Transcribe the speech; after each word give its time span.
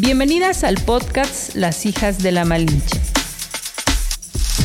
Bienvenidas 0.00 0.64
al 0.64 0.76
podcast 0.76 1.54
Las 1.54 1.84
hijas 1.84 2.22
de 2.22 2.32
la 2.32 2.46
Malinche. 2.46 2.98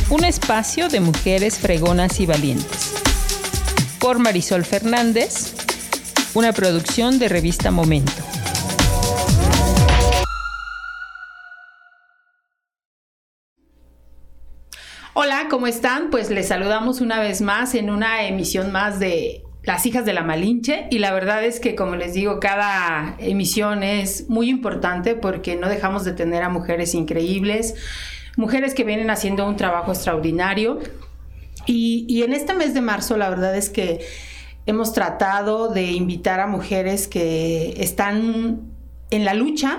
Un 0.08 0.24
espacio 0.24 0.88
de 0.88 1.00
mujeres 1.00 1.58
fregonas 1.58 2.18
y 2.20 2.24
valientes. 2.24 2.94
Por 4.00 4.20
Marisol 4.20 4.64
Fernández, 4.64 5.52
una 6.32 6.54
producción 6.54 7.18
de 7.18 7.28
revista 7.28 7.70
Momento. 7.70 8.10
Hola, 15.12 15.48
¿cómo 15.50 15.66
están? 15.66 16.08
Pues 16.08 16.30
les 16.30 16.48
saludamos 16.48 17.02
una 17.02 17.20
vez 17.20 17.42
más 17.42 17.74
en 17.74 17.90
una 17.90 18.26
emisión 18.26 18.72
más 18.72 18.98
de 18.98 19.44
las 19.62 19.84
hijas 19.86 20.04
de 20.04 20.12
la 20.12 20.22
Malinche 20.22 20.86
y 20.90 20.98
la 20.98 21.12
verdad 21.12 21.44
es 21.44 21.60
que 21.60 21.74
como 21.74 21.96
les 21.96 22.14
digo 22.14 22.40
cada 22.40 23.16
emisión 23.18 23.82
es 23.82 24.28
muy 24.28 24.48
importante 24.48 25.14
porque 25.14 25.56
no 25.56 25.68
dejamos 25.68 26.04
de 26.04 26.12
tener 26.12 26.42
a 26.42 26.48
mujeres 26.48 26.94
increíbles, 26.94 27.74
mujeres 28.36 28.74
que 28.74 28.84
vienen 28.84 29.10
haciendo 29.10 29.46
un 29.46 29.56
trabajo 29.56 29.92
extraordinario. 29.92 30.78
Y, 31.66 32.22
en 32.22 32.32
este 32.32 32.54
mes 32.54 32.72
de 32.72 32.80
marzo 32.80 33.18
la 33.18 33.28
verdad 33.28 33.54
es 33.54 33.68
que 33.68 34.00
hemos 34.64 34.94
tratado 34.94 35.68
de 35.68 35.82
invitar 35.92 36.40
a 36.40 36.46
mujeres 36.46 37.08
que 37.08 37.74
están 37.76 38.62
en 39.10 39.24
la 39.26 39.34
lucha 39.34 39.76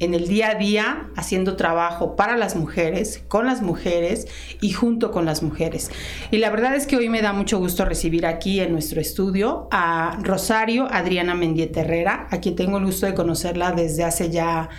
en 0.00 0.14
el 0.14 0.26
día 0.26 0.50
a 0.50 0.54
día 0.56 1.08
haciendo 1.14 1.56
trabajo 1.56 2.16
para 2.16 2.36
las 2.36 2.56
mujeres, 2.56 3.22
con 3.28 3.46
las 3.46 3.62
mujeres 3.62 4.26
y 4.60 4.72
junto 4.72 5.12
con 5.12 5.26
las 5.26 5.42
mujeres. 5.42 5.90
Y 6.30 6.38
la 6.38 6.50
verdad 6.50 6.74
es 6.74 6.86
que 6.86 6.96
hoy 6.96 7.08
me 7.08 7.22
da 7.22 7.32
mucho 7.32 7.58
gusto 7.58 7.84
recibir 7.84 8.26
aquí 8.26 8.60
en 8.60 8.72
nuestro 8.72 9.00
estudio 9.00 9.68
a 9.70 10.18
Rosario 10.22 10.88
Adriana 10.90 11.34
Mendieta 11.34 11.82
Herrera, 11.82 12.26
a 12.30 12.38
quien 12.38 12.56
tengo 12.56 12.78
el 12.78 12.86
gusto 12.86 13.06
de 13.06 13.14
conocerla 13.14 13.72
desde 13.72 14.04
hace 14.04 14.30
ya 14.30 14.70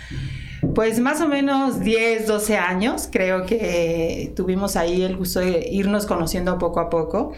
pues 0.74 1.00
más 1.00 1.20
o 1.20 1.28
menos 1.28 1.80
10, 1.80 2.26
12 2.26 2.56
años. 2.56 3.08
Creo 3.10 3.46
que 3.46 4.32
tuvimos 4.36 4.76
ahí 4.76 5.02
el 5.02 5.16
gusto 5.16 5.40
de 5.40 5.68
irnos 5.70 6.06
conociendo 6.06 6.58
poco 6.58 6.80
a 6.80 6.88
poco. 6.88 7.32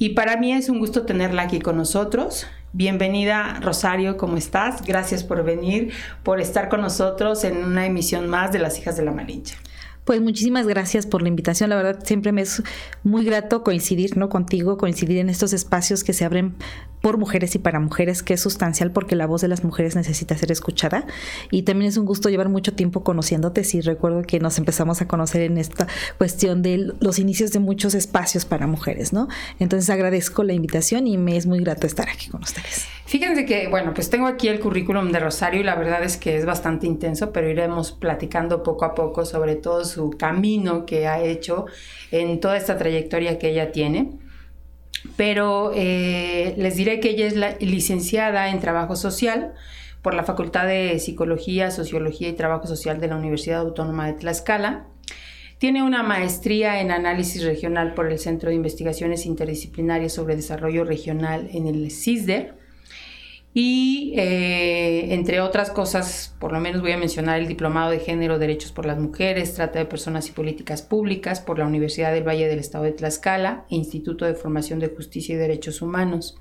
Y 0.00 0.10
para 0.10 0.36
mí 0.36 0.52
es 0.52 0.68
un 0.68 0.78
gusto 0.78 1.02
tenerla 1.02 1.42
aquí 1.42 1.58
con 1.58 1.76
nosotros. 1.76 2.46
Bienvenida 2.72 3.58
Rosario, 3.60 4.16
¿cómo 4.16 4.36
estás? 4.36 4.84
Gracias 4.86 5.24
por 5.24 5.42
venir, 5.42 5.92
por 6.22 6.40
estar 6.40 6.68
con 6.68 6.82
nosotros 6.82 7.42
en 7.42 7.64
una 7.64 7.84
emisión 7.84 8.28
más 8.28 8.52
de 8.52 8.60
Las 8.60 8.78
Hijas 8.78 8.96
de 8.96 9.04
la 9.04 9.10
Malinche. 9.10 9.56
Pues 10.04 10.20
muchísimas 10.20 10.68
gracias 10.68 11.04
por 11.04 11.22
la 11.22 11.28
invitación. 11.28 11.68
La 11.68 11.76
verdad 11.76 11.98
siempre 12.04 12.30
me 12.30 12.42
es 12.42 12.62
muy 13.02 13.24
grato 13.24 13.64
coincidir, 13.64 14.16
¿no? 14.16 14.28
Contigo, 14.28 14.76
coincidir 14.78 15.18
en 15.18 15.28
estos 15.28 15.52
espacios 15.52 16.04
que 16.04 16.12
se 16.12 16.24
abren 16.24 16.54
por 17.08 17.16
mujeres 17.16 17.54
y 17.54 17.58
para 17.58 17.80
mujeres, 17.80 18.22
que 18.22 18.34
es 18.34 18.40
sustancial 18.42 18.90
porque 18.90 19.16
la 19.16 19.24
voz 19.24 19.40
de 19.40 19.48
las 19.48 19.64
mujeres 19.64 19.96
necesita 19.96 20.36
ser 20.36 20.52
escuchada. 20.52 21.06
Y 21.50 21.62
también 21.62 21.88
es 21.88 21.96
un 21.96 22.04
gusto 22.04 22.28
llevar 22.28 22.50
mucho 22.50 22.74
tiempo 22.74 23.02
conociéndote. 23.02 23.64
Sí, 23.64 23.80
recuerdo 23.80 24.24
que 24.24 24.40
nos 24.40 24.58
empezamos 24.58 25.00
a 25.00 25.08
conocer 25.08 25.40
en 25.40 25.56
esta 25.56 25.86
cuestión 26.18 26.60
de 26.60 26.92
los 27.00 27.18
inicios 27.18 27.50
de 27.52 27.60
muchos 27.60 27.94
espacios 27.94 28.44
para 28.44 28.66
mujeres, 28.66 29.14
¿no? 29.14 29.26
Entonces 29.58 29.88
agradezco 29.88 30.44
la 30.44 30.52
invitación 30.52 31.06
y 31.06 31.16
me 31.16 31.38
es 31.38 31.46
muy 31.46 31.60
grato 31.60 31.86
estar 31.86 32.10
aquí 32.10 32.28
con 32.28 32.42
ustedes. 32.42 32.84
Fíjense 33.06 33.46
que, 33.46 33.68
bueno, 33.68 33.94
pues 33.94 34.10
tengo 34.10 34.26
aquí 34.26 34.48
el 34.48 34.60
currículum 34.60 35.10
de 35.10 35.20
Rosario 35.20 35.62
y 35.62 35.64
la 35.64 35.76
verdad 35.76 36.04
es 36.04 36.18
que 36.18 36.36
es 36.36 36.44
bastante 36.44 36.86
intenso, 36.86 37.32
pero 37.32 37.48
iremos 37.48 37.92
platicando 37.92 38.62
poco 38.62 38.84
a 38.84 38.94
poco 38.94 39.24
sobre 39.24 39.56
todo 39.56 39.86
su 39.86 40.10
camino 40.10 40.84
que 40.84 41.06
ha 41.06 41.22
hecho 41.22 41.64
en 42.10 42.38
toda 42.38 42.58
esta 42.58 42.76
trayectoria 42.76 43.38
que 43.38 43.48
ella 43.48 43.72
tiene. 43.72 44.27
Pero 45.16 45.72
eh, 45.74 46.54
les 46.56 46.76
diré 46.76 47.00
que 47.00 47.10
ella 47.10 47.26
es 47.26 47.60
licenciada 47.60 48.48
en 48.50 48.60
Trabajo 48.60 48.96
Social 48.96 49.54
por 50.02 50.14
la 50.14 50.24
Facultad 50.24 50.66
de 50.66 50.98
Psicología, 50.98 51.70
Sociología 51.70 52.28
y 52.28 52.32
Trabajo 52.32 52.66
Social 52.66 53.00
de 53.00 53.08
la 53.08 53.16
Universidad 53.16 53.60
Autónoma 53.60 54.06
de 54.06 54.14
Tlaxcala. 54.14 54.86
Tiene 55.58 55.82
una 55.82 56.02
maestría 56.02 56.80
en 56.80 56.92
análisis 56.92 57.44
regional 57.44 57.94
por 57.94 58.10
el 58.10 58.18
Centro 58.18 58.50
de 58.50 58.56
Investigaciones 58.56 59.26
Interdisciplinarias 59.26 60.12
sobre 60.12 60.36
Desarrollo 60.36 60.84
Regional 60.84 61.48
en 61.52 61.66
el 61.66 61.90
CISDER 61.90 62.54
y 63.60 64.12
eh, 64.16 65.12
entre 65.14 65.40
otras 65.40 65.72
cosas, 65.72 66.32
por 66.38 66.52
lo 66.52 66.60
menos 66.60 66.80
voy 66.80 66.92
a 66.92 66.96
mencionar 66.96 67.40
el 67.40 67.48
Diplomado 67.48 67.90
de 67.90 67.98
Género, 67.98 68.38
Derechos 68.38 68.70
por 68.70 68.86
las 68.86 69.00
Mujeres, 69.00 69.54
Trata 69.54 69.80
de 69.80 69.84
Personas 69.84 70.28
y 70.28 70.30
Políticas 70.30 70.80
Públicas 70.80 71.40
por 71.40 71.58
la 71.58 71.66
Universidad 71.66 72.12
del 72.12 72.22
Valle 72.22 72.46
del 72.46 72.60
Estado 72.60 72.84
de 72.84 72.92
Tlaxcala 72.92 73.64
e 73.68 73.74
Instituto 73.74 74.26
de 74.26 74.34
Formación 74.34 74.78
de 74.78 74.86
Justicia 74.86 75.34
y 75.34 75.38
Derechos 75.38 75.82
Humanos. 75.82 76.38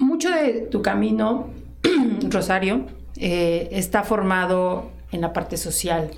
Mucho 0.00 0.28
de 0.30 0.62
tu 0.62 0.82
camino, 0.82 1.50
Rosario, 2.30 2.86
eh, 3.16 3.68
está 3.70 4.02
formado 4.02 4.90
en 5.12 5.20
la 5.20 5.32
parte 5.32 5.56
social. 5.56 6.10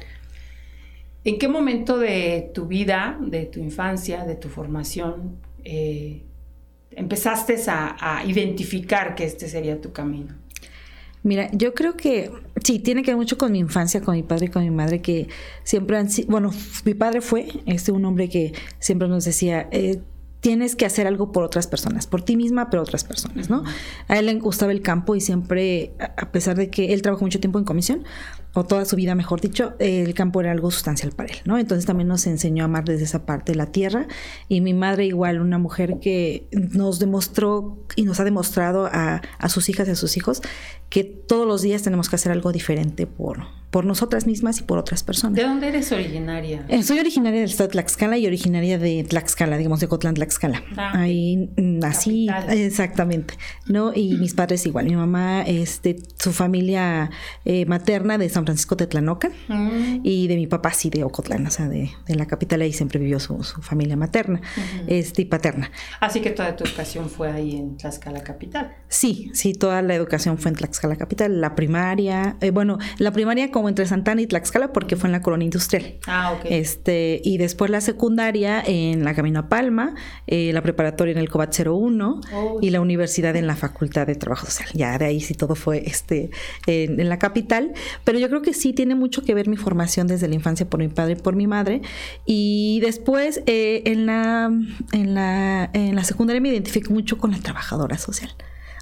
¿En 1.25 1.39
qué 1.39 1.47
momento 1.47 1.99
de 1.99 2.53
tu 2.55 2.65
vida, 2.65 3.19
de 3.21 3.45
tu 3.45 3.61
infancia, 3.61 4.25
de 4.25 4.37
tu 4.37 4.49
formación, 4.49 5.37
eh, 5.63 6.23
empezaste 6.97 7.57
a, 7.69 8.25
identificar 8.27 9.15
que 9.15 9.25
este 9.25 9.49
sería 9.49 9.81
tu 9.81 9.93
camino? 9.93 10.35
Mira, 11.23 11.51
yo 11.53 11.75
creo 11.75 11.97
que 11.97 12.31
sí, 12.63 12.79
tiene 12.79 13.03
que 13.03 13.11
ver 13.11 13.17
mucho 13.17 13.37
con 13.37 13.53
mi 13.53 13.59
infancia, 13.59 14.01
con 14.01 14.15
mi 14.15 14.23
padre 14.23 14.47
y 14.47 14.49
con 14.49 14.63
mi 14.63 14.71
madre, 14.71 15.03
que 15.03 15.29
siempre 15.65 15.97
han 15.97 16.09
sido, 16.09 16.29
bueno, 16.29 16.53
mi 16.85 16.95
padre 16.95 17.21
fue 17.21 17.49
este, 17.67 17.93
un 17.93 18.05
hombre 18.05 18.29
que 18.29 18.53
siempre 18.79 19.09
nos 19.09 19.25
decía, 19.25 19.69
eh, 19.73 20.01
tienes 20.41 20.77
que 20.77 20.87
hacer 20.87 21.09
algo 21.09 21.33
por 21.33 21.43
otras 21.43 21.67
personas, 21.67 22.07
por 22.07 22.23
ti 22.23 22.37
misma, 22.37 22.71
pero 22.71 22.83
otras 22.83 23.03
personas, 23.03 23.51
¿no? 23.51 23.65
A 24.07 24.19
él 24.19 24.27
le 24.27 24.35
gustaba 24.35 24.71
el 24.71 24.83
campo 24.83 25.17
y 25.17 25.21
siempre, 25.21 25.95
a 25.99 26.31
pesar 26.31 26.57
de 26.57 26.71
que 26.71 26.93
él 26.93 27.03
trabajó 27.03 27.25
mucho 27.25 27.41
tiempo 27.41 27.59
en 27.59 27.65
comisión, 27.65 28.05
o 28.57 28.65
toda 28.65 28.85
su 28.85 28.97
vida, 28.97 29.15
mejor 29.15 29.41
dicho, 29.41 29.75
el 29.79 30.15
campo 30.15 30.41
era 30.41 30.51
algo 30.51 30.71
sustancial 30.71 31.13
para 31.13 31.29
él, 31.31 31.39
¿no? 31.45 31.59
Entonces 31.59 31.85
también 31.85 32.09
nos 32.09 32.27
enseñó 32.27 32.65
a 32.65 32.67
amar 32.67 32.85
desde 32.85 33.05
esa 33.05 33.27
parte 33.27 33.53
de 33.53 33.59
la 33.59 33.67
tierra 33.67 34.09
y 34.49 34.61
mi 34.63 34.73
madre 34.73 35.05
igual, 35.05 35.41
una 35.41 35.59
mujer 35.59 35.99
que 36.01 36.49
nos 36.53 36.99
demostró 36.99 37.79
y 37.97 38.05
nos 38.05 38.19
ha 38.19 38.25
demostrado 38.25 38.87
a, 38.87 39.21
a 39.39 39.49
sus 39.49 39.69
hijas 39.69 39.89
y 39.89 39.91
a 39.91 39.95
sus 39.95 40.17
hijos 40.17 40.43
que 40.97 41.05
todos 41.05 41.47
los 41.47 41.61
días 41.61 41.83
tenemos 41.83 42.09
que 42.09 42.17
hacer 42.17 42.33
algo 42.33 42.53
diferente 42.53 43.07
por, 43.07 43.41
por 43.71 43.85
nosotras 43.85 44.27
mismas 44.27 44.61
y 44.61 44.63
por 44.63 44.79
otras 44.79 45.03
personas. 45.03 45.37
¿De 45.37 45.43
dónde 45.43 45.69
eres 45.69 45.93
originaria? 45.93 46.65
Eh, 46.69 46.83
soy 46.83 46.99
originaria 46.99 47.41
del 47.41 47.51
estado 47.51 47.69
de 47.69 47.73
Tlaxcala 47.73 48.17
y 48.17 48.27
originaria 48.27 48.79
de 48.79 49.05
Tlaxcala, 49.05 49.59
digamos 49.59 49.81
de 49.81 49.89
Cotlán, 49.89 50.15
Tlaxcala. 50.15 50.63
Ah, 50.79 50.93
Ahí 50.95 51.51
nací, 51.59 52.29
exactamente, 52.49 53.35
¿no? 53.67 53.93
Y 53.95 54.15
mis 54.15 54.33
padres 54.33 54.65
igual. 54.65 54.87
Mi 54.87 54.97
mamá, 54.97 55.43
este, 55.43 55.99
su 56.19 56.33
familia 56.33 57.11
eh, 57.45 57.67
materna 57.67 58.17
de 58.17 58.31
San 58.31 58.47
Francisco 58.47 58.79
Tetlanoca 58.79 59.29
mm. 59.49 60.01
y 60.03 60.29
de 60.29 60.37
mi 60.37 60.47
papá 60.47 60.73
sí 60.73 60.89
de 60.89 61.05
Ocotlán, 61.05 61.47
o 61.47 61.51
sea, 61.51 61.69
de, 61.69 61.91
la 62.09 62.25
capital 62.25 62.63
ahí 62.63 62.73
siempre 62.73 62.99
vivió 62.99 63.21
su, 63.21 63.37
familia 63.61 63.97
materna 63.97 64.41
este, 64.87 65.21
y 65.21 65.25
paterna. 65.27 65.71
Así 66.01 66.23
que 66.23 66.31
toda 66.31 66.57
tu 66.57 66.65
educación 66.65 67.11
fue 67.11 67.31
ahí 67.31 67.57
en 67.57 67.77
Tlaxcala 67.77 68.23
capital. 68.23 68.75
Sí, 68.89 69.31
sí, 69.35 69.53
toda 69.53 69.83
la 69.83 69.95
educación 69.95 70.39
fue 70.39 70.53
en 70.53 70.57
Tlaxcala 70.57 70.86
capital, 70.95 71.41
la 71.41 71.57
primaria, 71.57 72.37
eh, 72.41 72.53
bueno, 72.53 72.79
la 72.99 73.11
primaria 73.11 73.51
como 73.51 73.69
entre 73.69 73.87
Santana 73.87 74.21
y 74.21 74.29
Tlaxcala 74.29 74.73
porque 74.73 74.95
fue 74.95 75.09
en 75.09 75.13
la 75.13 75.23
colonia 75.23 75.47
industrial. 75.47 75.97
Ah, 76.07 76.35
ok. 76.35 76.47
Este, 76.49 77.21
y 77.25 77.39
después 77.39 77.69
la 77.69 77.81
secundaria 77.81 78.63
en 78.65 79.05
la 79.05 79.15
Camino 79.15 79.41
a 79.41 79.49
Palma, 79.49 79.97
eh, 80.29 80.53
la 80.53 80.63
preparatoria 80.63 81.13
en 81.13 81.19
el 81.19 81.29
Cobat 81.29 81.53
01 81.59 82.21
y 82.61 82.71
la 82.71 82.81
universidad 82.81 83.35
en 83.35 83.49
la 83.49 83.57
Facultad 83.57 84.07
de 84.07 84.15
Trabajo 84.15 84.47
Social. 84.47 84.69
Ya 84.75 84.97
de 84.99 85.07
ahí 85.07 85.21
sí 85.21 85.35
todo 85.35 85.57
fue 85.57 85.83
este, 85.87 86.31
en, 86.69 87.01
en 87.01 87.09
la 87.09 87.19
capital, 87.19 87.73
pero 88.05 88.21
yo 88.21 88.29
creo 88.29 88.43
que 88.43 88.55
sí 88.55 88.73
tiene 88.73 88.95
mucho 88.95 89.23
que 89.23 89.35
ver 89.35 89.49
mi 89.49 89.57
formación 89.57 90.07
desde 90.07 90.29
la 90.29 90.37
infancia 90.37 90.69
por 90.69 90.79
mi 90.79 90.89
padre 90.89 91.15
y 91.15 91.17
por 91.17 91.35
mi 91.35 91.47
madre. 91.47 91.83
Y 92.25 92.81
después 92.81 93.43
eh, 93.47 93.83
en, 93.87 94.07
la, 94.07 94.51
en, 94.93 95.15
la, 95.15 95.71
en 95.73 95.95
la 95.95 96.05
secundaria 96.05 96.41
me 96.41 96.51
identifico 96.51 96.93
mucho 96.93 97.19
con 97.19 97.31
la 97.31 97.39
trabajadora 97.39 97.99
social. 97.99 98.35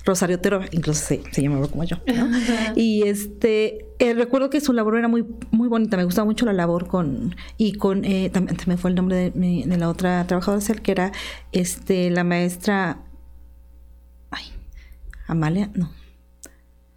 Rosario 0.05 0.37
Otero, 0.37 0.61
incluso 0.71 1.05
se, 1.05 1.23
se 1.31 1.43
llamaba 1.43 1.67
como 1.69 1.85
yo. 1.85 1.97
y 2.77 3.03
este 3.07 3.87
eh, 3.99 4.15
recuerdo 4.15 4.51
que 4.51 4.61
su 4.61 4.73
labor 4.73 4.99
era 4.99 5.09
muy 5.09 5.25
muy 5.51 5.69
bonita, 5.69 5.97
me 5.97 6.05
gustaba 6.05 6.27
mucho 6.27 6.45
la 6.45 6.53
labor 6.53 6.87
con 6.87 7.37
y 7.57 7.75
con 7.75 8.05
eh, 8.05 8.31
también, 8.31 8.57
me 8.67 8.77
fue 8.77 8.91
el 8.91 8.97
nombre 8.97 9.17
de, 9.17 9.31
de, 9.67 9.79
la 9.79 9.89
otra 9.89 10.27
trabajadora 10.27 10.61
social 10.61 10.83
que 10.83 10.93
era 10.93 11.13
este 11.53 12.11
la 12.11 12.25
maestra 12.25 12.99
ay 14.31 14.45
Amalia, 15.27 15.71
no 15.75 15.91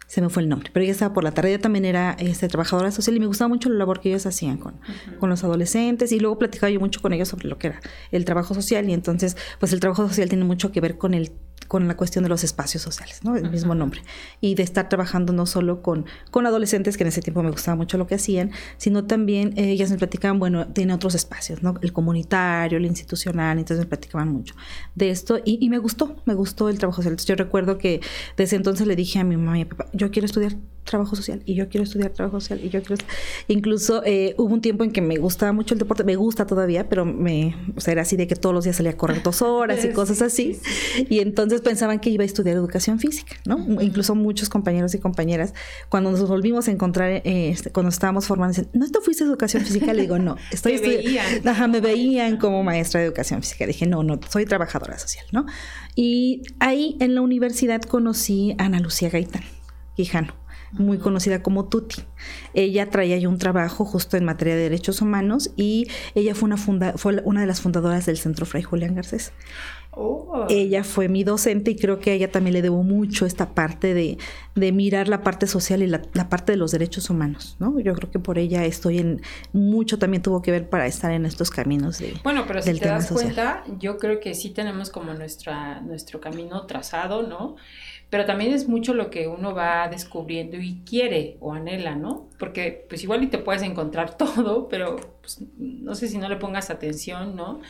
se 0.08 0.22
me 0.22 0.30
fue 0.30 0.42
el 0.42 0.48
nombre, 0.48 0.70
pero 0.72 0.82
ella 0.84 0.92
estaba 0.92 1.12
por 1.12 1.22
la 1.22 1.32
tarde, 1.32 1.50
ella 1.50 1.60
también 1.60 1.84
era 1.84 2.16
este, 2.18 2.48
trabajadora 2.48 2.90
social 2.90 3.14
y 3.14 3.20
me 3.20 3.26
gustaba 3.26 3.48
mucho 3.48 3.68
la 3.68 3.76
labor 3.76 4.00
que 4.00 4.08
ellos 4.08 4.24
hacían 4.24 4.56
con, 4.56 4.80
con 5.20 5.28
los 5.28 5.44
adolescentes 5.44 6.12
y 6.12 6.18
luego 6.18 6.38
platicaba 6.38 6.70
yo 6.70 6.80
mucho 6.80 7.02
con 7.02 7.12
ellos 7.12 7.28
sobre 7.28 7.46
lo 7.46 7.58
que 7.58 7.68
era 7.68 7.80
el 8.10 8.24
trabajo 8.24 8.54
social 8.54 8.88
y 8.88 8.94
entonces 8.94 9.36
pues 9.60 9.74
el 9.74 9.80
trabajo 9.80 10.08
social 10.08 10.30
tiene 10.30 10.44
mucho 10.44 10.72
que 10.72 10.80
ver 10.80 10.96
con 10.96 11.12
el 11.12 11.30
con 11.68 11.86
la 11.86 11.96
cuestión 11.96 12.24
de 12.24 12.30
los 12.30 12.44
espacios 12.44 12.82
sociales, 12.82 13.20
¿no? 13.22 13.36
El 13.36 13.50
mismo 13.50 13.74
nombre. 13.74 14.02
Y 14.40 14.54
de 14.54 14.62
estar 14.62 14.88
trabajando 14.88 15.32
no 15.32 15.46
solo 15.46 15.82
con, 15.82 16.06
con 16.30 16.46
adolescentes, 16.46 16.96
que 16.96 17.04
en 17.04 17.08
ese 17.08 17.20
tiempo 17.20 17.42
me 17.42 17.50
gustaba 17.50 17.76
mucho 17.76 17.98
lo 17.98 18.06
que 18.06 18.14
hacían, 18.14 18.50
sino 18.78 19.04
también 19.04 19.52
eh, 19.56 19.70
ellas 19.70 19.90
me 19.90 19.98
platicaban, 19.98 20.38
bueno, 20.38 20.66
tiene 20.68 20.94
otros 20.94 21.14
espacios, 21.14 21.62
¿no? 21.62 21.74
El 21.82 21.92
comunitario, 21.92 22.78
el 22.78 22.86
institucional, 22.86 23.58
entonces 23.58 23.84
me 23.84 23.88
platicaban 23.88 24.28
mucho 24.32 24.54
de 24.94 25.10
esto 25.10 25.38
y, 25.44 25.58
y 25.64 25.68
me 25.68 25.78
gustó, 25.78 26.16
me 26.24 26.34
gustó 26.34 26.68
el 26.68 26.78
trabajo 26.78 26.96
social. 26.96 27.12
Entonces, 27.12 27.28
yo 27.28 27.36
recuerdo 27.36 27.78
que 27.78 28.00
desde 28.36 28.56
entonces 28.56 28.86
le 28.86 28.96
dije 28.96 29.18
a 29.18 29.24
mi 29.24 29.36
mamá 29.36 29.58
y 29.58 29.62
a 29.62 29.64
mi 29.64 29.70
papá, 29.70 29.86
yo 29.92 30.10
quiero 30.10 30.26
estudiar 30.26 30.56
trabajo 30.88 31.14
social 31.16 31.42
y 31.44 31.54
yo 31.54 31.68
quiero 31.68 31.84
estudiar 31.84 32.10
trabajo 32.10 32.40
social 32.40 32.60
y 32.64 32.70
yo 32.70 32.82
quiero 32.82 33.04
incluso 33.46 34.02
eh, 34.04 34.34
hubo 34.38 34.52
un 34.54 34.60
tiempo 34.60 34.84
en 34.84 34.90
que 34.90 35.00
me 35.00 35.16
gustaba 35.18 35.52
mucho 35.52 35.74
el 35.74 35.78
deporte 35.78 36.02
me 36.02 36.16
gusta 36.16 36.46
todavía 36.46 36.88
pero 36.88 37.04
me 37.04 37.54
o 37.76 37.80
sea 37.80 37.92
era 37.92 38.02
así 38.02 38.16
de 38.16 38.26
que 38.26 38.34
todos 38.34 38.54
los 38.54 38.64
días 38.64 38.76
salía 38.76 38.92
a 38.92 38.96
correr 38.96 39.22
dos 39.22 39.42
horas 39.42 39.84
y 39.84 39.88
cosas 39.92 40.22
así 40.22 40.58
y 41.08 41.20
entonces 41.20 41.57
pensaban 41.60 41.98
que 42.00 42.10
iba 42.10 42.22
a 42.22 42.26
estudiar 42.26 42.56
educación 42.56 42.98
física 42.98 43.36
no 43.46 43.58
incluso 43.82 44.14
muchos 44.14 44.48
compañeros 44.48 44.94
y 44.94 44.98
compañeras 44.98 45.54
cuando 45.88 46.10
nos 46.10 46.26
volvimos 46.28 46.68
a 46.68 46.70
encontrar 46.70 47.10
eh, 47.10 47.22
este, 47.50 47.70
cuando 47.70 47.90
estábamos 47.90 48.26
formando 48.26 48.52
dicen 48.52 48.70
no 48.72 48.84
esto 48.84 49.00
fuiste 49.00 49.24
educación 49.24 49.64
física 49.64 49.92
le 49.92 50.02
digo 50.02 50.18
no 50.18 50.36
estoy 50.52 50.72
estudiando 50.74 51.50
ajá 51.50 51.68
me 51.68 51.80
veían 51.80 52.36
como 52.36 52.62
maestra 52.62 53.00
de 53.00 53.06
educación 53.06 53.42
física. 53.42 53.66
Dije 53.66 53.86
no 53.86 54.02
no 54.02 54.20
soy 54.28 54.44
trabajadora 54.44 54.98
social 54.98 55.26
no 55.32 55.46
y 55.94 56.42
ahí 56.60 56.96
en 57.00 57.14
la 57.14 57.20
universidad 57.20 57.82
conocí 57.82 58.54
a 58.58 58.64
Ana 58.64 58.80
Lucía 58.80 59.10
Gaitán 59.10 59.42
Quijano 59.94 60.34
muy 60.72 60.98
conocida 60.98 61.42
como 61.42 61.66
Tuti. 61.68 62.02
Ella 62.54 62.90
traía 62.90 63.16
ya 63.18 63.28
un 63.28 63.38
trabajo 63.38 63.84
justo 63.84 64.16
en 64.16 64.24
materia 64.24 64.54
de 64.54 64.62
derechos 64.62 65.00
humanos 65.00 65.50
y 65.56 65.88
ella 66.14 66.34
fue 66.34 66.46
una, 66.46 66.56
funda 66.56 66.94
fue 66.96 67.22
una 67.24 67.40
de 67.40 67.46
las 67.46 67.60
fundadoras 67.60 68.06
del 68.06 68.18
Centro 68.18 68.46
Fray 68.46 68.62
Julián 68.62 68.94
Garcés. 68.94 69.32
Oh. 70.00 70.46
Ella 70.48 70.84
fue 70.84 71.08
mi 71.08 71.24
docente 71.24 71.72
y 71.72 71.76
creo 71.76 71.98
que 71.98 72.10
a 72.10 72.14
ella 72.14 72.30
también 72.30 72.54
le 72.54 72.62
debo 72.62 72.84
mucho 72.84 73.26
esta 73.26 73.50
parte 73.50 73.94
de, 73.94 74.16
de 74.54 74.72
mirar 74.72 75.08
la 75.08 75.22
parte 75.22 75.46
social 75.46 75.82
y 75.82 75.88
la, 75.88 76.02
la, 76.12 76.28
parte 76.28 76.52
de 76.52 76.58
los 76.58 76.70
derechos 76.70 77.10
humanos, 77.10 77.56
¿no? 77.58 77.80
Yo 77.80 77.94
creo 77.94 78.10
que 78.10 78.20
por 78.20 78.38
ella 78.38 78.64
estoy 78.64 78.98
en 78.98 79.22
mucho 79.52 79.98
también 79.98 80.22
tuvo 80.22 80.40
que 80.40 80.52
ver 80.52 80.68
para 80.68 80.86
estar 80.86 81.10
en 81.10 81.26
estos 81.26 81.50
caminos 81.50 81.98
de 81.98 82.14
Bueno, 82.22 82.44
pero 82.46 82.62
si 82.62 82.78
te 82.78 82.88
das 82.88 83.10
cuenta, 83.10 83.64
yo 83.80 83.98
creo 83.98 84.20
que 84.20 84.34
sí 84.34 84.50
tenemos 84.50 84.90
como 84.90 85.14
nuestra 85.14 85.80
nuestro 85.80 86.20
camino 86.20 86.66
trazado, 86.66 87.22
¿no? 87.22 87.56
pero 88.10 88.24
también 88.24 88.52
es 88.52 88.68
mucho 88.68 88.94
lo 88.94 89.10
que 89.10 89.28
uno 89.28 89.54
va 89.54 89.88
descubriendo 89.88 90.56
y 90.56 90.80
quiere 90.86 91.36
o 91.40 91.52
anhela, 91.52 91.94
¿no? 91.94 92.28
Porque 92.38 92.86
pues 92.88 93.02
igual 93.02 93.22
y 93.22 93.26
te 93.26 93.38
puedes 93.38 93.62
encontrar 93.62 94.16
todo, 94.16 94.68
pero 94.68 94.96
pues, 95.20 95.42
no 95.58 95.94
sé 95.94 96.08
si 96.08 96.18
no 96.18 96.28
le 96.28 96.36
pongas 96.36 96.70
atención, 96.70 97.36
¿no? 97.36 97.60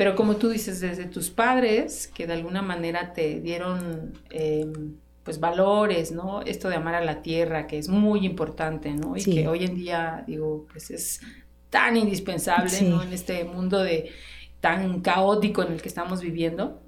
Pero 0.00 0.16
como 0.16 0.36
tú 0.36 0.48
dices, 0.48 0.80
desde 0.80 1.04
tus 1.04 1.28
padres, 1.28 2.10
que 2.14 2.26
de 2.26 2.32
alguna 2.32 2.62
manera 2.62 3.12
te 3.12 3.38
dieron 3.38 4.14
em, 4.30 4.94
pues 5.22 5.38
valores, 5.38 6.10
¿no? 6.10 6.40
Esto 6.40 6.70
de 6.70 6.76
amar 6.76 6.94
a 6.94 7.04
la 7.04 7.20
tierra, 7.20 7.66
que 7.66 7.76
es 7.76 7.90
muy 7.90 8.24
importante, 8.24 8.92
¿no? 8.94 9.14
Y 9.18 9.24
que 9.24 9.46
hoy 9.46 9.64
en 9.64 9.74
día, 9.74 10.24
digo, 10.26 10.66
pues 10.72 10.90
es 10.90 11.20
tan 11.68 11.98
indispensable, 11.98 12.80
¿no? 12.80 13.02
En 13.02 13.12
este 13.12 13.44
mundo 13.44 13.82
de 13.82 14.10
tan 14.62 15.02
caótico 15.02 15.62
en 15.64 15.74
el 15.74 15.82
que 15.82 15.88
estamos 15.88 16.22
viviendo 16.22 16.80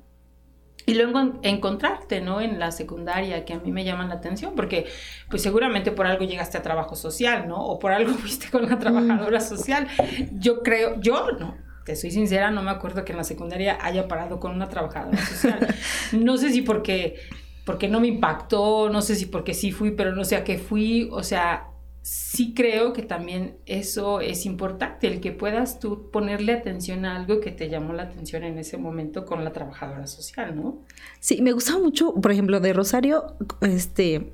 y 0.86 0.94
luego 0.94 1.38
encontrarte, 1.42 2.22
¿no? 2.22 2.40
En 2.40 2.58
la 2.58 2.72
secundaria, 2.72 3.44
que 3.44 3.52
a 3.52 3.58
mí 3.58 3.70
me 3.72 3.84
llaman 3.84 4.08
la 4.08 4.14
atención, 4.14 4.54
porque 4.56 4.86
pues 5.28 5.42
seguramente 5.42 5.92
por 5.92 6.06
algo 6.06 6.24
llegaste 6.24 6.56
a 6.56 6.62
trabajo 6.62 6.96
social, 6.96 7.46
¿no? 7.46 7.62
O 7.62 7.78
por 7.78 7.92
algo 7.92 8.14
fuiste 8.14 8.48
con 8.50 8.64
una 8.64 8.78
trabajadora 8.78 9.38
mm. 9.38 9.42
social. 9.42 9.88
Yo 10.32 10.62
creo, 10.62 10.98
yo 10.98 11.32
no, 11.32 11.58
te 11.84 11.96
soy 11.96 12.10
sincera, 12.10 12.50
no 12.50 12.62
me 12.62 12.70
acuerdo 12.70 13.04
que 13.04 13.12
en 13.12 13.18
la 13.18 13.24
secundaria 13.24 13.78
haya 13.80 14.08
parado 14.08 14.40
con 14.40 14.52
una 14.52 14.68
trabajadora 14.68 15.18
social. 15.24 15.66
No 16.12 16.36
sé 16.36 16.52
si 16.52 16.62
porque, 16.62 17.16
porque 17.64 17.88
no 17.88 18.00
me 18.00 18.08
impactó, 18.08 18.90
no 18.90 19.02
sé 19.02 19.16
si 19.16 19.26
porque 19.26 19.54
sí 19.54 19.72
fui, 19.72 19.92
pero 19.92 20.14
no 20.14 20.24
sé 20.24 20.36
a 20.36 20.44
qué 20.44 20.58
fui, 20.58 21.08
o 21.10 21.22
sea, 21.22 21.68
sí 22.02 22.52
creo 22.54 22.92
que 22.92 23.02
también 23.02 23.56
eso 23.64 24.20
es 24.20 24.44
importante, 24.44 25.06
el 25.06 25.20
que 25.20 25.32
puedas 25.32 25.80
tú 25.80 26.10
ponerle 26.10 26.52
atención 26.52 27.04
a 27.04 27.16
algo 27.16 27.40
que 27.40 27.50
te 27.50 27.68
llamó 27.68 27.92
la 27.92 28.04
atención 28.04 28.42
en 28.42 28.58
ese 28.58 28.76
momento 28.76 29.24
con 29.24 29.44
la 29.44 29.52
trabajadora 29.52 30.06
social, 30.06 30.54
¿no? 30.56 30.78
Sí, 31.20 31.40
me 31.40 31.52
gustaba 31.52 31.78
mucho, 31.78 32.14
por 32.14 32.32
ejemplo, 32.32 32.60
de 32.60 32.72
Rosario, 32.72 33.36
este 33.60 34.32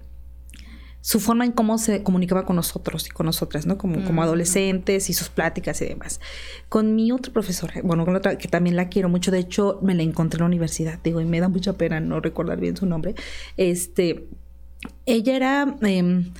su 1.08 1.20
forma 1.20 1.46
en 1.46 1.52
cómo 1.52 1.78
se 1.78 2.02
comunicaba 2.02 2.44
con 2.44 2.56
nosotros 2.56 3.06
y 3.06 3.10
con 3.10 3.25
nosotras, 3.25 3.64
¿no? 3.64 3.78
Como, 3.78 4.05
como 4.05 4.22
adolescentes 4.22 5.08
y 5.08 5.14
sus 5.14 5.31
pláticas 5.31 5.81
y 5.81 5.87
demás. 5.87 6.20
Con 6.69 6.94
mi 6.94 7.12
otra 7.12 7.32
profesora, 7.32 7.72
bueno, 7.82 8.05
con 8.05 8.14
otra 8.14 8.37
que 8.37 8.46
también 8.46 8.76
la 8.76 8.90
quiero 8.90 9.08
mucho, 9.08 9.31
de 9.31 9.38
hecho 9.38 9.78
me 9.82 9.94
la 9.94 10.02
encontré 10.02 10.37
en 10.37 10.40
la 10.43 10.46
universidad, 10.49 10.99
digo, 11.02 11.22
y 11.22 11.25
me 11.25 11.40
da 11.40 11.49
mucha 11.49 11.72
pena 11.72 11.99
no 11.99 12.20
recordar 12.20 12.60
bien 12.60 12.76
su 12.76 12.84
nombre. 12.84 13.14
Este, 13.56 14.28
ella 15.06 15.34
era... 15.34 15.76
Em, 15.81 16.31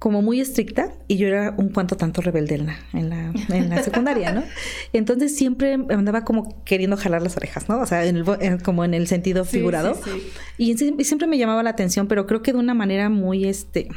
como 0.00 0.22
muy 0.22 0.40
estricta 0.40 0.94
y 1.08 1.18
yo 1.18 1.28
era 1.28 1.54
un 1.58 1.68
cuanto 1.68 1.94
tanto 1.94 2.22
rebelde 2.22 2.54
en 2.54 2.66
la, 2.66 2.78
en 2.94 3.10
la, 3.10 3.32
en 3.54 3.68
la 3.68 3.82
secundaria, 3.82 4.32
¿no? 4.32 4.42
Entonces 4.94 5.36
siempre 5.36 5.74
andaba 5.74 6.24
como 6.24 6.64
queriendo 6.64 6.96
jalar 6.96 7.20
las 7.20 7.36
orejas, 7.36 7.68
¿no? 7.68 7.78
O 7.78 7.84
sea, 7.84 8.06
en 8.06 8.16
el, 8.16 8.62
como 8.62 8.82
en 8.82 8.94
el 8.94 9.06
sentido 9.06 9.44
figurado. 9.44 10.00
Y, 10.56 10.74
siempre 11.04 11.28
me 11.28 11.36
llamaba 11.36 11.62
la 11.62 11.70
atención, 11.70 12.08
pero 12.08 12.26
creo 12.26 12.40
que 12.40 12.52
de 12.52 12.58
una 12.58 12.72
manera 12.72 13.10
muy, 13.10 13.44
este, 13.44 13.88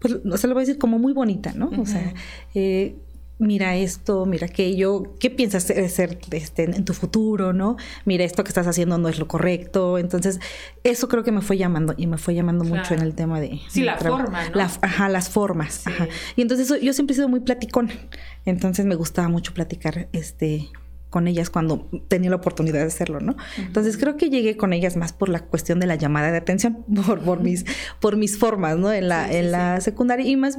pues, 0.00 0.16
o 0.28 0.36
sea, 0.36 0.48
lo 0.48 0.54
voy 0.54 0.62
a 0.62 0.66
decir 0.66 0.78
como 0.78 0.98
muy 0.98 1.12
bonita, 1.12 1.52
¿no? 1.52 1.70
O 1.78 1.86
sea, 1.86 2.12
eh, 2.56 2.96
mira 3.38 3.76
esto, 3.76 4.26
mira 4.26 4.46
aquello, 4.46 5.14
¿qué 5.20 5.30
piensas 5.30 5.64
ser 5.64 6.18
este, 6.32 6.64
en 6.64 6.84
tu 6.84 6.92
futuro, 6.92 7.52
no? 7.52 7.76
Mira, 8.04 8.24
esto 8.24 8.42
que 8.44 8.48
estás 8.48 8.66
haciendo 8.66 8.98
no 8.98 9.08
es 9.08 9.18
lo 9.18 9.28
correcto. 9.28 9.98
Entonces, 9.98 10.40
eso 10.84 11.08
creo 11.08 11.22
que 11.22 11.32
me 11.32 11.40
fue 11.40 11.56
llamando 11.56 11.94
y 11.96 12.06
me 12.06 12.18
fue 12.18 12.34
llamando 12.34 12.64
mucho 12.64 12.94
en 12.94 13.00
el 13.00 13.14
tema 13.14 13.40
de... 13.40 13.60
Sí, 13.68 13.82
la 13.82 13.96
forma, 13.96 14.48
¿no? 14.48 14.60
ajá, 14.60 15.08
las 15.08 15.28
formas. 15.28 15.86
Ajá. 15.86 16.08
Y 16.36 16.42
entonces 16.42 16.68
yo 16.82 16.92
siempre 16.92 17.12
he 17.12 17.16
sido 17.16 17.28
muy 17.28 17.40
platicona. 17.40 17.92
Entonces 18.44 18.86
me 18.86 18.94
gustaba 18.94 19.28
mucho 19.28 19.54
platicar 19.54 20.08
este 20.12 20.68
con 21.10 21.26
ellas 21.26 21.48
cuando 21.48 21.88
tenía 22.08 22.28
la 22.28 22.36
oportunidad 22.36 22.80
de 22.80 22.86
hacerlo, 22.86 23.20
¿no? 23.20 23.34
Entonces 23.56 23.96
creo 23.96 24.18
que 24.18 24.28
llegué 24.28 24.58
con 24.58 24.74
ellas 24.74 24.94
más 24.96 25.14
por 25.14 25.30
la 25.30 25.40
cuestión 25.40 25.80
de 25.80 25.86
la 25.86 25.94
llamada 25.94 26.30
de 26.30 26.36
atención, 26.36 26.84
por, 27.06 27.20
por 27.20 27.40
mis, 27.40 27.64
por 27.98 28.16
mis 28.16 28.38
formas, 28.38 28.76
¿no? 28.76 28.92
En 28.92 29.08
la, 29.08 29.32
en 29.32 29.50
la 29.50 29.80
secundaria 29.80 30.28
y 30.28 30.36
más 30.36 30.58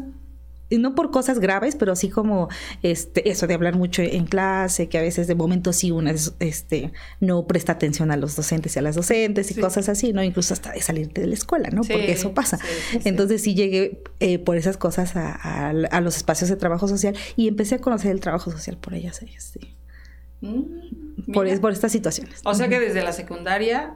no 0.78 0.96
por 0.96 1.12
cosas 1.12 1.40
graves, 1.40 1.76
pero 1.76 1.96
sí 1.96 2.10
como 2.10 2.50
este, 2.84 3.30
eso 3.30 3.48
de 3.48 3.54
hablar 3.54 3.76
mucho 3.76 4.02
en 4.02 4.26
clase, 4.26 4.88
que 4.88 4.98
a 4.98 5.02
veces 5.02 5.28
de 5.28 5.36
momento 5.36 5.74
sí 5.74 5.92
una 5.92 6.14
este, 6.40 6.92
no 7.20 7.48
presta 7.48 7.74
atención 7.74 8.12
a 8.12 8.18
los 8.18 8.36
docentes 8.36 8.76
y 8.76 8.80
a 8.80 8.82
las 8.82 8.96
docentes 8.96 9.52
y 9.52 9.56
cosas 9.56 9.90
así, 9.90 10.14
¿no? 10.14 10.24
Incluso 10.24 10.54
hasta 10.54 10.72
de 10.72 10.82
salirte 10.82 11.22
de 11.22 11.28
la 11.28 11.34
escuela, 11.34 11.70
¿no? 11.70 11.82
Porque 11.82 12.12
eso 12.12 12.34
pasa. 12.34 12.60
Entonces 13.04 13.42
sí 13.42 13.56
llegué 13.56 14.04
eh, 14.20 14.40
por 14.40 14.58
esas 14.58 14.78
cosas 14.78 15.14
a, 15.16 15.74
los 16.02 16.18
espacios 16.18 16.50
de 16.50 16.56
trabajo 16.56 16.88
social 16.88 17.16
y 17.36 17.48
empecé 17.48 17.76
a 17.76 17.80
conocer 17.80 18.12
el 18.12 18.20
trabajo 18.20 18.52
social 18.52 18.78
por 18.78 18.94
ellas, 18.94 19.22
sí. 19.38 19.76
Mm, 20.42 21.34
por, 21.34 21.60
por 21.60 21.72
estas 21.72 21.92
situaciones. 21.92 22.42
O 22.46 22.54
sea 22.54 22.70
que 22.70 22.80
desde 22.80 23.02
la 23.04 23.12
secundaria 23.12 23.96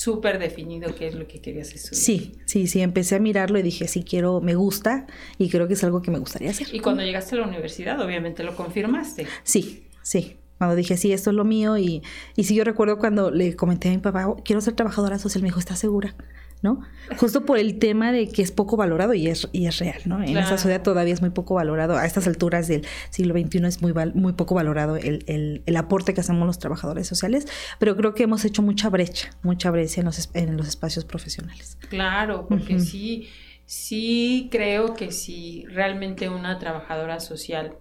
súper 0.00 0.38
definido 0.38 0.94
qué 0.94 1.08
es 1.08 1.14
lo 1.14 1.28
que 1.28 1.42
querías 1.42 1.74
estudiar. 1.74 2.02
Sí, 2.02 2.32
sí, 2.46 2.66
sí, 2.66 2.80
empecé 2.80 3.16
a 3.16 3.18
mirarlo 3.18 3.58
y 3.58 3.62
dije, 3.62 3.86
sí 3.86 4.02
quiero, 4.02 4.40
me 4.40 4.54
gusta 4.54 5.06
y 5.36 5.50
creo 5.50 5.68
que 5.68 5.74
es 5.74 5.84
algo 5.84 6.00
que 6.00 6.10
me 6.10 6.18
gustaría 6.18 6.48
hacer. 6.50 6.68
Y 6.72 6.80
cuando 6.80 7.02
llegaste 7.02 7.34
a 7.34 7.40
la 7.40 7.46
universidad, 7.46 8.00
obviamente 8.00 8.42
lo 8.42 8.56
confirmaste. 8.56 9.26
Sí, 9.44 9.88
sí. 10.02 10.38
Cuando 10.56 10.74
dije, 10.74 10.96
sí, 10.96 11.12
esto 11.12 11.28
es 11.30 11.36
lo 11.36 11.44
mío 11.44 11.76
y, 11.76 12.02
y 12.34 12.44
sí, 12.44 12.54
yo 12.54 12.64
recuerdo 12.64 12.96
cuando 12.96 13.30
le 13.30 13.56
comenté 13.56 13.88
a 13.88 13.92
mi 13.92 13.98
papá, 13.98 14.26
oh, 14.26 14.36
quiero 14.42 14.62
ser 14.62 14.72
trabajadora 14.72 15.18
social, 15.18 15.42
me 15.42 15.48
dijo, 15.48 15.58
¿estás 15.58 15.78
segura? 15.78 16.14
¿No? 16.62 16.80
Justo 17.16 17.46
por 17.46 17.58
el 17.58 17.78
tema 17.78 18.12
de 18.12 18.28
que 18.28 18.42
es 18.42 18.52
poco 18.52 18.76
valorado 18.76 19.14
y 19.14 19.28
es, 19.28 19.48
y 19.52 19.66
es 19.66 19.78
real, 19.78 20.00
¿no? 20.04 20.22
En 20.22 20.36
esa 20.36 20.58
sociedad 20.58 20.82
todavía 20.82 21.14
es 21.14 21.20
muy 21.20 21.30
poco 21.30 21.54
valorado. 21.54 21.96
A 21.96 22.04
estas 22.04 22.26
alturas 22.26 22.68
del 22.68 22.86
siglo 23.10 23.34
XXI 23.34 23.66
es 23.66 23.82
muy, 23.82 23.94
muy 24.14 24.34
poco 24.34 24.54
valorado 24.54 24.96
el, 24.96 25.24
el, 25.64 25.76
aporte 25.76 26.12
que 26.12 26.20
hacemos 26.20 26.46
los 26.46 26.58
trabajadores 26.58 27.06
sociales, 27.06 27.46
pero 27.78 27.96
creo 27.96 28.14
que 28.14 28.24
hemos 28.24 28.44
hecho 28.44 28.62
mucha 28.62 28.90
brecha, 28.90 29.30
mucha 29.42 29.70
brecha 29.70 30.00
en 30.00 30.04
los, 30.04 30.30
en 30.34 30.56
los 30.56 30.68
espacios 30.68 31.04
profesionales. 31.04 31.78
Claro, 31.88 32.46
porque 32.46 32.78
sí, 32.80 33.28
sí 33.64 34.48
creo 34.52 34.94
que 34.94 35.12
si 35.12 35.64
realmente 35.66 36.28
una 36.28 36.58
trabajadora 36.58 37.20
social 37.20 37.76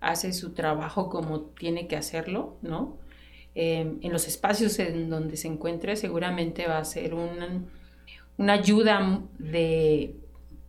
hace 0.00 0.32
su 0.32 0.54
trabajo 0.54 1.08
como 1.08 1.42
tiene 1.42 1.86
que 1.86 1.96
hacerlo, 1.96 2.56
¿no? 2.62 2.98
Eh, 3.54 3.98
en 4.02 4.12
los 4.12 4.28
espacios 4.28 4.78
en 4.78 5.10
donde 5.10 5.36
se 5.36 5.48
encuentre, 5.48 5.96
seguramente 5.96 6.66
va 6.66 6.78
a 6.78 6.84
ser 6.84 7.14
un 7.14 7.68
una 8.38 8.54
ayuda 8.54 9.22
de 9.38 10.16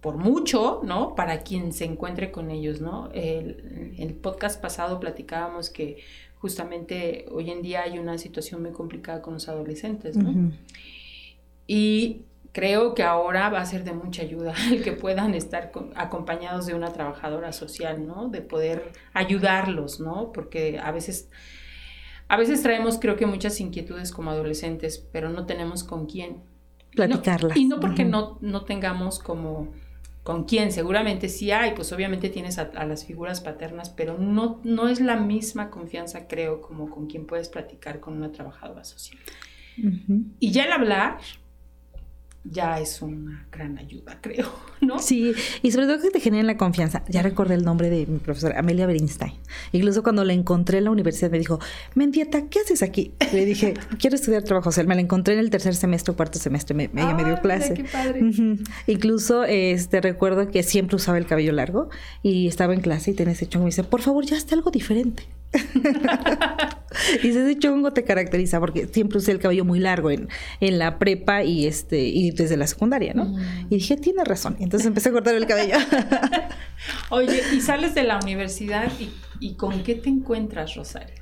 por 0.02 0.18
mucho, 0.18 0.82
¿no? 0.84 1.16
Para 1.16 1.40
quien 1.40 1.74
se 1.74 1.86
encuentre 1.86 2.32
con 2.32 2.52
ellos, 2.52 2.82
¿no? 2.82 3.10
El, 3.14 3.96
el 3.98 4.14
podcast 4.14 4.62
pasado 4.62 5.00
platicábamos 5.00 5.70
que 5.70 5.98
justamente 6.40 7.26
hoy 7.32 7.52
en 7.52 7.62
día 7.62 7.84
hay 7.84 8.00
una 8.00 8.18
situación 8.18 8.62
muy 8.62 8.72
complicada 8.72 9.22
con 9.22 9.34
los 9.34 9.50
adolescentes, 9.50 10.16
¿no? 10.16 10.52
Y 11.68 12.24
creo 12.52 12.96
que 12.96 13.04
ahora 13.04 13.50
va 13.50 13.60
a 13.60 13.66
ser 13.66 13.84
de 13.84 13.94
mucha 13.94 14.22
ayuda 14.22 14.54
el 14.72 14.84
que 14.84 14.94
puedan 14.94 15.36
estar 15.36 15.72
acompañados 15.96 16.66
de 16.66 16.74
una 16.74 16.92
trabajadora 16.92 17.52
social, 17.52 18.08
¿no? 18.08 18.30
De 18.30 18.42
poder 18.42 18.92
ayudarlos, 19.14 20.00
¿no? 20.00 20.32
Porque 20.32 20.80
a 20.80 20.92
veces 20.92 21.30
a 22.30 22.38
veces 22.38 22.62
traemos 22.62 23.00
creo 23.00 23.16
que 23.16 23.26
muchas 23.26 23.60
inquietudes 23.60 24.12
como 24.12 24.30
adolescentes, 24.30 25.00
pero 25.12 25.30
no 25.30 25.46
tenemos 25.46 25.84
con 25.84 26.06
quién. 26.06 26.44
Platicarlas. 27.08 27.58
Y 27.58 27.66
no, 27.66 27.80
porque 27.80 28.06
no, 28.06 28.38
no 28.42 28.64
tengamos 28.64 29.20
como 29.20 29.70
con 30.24 30.44
quién, 30.44 30.72
seguramente 30.72 31.28
sí 31.28 31.52
hay, 31.52 31.74
pues 31.74 31.92
obviamente 31.92 32.30
tienes 32.30 32.60
a, 32.60 32.70
las 32.86 33.06
figuras 33.06 33.42
paternas, 33.42 33.90
pero 33.90 34.18
no, 34.18 34.60
no 34.64 34.88
es 34.88 35.00
la 35.00 35.16
misma 35.16 35.70
confianza, 35.72 36.28
creo, 36.28 36.62
como 36.62 36.90
con 36.90 37.08
quien 37.08 37.26
puedes 37.26 37.50
platicar 37.50 38.00
con 38.00 38.16
una 38.16 38.32
trabajadora 38.32 38.84
social. 38.84 39.20
Y 40.40 40.52
ya 40.52 40.66
el 40.66 40.72
hablar, 40.72 41.20
ya 42.44 42.80
es 42.80 43.02
una 43.02 43.48
gran 43.52 43.78
ayuda, 43.78 44.18
creo, 44.22 44.48
¿no? 44.82 45.00
Sí, 45.00 45.34
y 45.62 45.72
sobre 45.72 45.88
todo 45.88 46.02
que 46.02 46.10
te 46.10 46.20
generen 46.20 46.48
la 46.48 46.58
confianza. 46.58 47.04
Ya 47.08 47.22
recordé 47.22 47.56
el 47.56 47.64
nombre 47.64 47.90
de 47.90 48.06
mi 48.06 48.20
profesora, 48.20 48.60
Amelia 48.60 48.86
Bernstein. 48.86 49.34
Incluso 49.72 50.04
cuando 50.04 50.24
la 50.24 50.34
encontré 50.34 50.78
en 50.78 50.86
la 50.86 50.92
universidad 50.92 51.32
me 51.32 51.40
dijo, 51.40 51.60
Mendieta, 51.96 52.48
¿qué 52.48 52.60
haces 52.60 52.82
aquí? 52.82 53.14
Le 53.34 53.46
dije, 53.46 53.74
quiero 54.00 54.16
estudiar 54.16 54.44
trabajo 54.44 54.72
social. 54.72 54.88
Me 54.88 54.96
la 54.96 55.02
encontré 55.02 55.34
en 55.34 55.40
el 55.42 55.50
tercer 55.50 55.76
semestre 55.76 56.14
o 56.14 56.16
cuarto 56.16 56.40
semestre, 56.40 56.76
me, 56.76 56.90
ella 56.94 57.14
me 57.14 57.26
dio 57.26 57.40
clase. 57.42 57.74
Qué 57.74 57.84
padre. 57.84 58.22
Incluso 58.88 59.44
este, 59.44 60.02
recuerdo 60.02 60.50
que 60.50 60.64
siempre 60.64 60.96
usaba 60.96 61.18
el 61.18 61.26
cabello 61.26 61.52
largo 61.52 61.90
y 62.24 62.48
estaba 62.48 62.74
en 62.74 62.82
clase 62.82 63.12
y 63.12 63.14
tenía 63.14 63.34
ese 63.34 63.48
chongo 63.48 63.64
y 63.64 63.66
me 63.66 63.70
dice, 63.70 63.84
por 63.84 64.02
favor, 64.02 64.26
ya 64.26 64.38
está 64.38 64.56
algo 64.56 64.72
diferente. 64.72 65.28
y 67.24 67.28
ese 67.28 67.58
chongo 67.58 67.92
te 67.92 68.04
caracteriza 68.04 68.60
porque 68.60 68.88
siempre 68.88 69.18
usé 69.18 69.32
el 69.32 69.40
cabello 69.40 69.66
muy 69.66 69.80
largo 69.80 70.12
en, 70.12 70.30
en 70.60 70.78
la 70.78 71.00
prepa 71.00 71.44
y 71.44 71.66
este 71.66 72.00
y 72.08 72.32
desde 72.32 72.58
la 72.58 72.68
secundaria, 72.68 73.14
¿no? 73.14 73.36
Y 73.70 73.76
dije, 73.76 73.98
tiene 73.98 74.24
razón. 74.24 74.58
Entonces 74.60 74.88
empecé 74.88 75.10
a 75.10 75.12
cortar 75.12 75.36
el 75.36 75.48
cabello. 75.48 75.78
Oye, 77.10 77.42
y 77.54 77.62
sales 77.62 77.96
de 77.96 78.04
la 78.04 78.20
universidad 78.20 78.92
y, 79.00 79.12
y 79.40 79.56
¿con 79.56 79.84
qué 79.84 79.96
te 79.96 80.10
encuentras, 80.10 80.76
Rosario? 80.76 81.16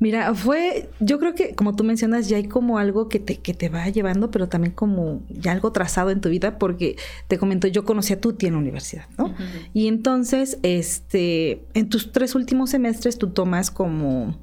Mira, 0.00 0.32
fue, 0.34 0.88
yo 1.00 1.18
creo 1.18 1.34
que 1.34 1.56
como 1.56 1.74
tú 1.74 1.82
mencionas, 1.82 2.28
ya 2.28 2.36
hay 2.36 2.44
como 2.46 2.78
algo 2.78 3.08
que 3.08 3.18
te, 3.18 3.38
que 3.38 3.52
te 3.52 3.68
va 3.68 3.88
llevando, 3.88 4.30
pero 4.30 4.48
también 4.48 4.72
como 4.72 5.22
ya 5.28 5.50
algo 5.50 5.72
trazado 5.72 6.10
en 6.10 6.20
tu 6.20 6.28
vida, 6.28 6.58
porque 6.58 6.96
te 7.26 7.36
comento, 7.36 7.66
yo 7.66 7.84
conocí 7.84 8.12
a 8.12 8.20
Tuti 8.20 8.46
en 8.46 8.52
la 8.52 8.58
universidad, 8.60 9.06
¿no? 9.18 9.34
Y 9.74 9.88
entonces, 9.88 10.58
este, 10.62 11.64
en 11.74 11.88
tus 11.88 12.12
tres 12.12 12.36
últimos 12.36 12.70
semestres 12.70 13.18
tú 13.18 13.30
tomas 13.30 13.72
como 13.72 14.36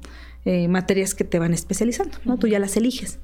eh, 0.48 0.68
materias 0.68 1.16
que 1.16 1.24
te 1.24 1.40
van 1.40 1.52
especializando, 1.52 2.18
¿no? 2.24 2.38
Tú 2.38 2.46
ya 2.46 2.60
las 2.60 2.76
eliges. 2.76 3.18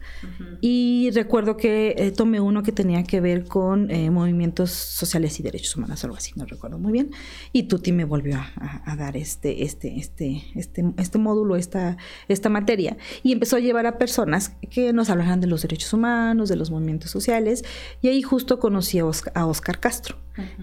Y 0.60 1.08
recuerdo 1.14 1.56
que 1.56 1.94
eh, 1.96 2.10
tomé 2.10 2.40
uno 2.40 2.64
que 2.64 2.72
tenía 2.72 3.04
que 3.04 3.20
ver 3.20 3.44
con 3.44 3.92
eh, 3.92 4.10
movimientos 4.10 4.72
sociales 4.72 5.38
y 5.38 5.44
derechos 5.44 5.76
humanos, 5.76 6.02
algo 6.02 6.16
así, 6.16 6.32
no 6.34 6.46
recuerdo 6.46 6.80
muy 6.80 6.90
bien. 6.90 7.12
Y 7.52 7.68
Tuti 7.68 7.92
me 7.92 8.04
volvió 8.04 8.40
a, 8.56 8.96
dar 8.96 9.16
este, 9.16 9.62
este, 9.62 9.98
este, 9.98 10.42
este, 10.56 10.84
este 10.98 11.18
módulo, 11.18 11.54
esta, 11.54 11.96
esta 12.26 12.48
materia. 12.48 12.96
Y 13.22 13.30
empezó 13.30 13.54
a 13.54 13.60
llevar 13.60 13.86
a 13.86 13.98
personas 13.98 14.56
que 14.68 14.92
nos 14.92 15.08
hablaran 15.08 15.40
de 15.40 15.46
los 15.46 15.62
derechos 15.62 15.92
humanos, 15.92 16.48
de 16.48 16.56
los 16.56 16.72
movimientos 16.72 17.12
sociales. 17.12 17.64
Y 18.00 18.08
ahí 18.08 18.22
justo 18.22 18.58
conocí 18.58 18.98
a 18.98 19.06
Oscar, 19.06 19.78
Castro, 19.78 20.16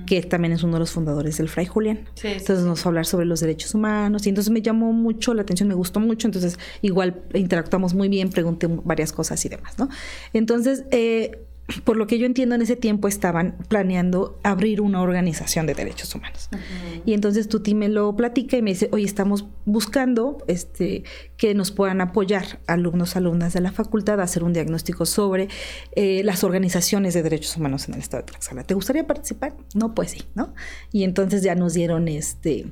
que 0.06 0.22
también 0.24 0.54
es 0.54 0.64
uno 0.64 0.74
de 0.74 0.80
los 0.80 0.92
fundadores 0.92 1.38
del 1.38 1.50
Fray 1.50 1.66
Julián. 1.66 2.08
entonces 2.24 2.66
nos 2.66 2.82
fue 2.82 2.90
a 2.90 2.92
hablar 2.92 3.06
sobre 3.06 3.26
los 3.26 3.40
derechos 3.40 3.74
humanos. 3.76 4.26
Y 4.26 4.30
entonces 4.30 4.52
me 4.52 4.62
llamó 4.62 4.94
mucho 4.94 5.34
la 5.34 5.44
atención, 5.44 5.70
me 5.70 5.76
gustó 5.76 6.00
mucho. 6.00 6.28
Entonces 6.28 6.58
igual 6.82 7.22
interactuamos 7.34 7.94
muy 7.94 8.10
bien, 8.10 8.30
pregunté 8.30 8.68
varias 8.68 9.12
cosas 9.12 9.44
y 9.46 9.50
demás, 9.50 9.78
¿no? 9.78 9.90
Entonces, 10.34 10.86
eh, 10.92 11.46
por 11.84 11.98
lo 11.98 12.08
que 12.08 12.18
yo 12.18 12.26
entiendo, 12.26 12.56
en 12.56 12.62
ese 12.62 12.76
tiempo 12.76 13.08
estaban 13.08 13.58
planeando 13.68 14.40
abrir 14.44 14.82
una 14.82 15.02
organización 15.02 15.66
de 15.66 15.74
derechos 15.74 16.14
humanos. 16.16 16.50
Y 17.06 17.14
entonces 17.14 17.48
Tuti 17.48 17.76
me 17.76 17.90
lo 17.90 18.16
platica 18.16 18.58
y 18.58 18.62
me 18.62 18.72
dice, 18.72 18.90
oye, 18.92 19.06
estamos 19.06 19.46
buscando 19.66 20.44
este, 20.48 21.04
que 21.38 21.54
nos 21.54 21.72
puedan 21.72 22.02
apoyar 22.02 22.60
alumnos, 22.68 23.16
alumnas 23.16 23.54
de 23.54 23.62
la 23.62 23.72
facultad 23.72 24.20
a 24.20 24.24
hacer 24.24 24.44
un 24.44 24.54
diagnóstico 24.54 25.06
sobre 25.06 25.48
eh, 25.96 26.24
las 26.24 26.44
organizaciones 26.44 27.14
de 27.14 27.24
derechos 27.24 27.56
humanos 27.58 27.88
en 27.88 27.96
el 27.96 28.02
estado 28.02 28.24
de 28.24 28.32
Tlaxcala. 28.32 28.64
¿Te 28.64 28.74
gustaría 28.74 29.06
participar? 29.06 29.56
No, 29.76 29.94
pues 29.94 30.12
sí, 30.12 30.24
¿no? 30.36 30.54
Y 30.92 31.04
entonces 31.04 31.44
ya 31.44 31.56
nos 31.56 31.74
dieron 31.74 32.08
este, 32.08 32.66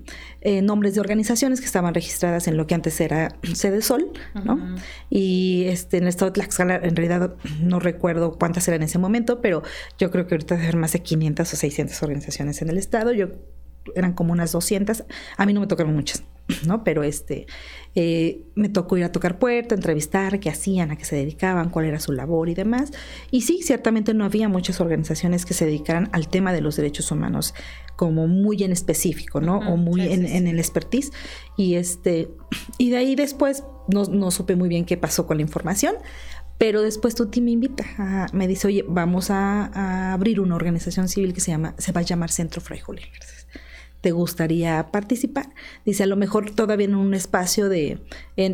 eh, 0.50 0.62
nombres 0.62 0.96
de 0.96 1.02
organizaciones 1.02 1.60
que 1.60 1.66
estaban 1.66 1.94
registradas 1.94 2.48
en 2.48 2.56
lo 2.56 2.68
que 2.68 2.74
antes 2.74 3.02
era 3.02 3.36
Sede 3.54 3.82
Sol, 3.82 4.14
¿no? 4.46 4.78
Y 5.10 5.66
este, 5.66 5.98
en 5.98 6.04
el 6.04 6.10
estado 6.10 6.32
de 6.32 6.36
Tlaxcala, 6.36 6.78
en 6.78 6.96
realidad 6.96 7.36
no 7.62 7.82
recuerdo 7.82 8.38
cuántas 8.40 8.66
eran 8.70 8.82
ese 8.82 8.98
momento, 8.98 9.42
pero 9.42 9.62
yo 9.98 10.10
creo 10.10 10.26
que 10.26 10.36
ahorita 10.36 10.56
debe 10.56 10.68
haber 10.68 10.78
más 10.78 10.94
de 10.94 11.02
500 11.02 11.52
o 11.52 11.58
600 11.58 12.02
organizaciones 12.02 12.62
en 12.62 12.70
el 12.70 12.78
estado. 12.78 13.12
Yo 13.12 13.28
eran 13.96 14.14
como 14.14 14.34
unas 14.34 14.52
200. 14.52 15.04
A 15.38 15.46
mí 15.46 15.54
no 15.54 15.62
me 15.62 15.68
tocaron 15.68 15.94
muchas, 15.94 16.24
¿no? 16.66 16.84
Pero 16.84 17.04
este, 17.04 17.48
eh, 17.96 18.42
me 18.56 18.70
tocó 18.70 18.98
ir 18.98 19.04
a 19.04 19.12
tocar 19.12 19.40
puerta, 19.40 19.76
entrevistar 19.76 20.40
qué 20.40 20.50
hacían, 20.50 20.92
a 20.92 20.98
qué 20.98 21.06
se 21.06 21.16
dedicaban, 21.16 21.70
cuál 21.70 21.86
era 21.86 22.00
su 22.00 22.12
labor 22.12 22.50
y 22.50 22.54
demás. 22.54 22.92
Y 23.32 23.42
sí, 23.42 23.62
ciertamente 23.64 24.14
no 24.14 24.26
había 24.26 24.50
muchas 24.50 24.80
organizaciones 24.82 25.46
que 25.46 25.54
se 25.54 25.66
dedicaran 25.66 26.10
al 26.12 26.28
tema 26.28 26.54
de 26.54 26.62
los 26.62 26.76
derechos 26.76 27.12
humanos 27.12 27.54
como 27.96 28.28
muy 28.28 28.64
en 28.64 28.72
específico, 28.72 29.42
¿no? 29.42 29.58
o 29.58 29.76
muy 29.76 30.02
en, 30.02 30.48
el 30.48 30.60
expertise. 30.60 31.12
Y, 31.58 31.76
este, 31.76 32.30
y 32.78 32.92
de 32.92 32.98
ahí 32.98 33.16
después 33.16 33.64
no, 33.88 34.04
no 34.04 34.30
supe 34.30 34.56
muy 34.56 34.70
bien 34.70 34.86
qué 34.86 34.98
pasó 34.98 35.26
con 35.26 35.38
la 35.38 35.42
información, 35.42 35.96
pero 36.58 36.82
después 36.82 37.14
Tuti 37.14 37.40
me 37.40 37.52
invita, 37.52 38.28
me 38.34 38.48
dice, 38.48 38.68
oye, 38.68 38.84
vamos 38.88 39.30
a, 39.30 40.14
abrir 40.14 40.40
una 40.40 40.56
organización 40.56 41.08
civil 41.08 41.34
que 41.34 41.42
se 41.42 41.52
llama, 41.52 41.76
se 41.78 41.92
va 41.92 42.02
a 42.02 42.04
llamar 42.04 42.32
Centro 42.32 42.62
Fray 42.62 42.80
Julián 42.80 43.10
¿Te 44.02 44.12
gustaría 44.12 44.92
participar? 44.92 45.50
Dice, 45.86 46.04
a 46.04 46.08
lo 46.08 46.16
mejor 46.16 46.52
todavía 46.52 46.86
en 46.86 46.96
un 46.96 47.14
espacio 47.14 47.68
de, 47.68 48.00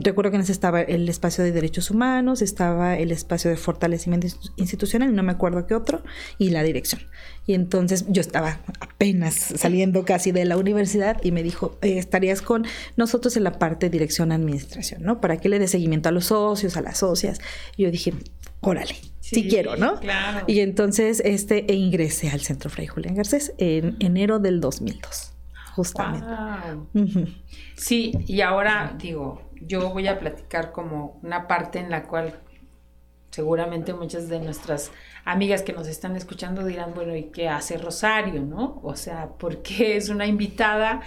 recuerdo 0.01 0.31
que 0.31 0.37
en 0.37 0.43
ese 0.43 0.51
estaba 0.51 0.81
el 0.81 1.09
espacio 1.09 1.43
de 1.43 1.51
derechos 1.51 1.91
humanos, 1.91 2.41
estaba 2.41 2.97
el 2.97 3.11
espacio 3.11 3.49
de 3.49 3.57
fortalecimiento 3.57 4.27
institucional, 4.55 5.09
y 5.09 5.13
no 5.13 5.23
me 5.23 5.33
acuerdo 5.33 5.67
qué 5.67 5.75
otro, 5.75 6.01
y 6.37 6.49
la 6.51 6.63
dirección. 6.63 7.01
Y 7.45 7.55
entonces 7.55 8.05
yo 8.07 8.21
estaba 8.21 8.61
apenas 8.79 9.35
saliendo 9.35 10.05
casi 10.05 10.31
de 10.31 10.45
la 10.45 10.55
universidad 10.55 11.19
y 11.23 11.31
me 11.31 11.43
dijo, 11.43 11.77
eh, 11.81 11.97
estarías 11.97 12.41
con 12.41 12.65
nosotros 12.95 13.35
en 13.35 13.43
la 13.43 13.59
parte 13.59 13.87
de 13.87 13.89
dirección 13.89 14.31
administración, 14.31 15.03
¿no? 15.03 15.19
Para 15.19 15.37
que 15.37 15.49
le 15.49 15.59
dé 15.59 15.67
seguimiento 15.67 16.09
a 16.09 16.13
los 16.13 16.27
socios, 16.27 16.77
a 16.77 16.81
las 16.81 16.99
socias. 16.99 17.39
Y 17.75 17.83
yo 17.83 17.91
dije, 17.91 18.13
órale, 18.61 18.95
sí, 19.19 19.47
quiero, 19.47 19.75
¿no? 19.75 19.99
Claro. 19.99 20.45
Y 20.47 20.61
entonces 20.61 21.21
este 21.25 21.71
e 21.71 21.75
ingresé 21.75 22.29
al 22.29 22.41
Centro 22.41 22.69
Fray 22.69 22.87
Julián 22.87 23.15
Garcés 23.15 23.53
en 23.57 23.97
enero 23.99 24.39
del 24.39 24.61
2002, 24.61 25.32
justamente. 25.75 26.25
Sí, 27.75 28.11
y 28.27 28.41
ahora 28.41 28.95
digo, 28.97 29.41
yo 29.61 29.89
voy 29.91 30.07
a 30.07 30.19
platicar 30.19 30.71
como 30.71 31.19
una 31.23 31.47
parte 31.47 31.79
en 31.79 31.89
la 31.89 32.03
cual 32.03 32.39
seguramente 33.31 33.93
muchas 33.93 34.29
de 34.29 34.39
nuestras 34.39 34.91
amigas 35.25 35.63
que 35.63 35.73
nos 35.73 35.87
están 35.87 36.15
escuchando 36.15 36.63
dirán, 36.65 36.93
bueno, 36.93 37.15
¿y 37.15 37.25
qué 37.31 37.49
hace 37.49 37.77
Rosario, 37.77 38.43
no? 38.43 38.79
O 38.83 38.95
sea, 38.95 39.29
¿por 39.29 39.63
qué 39.63 39.97
es 39.97 40.09
una 40.09 40.27
invitada? 40.27 41.01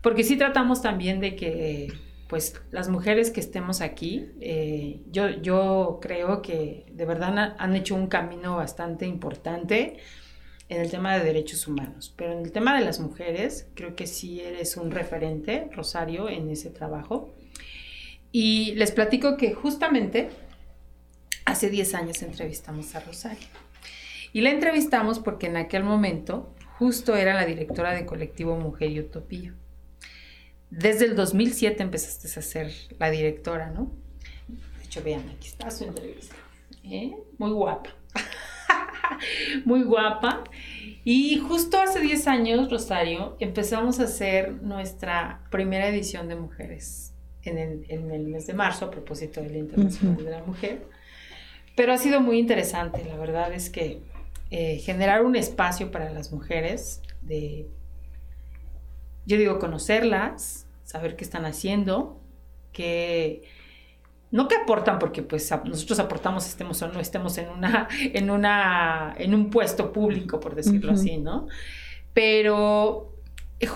Porque 0.00 0.22
sí 0.22 0.36
tratamos 0.36 0.82
también 0.82 1.18
de 1.18 1.34
que, 1.34 1.92
pues, 2.28 2.60
las 2.70 2.88
mujeres 2.88 3.30
que 3.30 3.40
estemos 3.40 3.80
aquí, 3.80 4.30
eh, 4.40 5.02
yo, 5.10 5.30
yo 5.30 5.98
creo 6.00 6.42
que 6.42 6.86
de 6.92 7.06
verdad 7.06 7.56
han 7.58 7.74
hecho 7.74 7.96
un 7.96 8.06
camino 8.06 8.56
bastante 8.56 9.06
importante 9.06 9.98
en 10.68 10.80
el 10.80 10.90
tema 10.90 11.16
de 11.16 11.24
derechos 11.24 11.66
humanos, 11.66 12.12
pero 12.16 12.32
en 12.32 12.38
el 12.38 12.52
tema 12.52 12.78
de 12.78 12.84
las 12.84 13.00
mujeres, 13.00 13.68
creo 13.74 13.94
que 13.94 14.06
sí 14.06 14.40
eres 14.40 14.76
un 14.76 14.90
referente, 14.90 15.68
Rosario, 15.72 16.28
en 16.28 16.48
ese 16.50 16.70
trabajo. 16.70 17.32
Y 18.32 18.74
les 18.74 18.90
platico 18.90 19.36
que 19.36 19.52
justamente 19.52 20.30
Hace 21.44 21.68
10 21.68 21.94
años 21.94 22.22
entrevistamos 22.22 22.94
a 22.94 23.00
Rosario. 23.00 23.46
Y 24.32 24.40
la 24.40 24.50
entrevistamos 24.50 25.18
porque 25.18 25.46
en 25.46 25.56
aquel 25.56 25.84
momento 25.84 26.54
justo 26.78 27.14
era 27.16 27.34
la 27.34 27.44
directora 27.44 27.92
de 27.92 28.06
colectivo 28.06 28.56
Mujer 28.56 28.90
y 28.90 29.00
Utopía. 29.00 29.54
Desde 30.70 31.04
el 31.04 31.14
2007 31.14 31.82
empezaste 31.82 32.26
a 32.26 32.42
ser 32.42 32.72
la 32.98 33.10
directora, 33.10 33.70
¿no? 33.70 33.92
De 34.48 34.84
hecho, 34.84 35.02
vean, 35.02 35.28
aquí 35.28 35.48
está 35.48 35.70
su 35.70 35.84
entrevista. 35.84 36.34
¿eh? 36.82 37.14
Muy 37.38 37.50
guapa. 37.50 37.90
Muy 39.64 39.82
guapa. 39.82 40.44
Y 41.04 41.38
justo 41.38 41.78
hace 41.78 42.00
10 42.00 42.26
años, 42.28 42.70
Rosario, 42.70 43.36
empezamos 43.38 44.00
a 44.00 44.04
hacer 44.04 44.62
nuestra 44.62 45.42
primera 45.50 45.88
edición 45.88 46.28
de 46.28 46.36
Mujeres 46.36 47.12
en 47.42 47.58
el, 47.58 48.26
mes 48.26 48.46
de 48.46 48.54
marzo 48.54 48.86
a 48.86 48.90
propósito 48.90 49.42
del 49.42 49.56
Internacional 49.56 50.24
de 50.24 50.30
la 50.30 50.42
Mujer. 50.44 50.86
Pero 51.76 51.92
ha 51.92 51.98
sido 51.98 52.20
muy 52.20 52.38
interesante, 52.38 53.04
la 53.04 53.16
verdad 53.16 53.52
es 53.52 53.68
que 53.68 54.00
eh, 54.50 54.78
generar 54.78 55.24
un 55.24 55.36
espacio 55.36 55.90
para 55.90 56.10
las 56.10 56.32
mujeres, 56.32 57.02
de, 57.20 57.66
yo 59.26 59.36
digo, 59.36 59.58
conocerlas, 59.58 60.66
saber 60.84 61.16
qué 61.16 61.24
están 61.24 61.44
haciendo, 61.44 62.20
que 62.72 63.42
no 64.34 64.48
que 64.48 64.56
aportan 64.56 64.98
porque 64.98 65.22
pues 65.22 65.48
nosotros 65.64 66.00
aportamos 66.00 66.48
estemos 66.48 66.82
o 66.82 66.88
no 66.88 66.98
estemos 66.98 67.38
en 67.38 67.50
una 67.50 67.86
en 68.00 68.30
una 68.30 69.14
en 69.16 69.32
un 69.32 69.48
puesto 69.48 69.92
público 69.92 70.40
por 70.40 70.56
decirlo 70.56 70.90
así 70.90 71.18
no 71.18 71.46
pero 72.12 73.12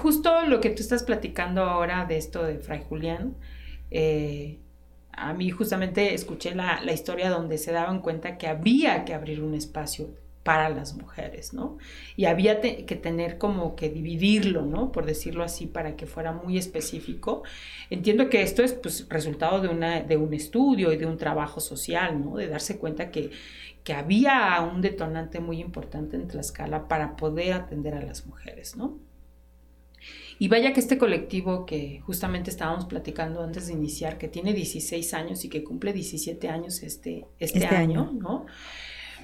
justo 0.02 0.42
lo 0.46 0.60
que 0.60 0.70
tú 0.70 0.82
estás 0.82 1.04
platicando 1.04 1.62
ahora 1.62 2.06
de 2.06 2.16
esto 2.16 2.42
de 2.42 2.58
Fray 2.58 2.82
Julián 2.88 3.36
eh, 3.92 4.58
a 5.12 5.32
mí 5.32 5.48
justamente 5.50 6.12
escuché 6.12 6.56
la, 6.56 6.80
la 6.82 6.92
historia 6.92 7.30
donde 7.30 7.56
se 7.56 7.70
daban 7.70 8.00
cuenta 8.00 8.36
que 8.36 8.48
había 8.48 9.04
que 9.04 9.14
abrir 9.14 9.44
un 9.44 9.54
espacio 9.54 10.08
para 10.42 10.70
las 10.70 10.94
mujeres, 10.94 11.52
¿no? 11.52 11.78
Y 12.16 12.24
había 12.24 12.60
que 12.60 12.96
tener 12.96 13.38
como 13.38 13.76
que 13.76 13.90
dividirlo, 13.90 14.62
¿no? 14.62 14.92
Por 14.92 15.04
decirlo 15.04 15.44
así, 15.44 15.66
para 15.66 15.94
que 15.96 16.06
fuera 16.06 16.32
muy 16.32 16.56
específico. 16.56 17.42
Entiendo 17.90 18.30
que 18.30 18.42
esto 18.42 18.62
es 18.62 18.72
pues 18.72 19.06
resultado 19.08 19.60
de, 19.60 19.68
una, 19.68 20.00
de 20.00 20.16
un 20.16 20.32
estudio 20.32 20.92
y 20.92 20.96
de 20.96 21.06
un 21.06 21.18
trabajo 21.18 21.60
social, 21.60 22.24
¿no? 22.24 22.36
De 22.36 22.48
darse 22.48 22.78
cuenta 22.78 23.10
que, 23.10 23.30
que 23.84 23.92
había 23.92 24.60
un 24.62 24.80
detonante 24.80 25.40
muy 25.40 25.60
importante 25.60 26.16
en 26.16 26.28
Tlaxcala 26.28 26.88
para 26.88 27.16
poder 27.16 27.52
atender 27.52 27.94
a 27.94 28.02
las 28.02 28.26
mujeres, 28.26 28.76
¿no? 28.76 28.98
Y 30.38 30.48
vaya 30.48 30.72
que 30.72 30.80
este 30.80 30.98
colectivo 30.98 31.66
que 31.66 32.00
justamente 32.06 32.48
estábamos 32.50 32.86
platicando 32.86 33.42
antes 33.42 33.66
de 33.66 33.72
iniciar, 33.72 34.18
que 34.18 34.28
tiene 34.28 34.52
16 34.52 35.12
años 35.14 35.44
y 35.44 35.48
que 35.48 35.64
cumple 35.64 35.92
17 35.92 36.48
años 36.48 36.82
este, 36.84 37.26
este, 37.40 37.58
este 37.58 37.74
año, 37.74 38.12
¿no? 38.12 38.46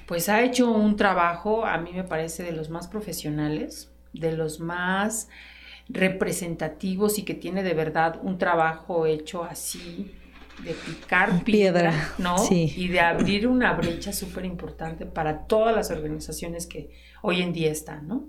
Pues 0.07 0.29
ha 0.29 0.43
hecho 0.43 0.71
un 0.71 0.97
trabajo, 0.97 1.65
a 1.65 1.79
mí 1.79 1.93
me 1.93 2.05
parece, 2.05 2.43
de 2.43 2.53
los 2.53 2.71
más 2.71 2.89
profesionales, 2.89 3.91
de 4.13 4.33
los 4.33 4.61
más 4.61 5.29
representativos 5.89 7.19
y 7.19 7.25
que 7.25 7.35
tiene 7.35 7.63
de 7.63 7.75
verdad 7.75 8.19
un 8.23 8.39
trabajo 8.39 9.07
hecho 9.07 9.45
así 9.45 10.15
de 10.63 10.73
picar 10.73 11.43
piedra, 11.45 12.13
¿no? 12.19 12.37
Y 12.51 12.89
de 12.89 13.01
abrir 13.01 13.49
una 13.49 13.73
brecha 13.73 14.13
súper 14.13 14.45
importante 14.45 15.05
para 15.05 15.47
todas 15.47 15.75
las 15.75 15.91
organizaciones 15.91 16.67
que 16.67 16.91
hoy 17.23 17.43
en 17.43 17.53
día 17.53 17.71
están, 17.71 18.07
¿no? 18.07 18.25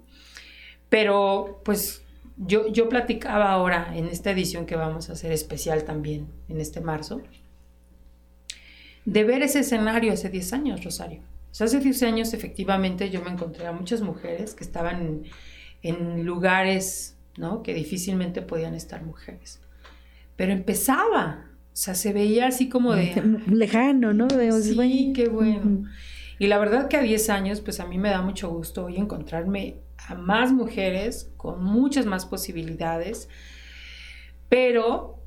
Pero 0.89 1.61
pues 1.63 2.03
yo, 2.37 2.67
yo 2.67 2.89
platicaba 2.89 3.51
ahora 3.51 3.91
en 3.95 4.07
esta 4.07 4.31
edición 4.31 4.65
que 4.65 4.75
vamos 4.75 5.09
a 5.09 5.13
hacer 5.13 5.31
especial 5.31 5.83
también 5.83 6.27
en 6.49 6.59
este 6.59 6.81
marzo, 6.81 7.21
de 9.05 9.23
ver 9.23 9.43
ese 9.43 9.59
escenario 9.59 10.13
hace 10.13 10.29
10 10.29 10.53
años, 10.53 10.83
Rosario 10.83 11.34
hace 11.63 11.79
10 11.79 12.03
años 12.03 12.33
efectivamente 12.33 13.09
yo 13.09 13.21
me 13.23 13.31
encontré 13.31 13.65
a 13.65 13.71
muchas 13.71 14.01
mujeres 14.01 14.53
que 14.53 14.63
estaban 14.63 15.23
en, 15.81 16.25
lugares, 16.25 17.17
¿no? 17.37 17.63
Que 17.63 17.73
difícilmente 17.73 18.41
podían 18.41 18.73
estar 18.73 19.03
mujeres. 19.03 19.61
Pero 20.35 20.51
empezaba, 20.51 21.45
o 21.47 21.75
sea, 21.75 21.95
se 21.95 22.11
veía 22.11 22.47
así 22.47 22.67
como 22.67 22.93
de... 22.93 23.21
Lejano, 23.47 24.13
¿no? 24.13 24.27
sí, 24.29 25.13
qué 25.15 25.29
bueno. 25.29 25.85
Y 26.39 26.47
la 26.47 26.57
verdad 26.57 26.89
que 26.89 26.97
a 26.97 27.01
10 27.01 27.29
años, 27.29 27.61
pues 27.61 27.79
a 27.79 27.85
mí 27.85 27.97
me 27.97 28.09
da 28.09 28.21
mucho 28.21 28.49
gusto 28.49 28.85
hoy 28.85 28.97
encontrarme 28.97 29.77
a 30.09 30.15
más 30.15 30.51
mujeres 30.51 31.31
con 31.37 31.63
muchas 31.63 32.05
más 32.05 32.25
posibilidades, 32.25 33.29
pero 34.49 35.19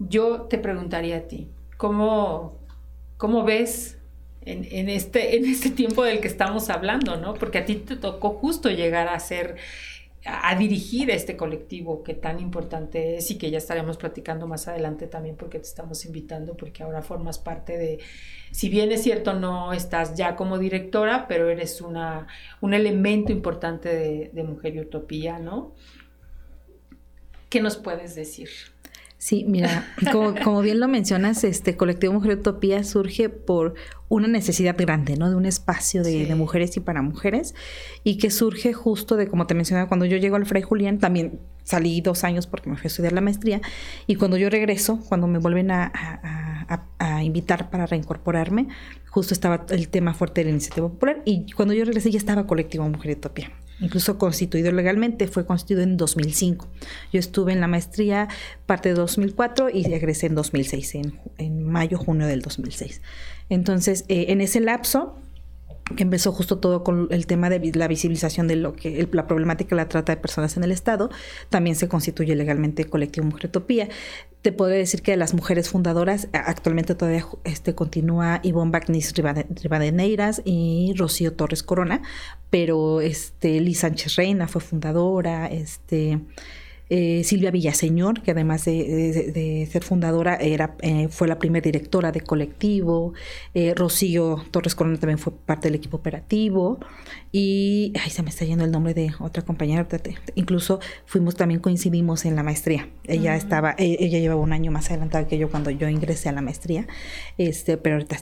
yo 0.00 0.42
te 0.42 0.58
preguntaría 0.58 1.18
a 1.18 1.20
ti, 1.28 1.52
¿cómo, 1.76 2.58
cómo 3.16 3.44
ves 3.44 3.99
en, 4.42 4.88
este, 4.88 5.36
en 5.36 5.44
este 5.44 5.70
tiempo 5.70 6.02
del 6.02 6.20
que 6.20 6.28
estamos 6.28 6.70
hablando, 6.70 7.16
¿no? 7.16 7.34
Porque 7.34 7.58
a 7.58 7.64
ti 7.64 7.76
te 7.76 7.96
tocó 7.96 8.30
justo 8.30 8.70
llegar 8.70 9.08
a 9.08 9.18
ser, 9.20 9.56
a, 10.24 10.54
dirigir 10.54 11.10
este 11.10 11.36
colectivo 11.36 12.02
que 12.02 12.14
tan 12.14 12.40
importante 12.40 13.16
es 13.16 13.30
y 13.30 13.36
que 13.36 13.50
ya 13.50 13.58
estaremos 13.58 13.98
platicando 13.98 14.46
más 14.46 14.66
adelante 14.66 15.06
también 15.06 15.36
porque 15.36 15.58
te 15.58 15.66
estamos 15.66 16.04
invitando, 16.06 16.56
porque 16.56 16.82
ahora 16.82 17.02
formas 17.02 17.38
parte 17.38 17.76
de, 17.76 17.98
si 18.50 18.70
bien 18.70 18.92
es 18.92 19.02
cierto, 19.02 19.34
no 19.34 19.72
estás 19.74 20.14
ya 20.14 20.36
como 20.36 20.58
directora, 20.58 21.26
pero 21.28 21.50
eres 21.50 21.82
una, 21.82 22.26
un 22.62 22.72
elemento 22.72 23.32
importante 23.32 24.30
de 24.32 24.42
Mujer 24.42 24.76
y 24.76 24.80
Utopía, 24.80 25.38
¿no? 25.38 25.74
¿Qué 27.50 27.60
nos 27.60 27.76
puedes 27.76 28.14
decir? 28.14 28.48
Sí, 29.20 29.44
mira, 29.46 29.86
como, 30.42 30.62
bien 30.62 30.80
lo 30.80 30.88
mencionas, 30.88 31.44
este 31.44 31.76
colectivo 31.76 32.14
Mujer 32.14 32.38
Utopía 32.38 32.82
surge 32.84 33.28
por 33.28 33.74
una 34.08 34.28
necesidad 34.28 34.74
grande, 34.78 35.18
¿no? 35.18 35.28
De 35.28 35.36
un 35.36 35.44
espacio 35.44 36.02
de, 36.02 36.34
mujeres 36.34 36.74
y 36.78 36.80
para 36.80 37.02
mujeres, 37.02 37.54
y 38.02 38.16
que 38.16 38.30
surge 38.30 38.72
justo 38.72 39.16
de, 39.16 39.28
como 39.28 39.46
te 39.46 39.52
mencionaba, 39.52 39.88
cuando 39.88 40.06
yo 40.06 40.16
llego 40.16 40.36
al 40.36 40.46
Fray 40.46 40.62
Julián, 40.62 40.98
también 40.98 41.38
salí 41.64 42.00
dos 42.00 42.24
años 42.24 42.46
porque 42.46 42.70
me 42.70 42.76
fui 42.76 42.86
a 42.86 42.88
estudiar 42.88 43.12
la 43.12 43.20
maestría, 43.20 43.60
y 44.06 44.14
cuando 44.14 44.38
yo 44.38 44.48
regreso, 44.48 44.98
cuando 45.06 45.26
me 45.26 45.38
vuelven 45.38 45.70
a, 45.70 45.92
a 46.98 47.22
invitar 47.22 47.68
para 47.68 47.84
reincorporarme, 47.84 48.68
justo 49.10 49.34
estaba 49.34 49.66
el 49.68 49.90
tema 49.90 50.14
fuerte 50.14 50.40
de 50.40 50.46
la 50.46 50.52
iniciativa 50.52 50.88
popular, 50.88 51.20
y 51.26 51.52
cuando 51.52 51.74
yo 51.74 51.84
regresé 51.84 52.10
ya 52.10 52.16
estaba 52.16 52.46
colectivo 52.46 52.88
Mujer 52.88 53.18
Utopía 53.18 53.52
incluso 53.80 54.18
constituido 54.18 54.72
legalmente, 54.72 55.26
fue 55.26 55.46
constituido 55.46 55.82
en 55.82 55.96
2005. 55.96 56.68
Yo 57.12 57.18
estuve 57.18 57.52
en 57.52 57.60
la 57.60 57.66
maestría 57.66 58.28
parte 58.66 58.90
de 58.90 58.94
2004 58.94 59.70
y 59.70 59.84
egresé 59.92 60.26
en 60.26 60.34
2006, 60.34 60.94
en, 61.38 61.64
mayo, 61.64 61.98
junio 61.98 62.26
del 62.26 62.42
2006. 62.42 63.02
Entonces, 63.48 64.04
eh, 64.08 64.26
en 64.28 64.40
ese 64.40 64.60
lapso 64.60 65.16
que 65.96 66.02
empezó 66.02 66.32
justo 66.32 66.58
todo 66.58 66.84
con 66.84 67.08
el 67.10 67.26
tema 67.26 67.50
de 67.50 67.72
la 67.74 67.88
visibilización 67.88 68.46
de 68.48 68.56
lo 68.56 68.74
que 68.74 69.08
la 69.12 69.26
problemática 69.26 69.70
de 69.70 69.82
la 69.82 69.88
trata 69.88 70.14
de 70.14 70.20
personas 70.20 70.56
en 70.56 70.64
el 70.64 70.72
Estado, 70.72 71.10
también 71.48 71.76
se 71.76 71.88
constituye 71.88 72.34
legalmente 72.36 72.84
colectivo 72.84 73.26
Mujeretopía. 73.26 73.88
Te 74.42 74.52
puedo 74.52 74.70
decir 74.70 75.02
que 75.02 75.10
de 75.10 75.16
las 75.16 75.34
mujeres 75.34 75.68
fundadoras, 75.68 76.28
actualmente 76.32 76.94
todavía 76.94 77.26
este, 77.44 77.74
continúa 77.74 78.40
Ivonne 78.42 78.70
Bagnis 78.70 79.12
Rivadeneiras 79.14 80.42
y 80.44 80.94
Rocío 80.96 81.34
Torres 81.34 81.62
Corona, 81.62 82.02
pero 82.48 83.00
este, 83.00 83.60
Liz 83.60 83.80
Sánchez 83.80 84.16
Reina 84.16 84.48
fue 84.48 84.60
fundadora, 84.60 85.46
este, 85.46 86.20
eh, 86.92 87.22
Silvia 87.22 87.52
Villaseñor, 87.52 88.20
que 88.20 88.32
además 88.32 88.64
de, 88.64 89.68
ser 89.70 89.84
fundadora, 89.84 90.34
era, 90.34 90.74
eh, 90.80 91.06
fue 91.08 91.28
la 91.28 91.38
primera 91.38 91.62
directora 91.62 92.10
de 92.10 92.20
colectivo. 92.20 93.14
Eh, 93.54 93.74
Rocío 93.76 94.44
Torres 94.50 94.74
Corona 94.74 94.98
también 94.98 95.18
fue 95.18 95.32
parte 95.32 95.68
del 95.68 95.76
equipo 95.76 95.98
operativo. 95.98 96.80
Y 97.30 97.92
ay, 98.02 98.10
se 98.10 98.24
me 98.24 98.30
está 98.30 98.44
yendo 98.44 98.64
el 98.64 98.72
nombre 98.72 98.92
de 98.92 99.12
otra 99.20 99.44
compañera. 99.44 99.86
Incluso 100.34 100.80
fuimos 101.06 101.36
también 101.36 101.60
coincidimos 101.60 102.24
en 102.24 102.34
la 102.34 102.42
maestría. 102.42 102.88
Ella 103.04 103.36
estaba, 103.36 103.76
e, 103.78 103.96
ella 104.00 104.18
llevaba 104.18 104.40
un 104.40 104.52
año 104.52 104.72
más 104.72 104.90
adelantada 104.90 105.28
que 105.28 105.38
yo 105.38 105.48
cuando 105.48 105.70
yo 105.70 105.88
ingresé 105.88 106.28
a 106.28 106.32
la 106.32 106.42
maestría. 106.42 106.88
Este, 107.38 107.76
pero 107.76 107.96
ahorita 107.96 108.16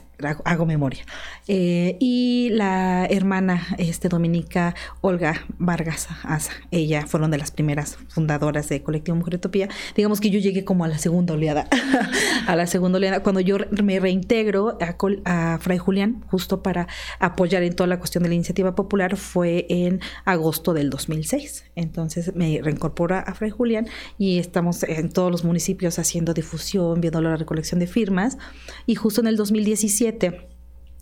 hago, 0.45 0.67
memoria. 0.67 1.03
y 1.47 2.49
la 2.51 3.07
hermana 3.09 3.65
este, 3.79 4.09
dominica 4.09 4.75
Olga 5.01 5.47
Vargas 5.57 6.07
Asa, 6.21 6.51
ella 6.69 7.07
fueron 7.07 7.31
de 7.31 7.39
las 7.39 7.49
primeras 7.49 7.97
fundadoras 8.09 8.58
de 8.67 8.83
Colectivo 8.83 9.15
Mujer 9.15 9.35
Utopía, 9.35 9.69
digamos 9.95 10.19
que 10.19 10.29
yo 10.29 10.39
llegué 10.39 10.65
como 10.65 10.83
a 10.83 10.87
la 10.87 10.97
segunda 10.97 11.33
oleada, 11.33 11.67
a 12.47 12.55
la 12.55 12.67
segunda 12.67 12.97
oleada, 12.97 13.23
cuando 13.23 13.39
yo 13.39 13.57
me 13.83 13.99
reintegro 13.99 14.77
a, 15.25 15.59
Fray 15.61 15.77
Julián, 15.77 16.23
justo 16.27 16.61
para 16.61 16.87
apoyar 17.19 17.63
en 17.63 17.75
toda 17.75 17.87
la 17.87 17.99
cuestión 17.99 18.23
de 18.23 18.29
la 18.29 18.35
iniciativa 18.35 18.75
popular, 18.75 19.15
fue 19.15 19.65
en 19.69 20.01
agosto 20.25 20.73
del 20.73 20.89
2006. 20.89 21.65
Entonces 21.75 22.35
me 22.35 22.59
reincorpora 22.61 23.19
a 23.19 23.33
Fray 23.33 23.51
Julián 23.51 23.87
y 24.17 24.39
estamos 24.39 24.83
en 24.83 25.09
todos 25.09 25.31
los 25.31 25.43
municipios 25.43 25.99
haciendo 25.99 26.33
difusión, 26.33 26.99
viendo 27.01 27.21
la 27.21 27.35
recolección 27.37 27.79
de 27.79 27.87
firmas, 27.87 28.37
y 28.85 28.95
justo 28.95 29.21
en 29.21 29.27
el 29.27 29.37
2017 29.37 30.49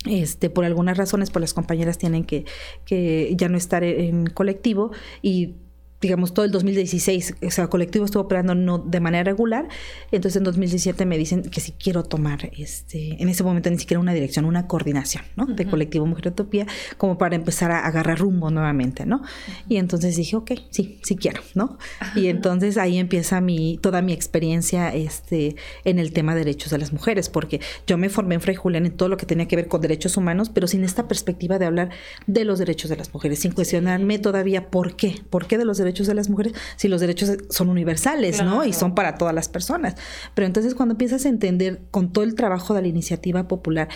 este, 0.05 0.49
por 0.49 0.63
algunas 0.63 0.97
razones, 0.97 1.31
pues 1.31 1.41
las 1.41 1.53
compañeras 1.53 1.97
tienen 1.97 2.23
que, 2.23 2.45
que 2.85 3.33
ya 3.35 3.49
no 3.49 3.57
estar 3.57 3.83
en 3.83 4.27
colectivo 4.27 4.91
y 5.21 5.55
digamos, 6.01 6.33
todo 6.33 6.45
el 6.45 6.51
2016, 6.51 7.35
o 7.45 7.51
sea, 7.51 7.67
colectivo 7.67 8.05
estuvo 8.05 8.23
operando 8.23 8.53
no 8.53 8.77
de 8.77 8.99
manera 8.99 9.23
regular, 9.23 9.67
entonces 10.11 10.37
en 10.37 10.43
2017 10.43 11.05
me 11.05 11.17
dicen 11.17 11.41
que 11.43 11.59
si 11.59 11.71
quiero 11.71 12.03
tomar, 12.03 12.51
este, 12.57 13.21
en 13.21 13.29
ese 13.29 13.43
momento 13.43 13.69
ni 13.69 13.79
siquiera 13.79 13.99
una 13.99 14.13
dirección, 14.13 14.45
una 14.45 14.67
coordinación, 14.67 15.23
¿no? 15.35 15.47
De 15.47 15.65
colectivo 15.65 16.05
Mujer 16.05 16.27
Utopía, 16.27 16.67
como 16.97 17.17
para 17.17 17.35
empezar 17.35 17.71
a 17.71 17.79
agarrar 17.79 18.19
rumbo 18.19 18.51
nuevamente, 18.51 19.05
¿no? 19.05 19.23
Y 19.67 19.77
entonces 19.77 20.15
dije, 20.15 20.35
ok, 20.35 20.51
sí, 20.69 20.99
sí 21.03 21.15
quiero, 21.15 21.41
¿no? 21.55 21.77
Y 22.15 22.27
entonces 22.27 22.77
ahí 22.77 22.99
empieza 22.99 23.41
mi, 23.41 23.79
toda 23.81 24.01
mi 24.01 24.13
experiencia, 24.13 24.93
este, 24.93 25.55
en 25.83 25.97
el 25.97 26.13
tema 26.13 26.35
de 26.35 26.41
derechos 26.41 26.69
de 26.71 26.77
las 26.77 26.93
mujeres, 26.93 27.29
porque 27.29 27.59
yo 27.87 27.97
me 27.97 28.09
formé 28.09 28.35
en 28.35 28.41
Fray 28.41 28.55
Julián 28.55 28.85
en 28.85 28.91
todo 28.91 29.09
lo 29.09 29.17
que 29.17 29.25
tenía 29.25 29.47
que 29.47 29.55
ver 29.55 29.67
con 29.67 29.81
derechos 29.81 30.15
humanos, 30.15 30.49
pero 30.49 30.67
sin 30.67 30.83
esta 30.83 31.07
perspectiva 31.07 31.57
de 31.57 31.65
hablar 31.65 31.89
de 32.27 32.45
los 32.45 32.59
derechos 32.59 32.89
de 32.89 32.97
las 32.97 33.13
mujeres, 33.13 33.39
sin 33.39 33.51
cuestionarme 33.51 34.19
todavía 34.19 34.69
por 34.69 34.95
qué, 34.95 35.21
por 35.29 35.47
qué 35.47 35.57
de 35.57 35.65
los 35.65 35.77
derechos 35.77 35.86
derechos 35.87 36.07
de 36.07 36.13
las 36.13 36.29
mujeres 36.29 36.53
si 36.75 36.87
los 36.87 37.01
derechos 37.01 37.31
son 37.49 37.69
universales, 37.69 38.43
¿no? 38.43 38.63
Y 38.65 38.73
son 38.73 38.95
para 38.95 39.17
todas 39.17 39.33
las 39.33 39.49
personas. 39.49 39.95
Pero 40.33 40.45
entonces 40.45 40.75
cuando 40.75 40.93
empiezas 40.93 41.25
a 41.25 41.29
entender 41.29 41.81
con 41.91 42.11
todo 42.11 42.23
el 42.23 42.35
trabajo 42.35 42.73
de 42.73 42.81
la 42.81 42.87
iniciativa 42.87 43.47
popular, 43.47 43.87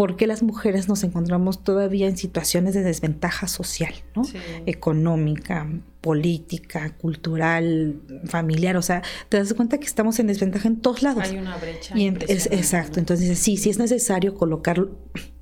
por 0.00 0.16
qué 0.16 0.26
las 0.26 0.42
mujeres 0.42 0.88
nos 0.88 1.04
encontramos 1.04 1.62
todavía 1.62 2.08
en 2.08 2.16
situaciones 2.16 2.72
de 2.72 2.82
desventaja 2.82 3.46
social, 3.46 3.92
¿no? 4.16 4.22
Económica, 4.64 5.68
política, 6.00 6.96
cultural, 6.96 8.00
familiar, 8.24 8.78
o 8.78 8.80
sea, 8.80 9.02
te 9.28 9.36
das 9.36 9.52
cuenta 9.52 9.76
que 9.76 9.84
estamos 9.84 10.18
en 10.18 10.28
desventaja 10.28 10.68
en 10.68 10.80
todos 10.80 11.02
lados. 11.02 11.24
Hay 11.24 11.36
una 11.36 11.58
brecha. 11.58 11.94
Y 11.98 12.08
es, 12.28 12.46
exacto, 12.46 12.98
entonces 12.98 13.38
sí, 13.38 13.58
sí 13.58 13.68
es 13.68 13.78
necesario 13.78 14.34
colocar 14.36 14.86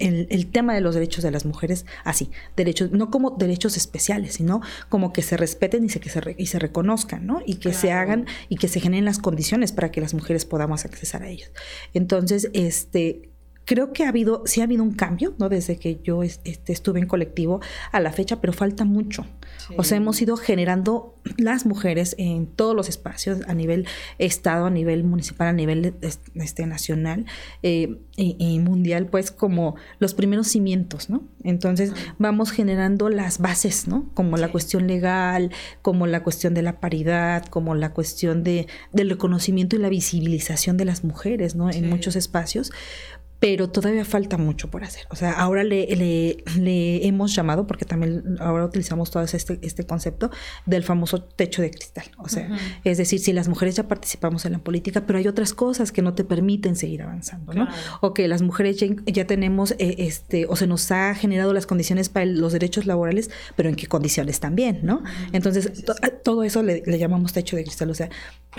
el, 0.01 0.27
el, 0.29 0.47
tema 0.51 0.75
de 0.75 0.81
los 0.81 0.97
derechos 0.97 1.23
de 1.23 1.31
las 1.31 1.47
mujeres 1.47 1.87
así, 2.03 2.33
derechos, 2.57 2.90
no 2.90 3.12
como 3.12 3.37
derechos 3.38 3.77
especiales, 3.77 4.35
sino 4.35 4.61
como 4.88 5.12
que 5.12 5.23
se 5.23 5.37
respeten 5.37 5.85
y 5.85 5.88
se, 5.88 6.01
que 6.01 6.11
se, 6.11 6.35
y 6.37 6.47
se 6.47 6.59
reconozcan, 6.59 7.25
¿no? 7.25 7.42
Y 7.47 7.59
que 7.59 7.73
se 7.73 7.92
hagan 7.92 8.27
y 8.49 8.57
que 8.57 8.66
se 8.66 8.81
generen 8.81 9.05
las 9.05 9.21
condiciones 9.21 9.71
para 9.71 9.92
que 9.92 10.01
las 10.01 10.14
mujeres 10.14 10.44
podamos 10.44 10.85
accesar 10.85 11.23
a 11.23 11.29
ellos. 11.29 11.53
Entonces, 11.94 12.51
este, 12.55 13.31
creo 13.68 13.92
que 13.92 14.04
ha 14.04 14.09
habido, 14.09 14.42
sí 14.46 14.62
ha 14.62 14.64
habido 14.64 14.83
un 14.83 14.92
cambio, 14.92 15.35
¿no? 15.38 15.50
Desde 15.50 15.78
que 15.78 16.00
yo 16.02 16.22
este, 16.22 16.72
estuve 16.72 17.00
en 17.00 17.07
colectivo 17.07 17.61
a 17.92 18.00
la 18.00 18.12
fecha, 18.12 18.40
pero 18.40 18.54
falta 18.54 18.87
mucho. 18.87 19.26
O 19.76 19.85
sea, 19.85 19.98
hemos 19.98 20.20
ido 20.22 20.38
generando 20.38 21.14
las 21.37 21.66
mujeres 21.66 22.14
en 22.16 22.46
todos 22.46 22.74
los 22.74 22.88
espacios, 22.88 23.40
a 23.46 23.52
nivel 23.52 23.87
estado, 24.18 24.64
a 24.64 24.70
nivel 24.70 25.04
municipal, 25.04 25.48
a 25.48 25.52
nivel 25.52 25.94
este, 26.35 26.64
nacional 26.64 27.26
eh, 27.62 27.98
y, 28.16 28.59
mundial, 28.61 29.07
pues 29.07 29.31
como 29.31 29.76
los 29.98 30.14
primeros 30.14 30.48
cimientos, 30.48 31.11
¿no? 31.11 31.24
Entonces 31.44 31.92
vamos 32.18 32.50
generando 32.50 33.11
las 33.11 33.38
bases, 33.38 33.87
¿no? 33.87 34.09
Como 34.14 34.38
la 34.38 34.50
cuestión 34.50 34.87
legal, 34.87 35.52
como 35.83 36.07
la 36.07 36.22
cuestión 36.22 36.54
de 36.54 36.62
la 36.62 36.81
paridad, 36.81 37.44
como 37.44 37.74
la 37.74 37.92
cuestión 37.92 38.42
de, 38.42 38.66
del 38.94 39.11
reconocimiento 39.11 39.76
y 39.76 39.81
la 39.81 39.90
visibilización 39.90 40.78
de 40.78 40.87
las 40.87 41.04
mujeres, 41.04 41.54
¿no? 41.54 41.68
En 41.68 41.90
muchos 41.90 42.16
espacios 42.16 42.72
pero 43.40 43.70
todavía 43.70 44.05
falta 44.05 44.37
mucho 44.37 44.68
por 44.68 44.83
hacer. 44.83 45.07
O 45.11 45.16
sea, 45.16 45.33
ahora 45.33 45.62
le, 45.62 45.87
le, 46.57 47.07
hemos 47.07 47.35
llamado, 47.35 47.66
porque 47.66 47.85
también 47.85 48.37
ahora 48.40 48.64
utilizamos 48.64 49.11
todo 49.11 49.22
este, 49.22 49.59
este 49.62 49.87
concepto 49.87 50.31
del 50.66 50.83
famoso 50.83 51.22
techo 51.22 51.62
de 51.62 51.70
cristal. 51.70 52.07
O 52.18 52.29
sea, 52.29 52.48
es 52.85 52.98
decir, 52.98 53.20
si 53.20 53.33
las 53.33 53.48
mujeres 53.48 53.77
ya 53.77 53.87
participamos 53.87 54.44
en 54.44 54.53
la 54.53 54.59
política, 54.59 55.07
pero 55.07 55.18
hay 55.18 55.29
otras 55.29 55.55
cosas 55.55 55.92
que 55.92 56.03
no 56.03 56.14
te 56.14 56.24
permiten 56.24 56.74
seguir 56.74 57.03
avanzando, 57.03 57.53
¿no? 57.55 57.68
O 58.01 58.12
que 58.12 58.27
las 58.27 58.42
mujeres 58.42 58.77
ya, 59.07 59.27
tenemos, 59.27 59.72
eh, 59.79 59.94
este, 59.98 60.46
o 60.46 60.57
se 60.57 60.66
nos 60.66 60.90
ha 60.90 61.14
generado 61.14 61.53
las 61.53 61.66
condiciones 61.66 62.09
para 62.09 62.27
los 62.27 62.53
derechos 62.53 62.87
laborales, 62.87 63.31
pero 63.55 63.68
en 63.68 63.77
qué 63.77 63.87
condiciones 63.87 64.40
también, 64.40 64.81
¿no? 64.83 65.03
Entonces, 65.33 65.85
todo 66.24 66.42
eso 66.42 66.62
le, 66.62 66.83
le 66.85 66.98
llamamos 66.98 67.33
techo 67.33 67.57
de 67.57 67.62
cristal. 67.62 67.90
O 67.90 67.94
sea, 67.94 68.11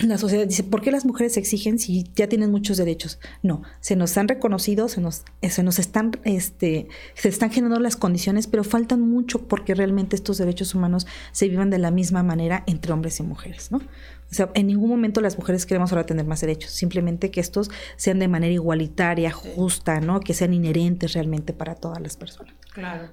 la 0.08 0.18
sociedad 0.18 0.46
dice, 0.48 0.64
¿por 0.64 0.82
qué 0.82 0.92
las 0.92 1.06
mujeres 1.06 1.38
exigen 1.38 1.80
si 1.80 2.06
ya 2.16 2.28
tienen 2.28 2.52
muchos 2.52 2.78
derechos? 2.78 3.20
No, 3.44 3.64
se 3.80 3.96
nos 3.96 4.18
han 4.18 4.28
reconocido, 4.28 4.88
se 4.88 5.02
nos, 5.02 5.24
eh, 5.42 5.50
se 5.50 5.64
nos 5.64 5.80
están, 5.80 6.12
este, 6.24 6.88
se 7.16 7.30
están 7.30 7.52
generando 7.52 7.80
las 7.80 7.96
condiciones, 7.96 8.48
pero 8.48 8.64
faltan 8.64 9.02
mucho 9.02 9.48
porque 9.48 9.76
realmente 9.76 10.16
estos 10.16 10.38
derechos 10.38 10.76
humanos 10.76 11.08
se 11.32 11.50
vivan 11.50 11.70
de 11.70 11.80
la 11.80 11.92
misma 11.92 12.24
manera 12.24 12.64
entre 12.68 12.94
hombres 12.94 13.20
y 13.20 13.24
mujeres, 13.24 13.72
¿no? 13.72 13.78
O 13.78 14.36
sea, 14.36 14.52
en 14.54 14.68
ningún 14.68 14.90
momento 14.90 15.22
las 15.22 15.38
mujeres 15.38 15.66
queremos 15.66 15.92
ahora 15.92 16.06
tener 16.06 16.26
más 16.26 16.42
derechos, 16.42 16.72
simplemente 16.72 17.32
que 17.32 17.40
estos 17.40 17.72
sean 17.96 18.20
de 18.20 18.28
manera 18.28 18.54
igualitaria, 18.54 19.32
justa, 19.32 20.00
¿no? 20.02 20.20
Que 20.20 20.36
sean 20.36 20.54
inherentes 20.54 21.14
realmente 21.14 21.52
para 21.52 21.76
todas 21.76 22.00
las 22.00 22.16
personas. 22.16 22.54
Claro. 22.72 23.10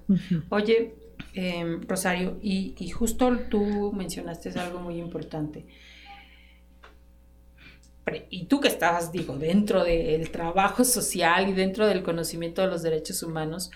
Oye, 0.51 0.95
em, 1.33 1.81
Rosario, 1.89 2.39
y, 2.43 2.75
y 2.79 2.91
justo 2.91 3.35
tú 3.49 3.93
mencionaste 3.95 4.51
algo 4.61 4.81
muy 4.81 4.99
importante 4.99 5.65
y 8.31 8.45
tú 8.45 8.61
que 8.61 8.69
estabas, 8.69 9.11
digo, 9.13 9.37
dentro 9.37 9.85
del 9.85 10.31
trabajo 10.31 10.85
social 10.85 11.49
y 11.49 11.53
dentro 11.53 11.87
del 11.87 12.03
conocimiento 12.03 12.63
de 12.63 12.69
los 12.69 12.83
derechos 12.83 13.23
humanos, 13.23 13.71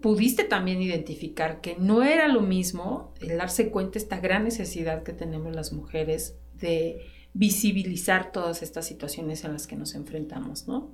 pudiste 0.00 0.44
también 0.44 0.80
identificar 0.80 1.60
que 1.60 1.76
no 1.78 2.02
era 2.02 2.28
lo 2.28 2.40
mismo 2.40 3.12
el 3.20 3.38
darse 3.38 3.70
cuenta 3.70 3.94
de 3.94 3.98
esta 4.00 4.20
gran 4.20 4.44
necesidad 4.44 5.02
que 5.02 5.12
tenemos 5.12 5.54
las 5.54 5.72
mujeres 5.72 6.36
de 6.54 7.06
visibilizar 7.32 8.32
todas 8.32 8.62
estas 8.62 8.86
situaciones 8.86 9.44
en 9.44 9.52
las 9.52 9.66
que 9.66 9.76
nos 9.76 9.94
enfrentamos, 9.94 10.68
¿no? 10.68 10.90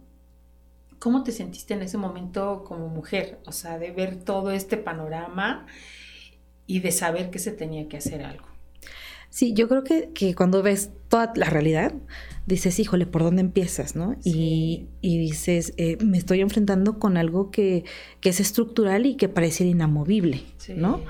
¿Cómo 0.99 1.25
te 1.25 1.33
sentiste 1.33 1.75
en 1.75 1.83
ese 1.83 1.99
momento 1.99 2.65
como 2.65 2.89
mujer? 2.89 3.41
O 3.45 3.53
sea, 3.53 3.79
de 3.79 3.91
ver 3.91 4.17
todo 4.25 4.53
este 4.53 4.77
panorama 4.77 5.67
y 6.67 6.81
de 6.81 6.93
saber 6.93 7.31
que 7.31 7.41
se 7.41 7.53
tenía 7.53 7.89
que 7.89 7.97
hacer 7.97 8.23
algo. 8.23 8.52
Sí, 9.33 9.55
yo 9.55 9.67
creo 9.67 9.83
que, 9.83 10.11
que, 10.13 10.35
cuando 10.35 10.63
ves 10.63 10.91
toda 11.09 11.33
la 11.37 11.47
realidad, 11.49 11.95
dices, 12.45 12.79
híjole, 12.79 13.07
¿por 13.07 13.23
dónde 13.23 13.41
empiezas? 13.41 13.97
¿no? 13.97 14.15
Y, 14.23 14.89
y, 15.01 15.17
dices, 15.17 15.73
eh, 15.79 15.97
me 16.05 16.19
estoy 16.19 16.43
enfrentando 16.43 16.99
con 16.99 17.17
algo 17.17 17.51
que, 17.51 17.85
que, 18.21 18.29
es 18.29 18.41
estructural 18.41 19.07
y 19.07 19.17
que 19.17 19.31
parece 19.31 19.65
inamovible, 19.65 20.43
¿no? 20.77 21.01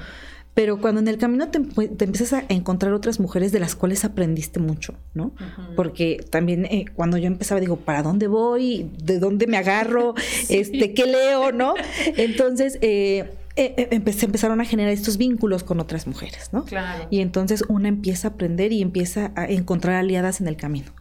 Pero 0.55 0.81
cuando 0.81 1.01
en 1.01 1.09
el 1.09 1.19
camino 1.19 1.49
te, 1.49 1.59
te, 1.61 2.05
empiezas 2.05 2.33
a 2.33 2.45
encontrar 2.49 2.93
otras 2.93 3.19
mujeres 3.19 3.51
de 3.51 3.59
las 3.59 3.75
cuales 3.75 4.05
aprendiste 4.05 4.61
mucho, 4.61 4.95
¿no? 5.15 5.35
Porque 5.75 6.25
también 6.31 6.67
eh, 6.67 6.85
cuando 6.95 7.17
yo 7.17 7.27
empezaba 7.27 7.61
digo, 7.61 7.77
¿para 7.77 8.05
dónde 8.05 8.29
voy? 8.29 8.89
¿De 9.03 9.19
dónde 9.19 9.49
me 9.49 9.57
agarro? 9.57 10.15
este, 10.49 10.95
¿Qué 10.95 11.07
leo? 11.07 11.51
¿No? 11.51 11.75
Entonces, 12.17 12.79
eh, 12.83 13.33
eh, 13.57 13.89
eh 13.91 14.13
se 14.13 14.27
empezaron 14.27 14.61
a 14.61 14.65
generar 14.65 14.93
estos 14.93 15.17
vínculos 15.17 15.65
con 15.65 15.81
otras 15.81 16.07
mujeres, 16.07 16.51
¿no? 16.53 16.65
Claro. 16.65 17.07
Y 17.11 17.21
entonces 17.21 17.65
una 17.69 17.89
empieza 17.89 18.29
a 18.29 18.31
aprender 18.33 18.73
y 18.73 18.83
empieza 18.83 19.33
a 19.37 19.47
encontrar 19.47 19.97
aliadas 19.97 20.41
en 20.41 20.49
el 20.49 20.57
camino 20.57 20.93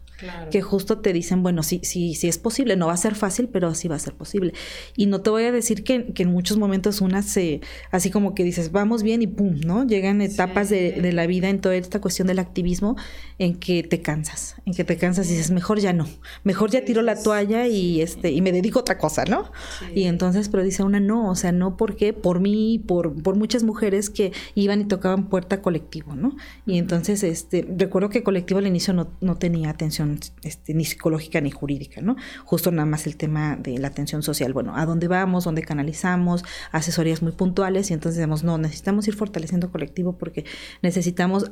que 0.52 0.62
justo 0.62 1.00
te 1.00 1.14
dicen, 1.14 1.44
bueno, 1.44 1.64
sí, 1.64 1.82
sí, 1.84 2.16
sí 2.16 2.28
es 2.28 2.38
posible, 2.38 2.76
no 2.76 2.88
va 2.88 2.94
a 2.94 2.98
ser 2.98 3.16
fácil, 3.16 3.50
pero 3.50 3.74
sí 3.74 3.88
va 3.88 3.96
a 3.96 4.00
ser 4.00 4.14
posible. 4.14 4.54
Y 4.96 5.06
no 5.06 5.22
te 5.22 5.30
voy 5.30 5.44
a 5.44 5.52
decir 5.52 5.84
que, 5.84 6.14
en 6.16 6.32
muchos 6.32 6.58
momentos 6.58 7.02
una 7.02 7.24
se, 7.24 7.62
así 7.90 8.12
como 8.12 8.36
que 8.36 8.44
dices, 8.44 8.72
vamos 8.72 9.04
bien 9.04 9.22
y 9.22 9.28
pum, 9.28 9.60
¿no? 9.66 9.86
Llegan 9.86 10.22
etapas 10.22 10.70
de, 10.70 11.12
la 11.12 11.26
vida 11.26 11.50
en 11.50 11.60
toda 11.60 11.76
esta 11.76 12.00
cuestión 12.00 12.28
del 12.28 12.40
activismo 12.40 12.96
en 13.38 13.56
que 13.56 13.84
te 13.84 14.02
cansas, 14.02 14.56
en 14.66 14.74
que 14.74 14.84
te 14.84 14.98
cansas 14.98 15.28
y 15.28 15.32
dices, 15.32 15.52
mejor 15.52 15.80
ya 15.80 15.94
no, 15.94 16.08
mejor 16.44 16.70
ya 16.70 16.86
tiro 16.86 17.02
la 17.02 17.22
toalla 17.22 17.68
y, 17.68 18.02
este, 18.02 18.32
y 18.32 18.42
me 18.42 18.52
dedico 18.52 18.80
a 18.80 18.82
otra 18.82 18.98
cosa, 18.98 19.26
¿no? 19.26 19.52
Y 19.96 20.04
entonces, 20.04 20.48
pero 20.50 20.64
dice 20.64 20.84
una, 20.84 21.00
no, 21.00 21.30
o 21.30 21.36
sea, 21.36 21.52
no 21.52 21.76
porque 21.76 22.14
por 22.14 22.40
mí, 22.40 22.82
por, 22.86 23.22
por 23.22 23.36
muchas 23.36 23.64
mujeres 23.64 24.10
que 24.10 24.32
iban 24.56 24.82
y 24.82 24.86
tocaban 24.86 25.28
puerta 25.28 25.62
colectivo, 25.62 26.16
¿no? 26.16 26.36
Y 26.66 26.78
entonces, 26.78 27.24
este, 27.24 27.68
recuerdo 27.78 28.10
que 28.10 28.24
colectivo 28.24 28.60
al 28.60 28.68
inicio 28.68 28.94
no, 28.94 29.10
no 29.22 29.38
tenía 29.38 29.70
atención 29.70 30.11
este, 30.44 30.74
ni 30.74 30.86
psicológica 30.86 31.42
ni 31.42 31.52
jurídica, 31.52 32.02
¿no? 32.02 32.16
Justo 32.46 32.72
nada 32.72 32.86
más 32.86 33.08
el 33.08 33.18
tema 33.18 33.56
de 33.56 33.78
la 33.78 33.88
atención 33.88 34.24
social, 34.24 34.54
bueno, 34.54 34.76
a 34.76 34.86
dónde 34.86 35.08
vamos, 35.08 35.44
dónde 35.44 35.64
canalizamos, 35.64 36.44
asesorías 36.72 37.22
muy 37.22 37.32
puntuales 37.32 37.90
y 37.92 37.94
entonces 37.94 38.18
decimos, 38.18 38.44
no, 38.44 38.58
necesitamos 38.58 39.08
ir 39.08 39.16
fortaleciendo 39.16 39.72
colectivo 39.72 40.18
porque 40.18 40.46
necesitamos 40.82 41.52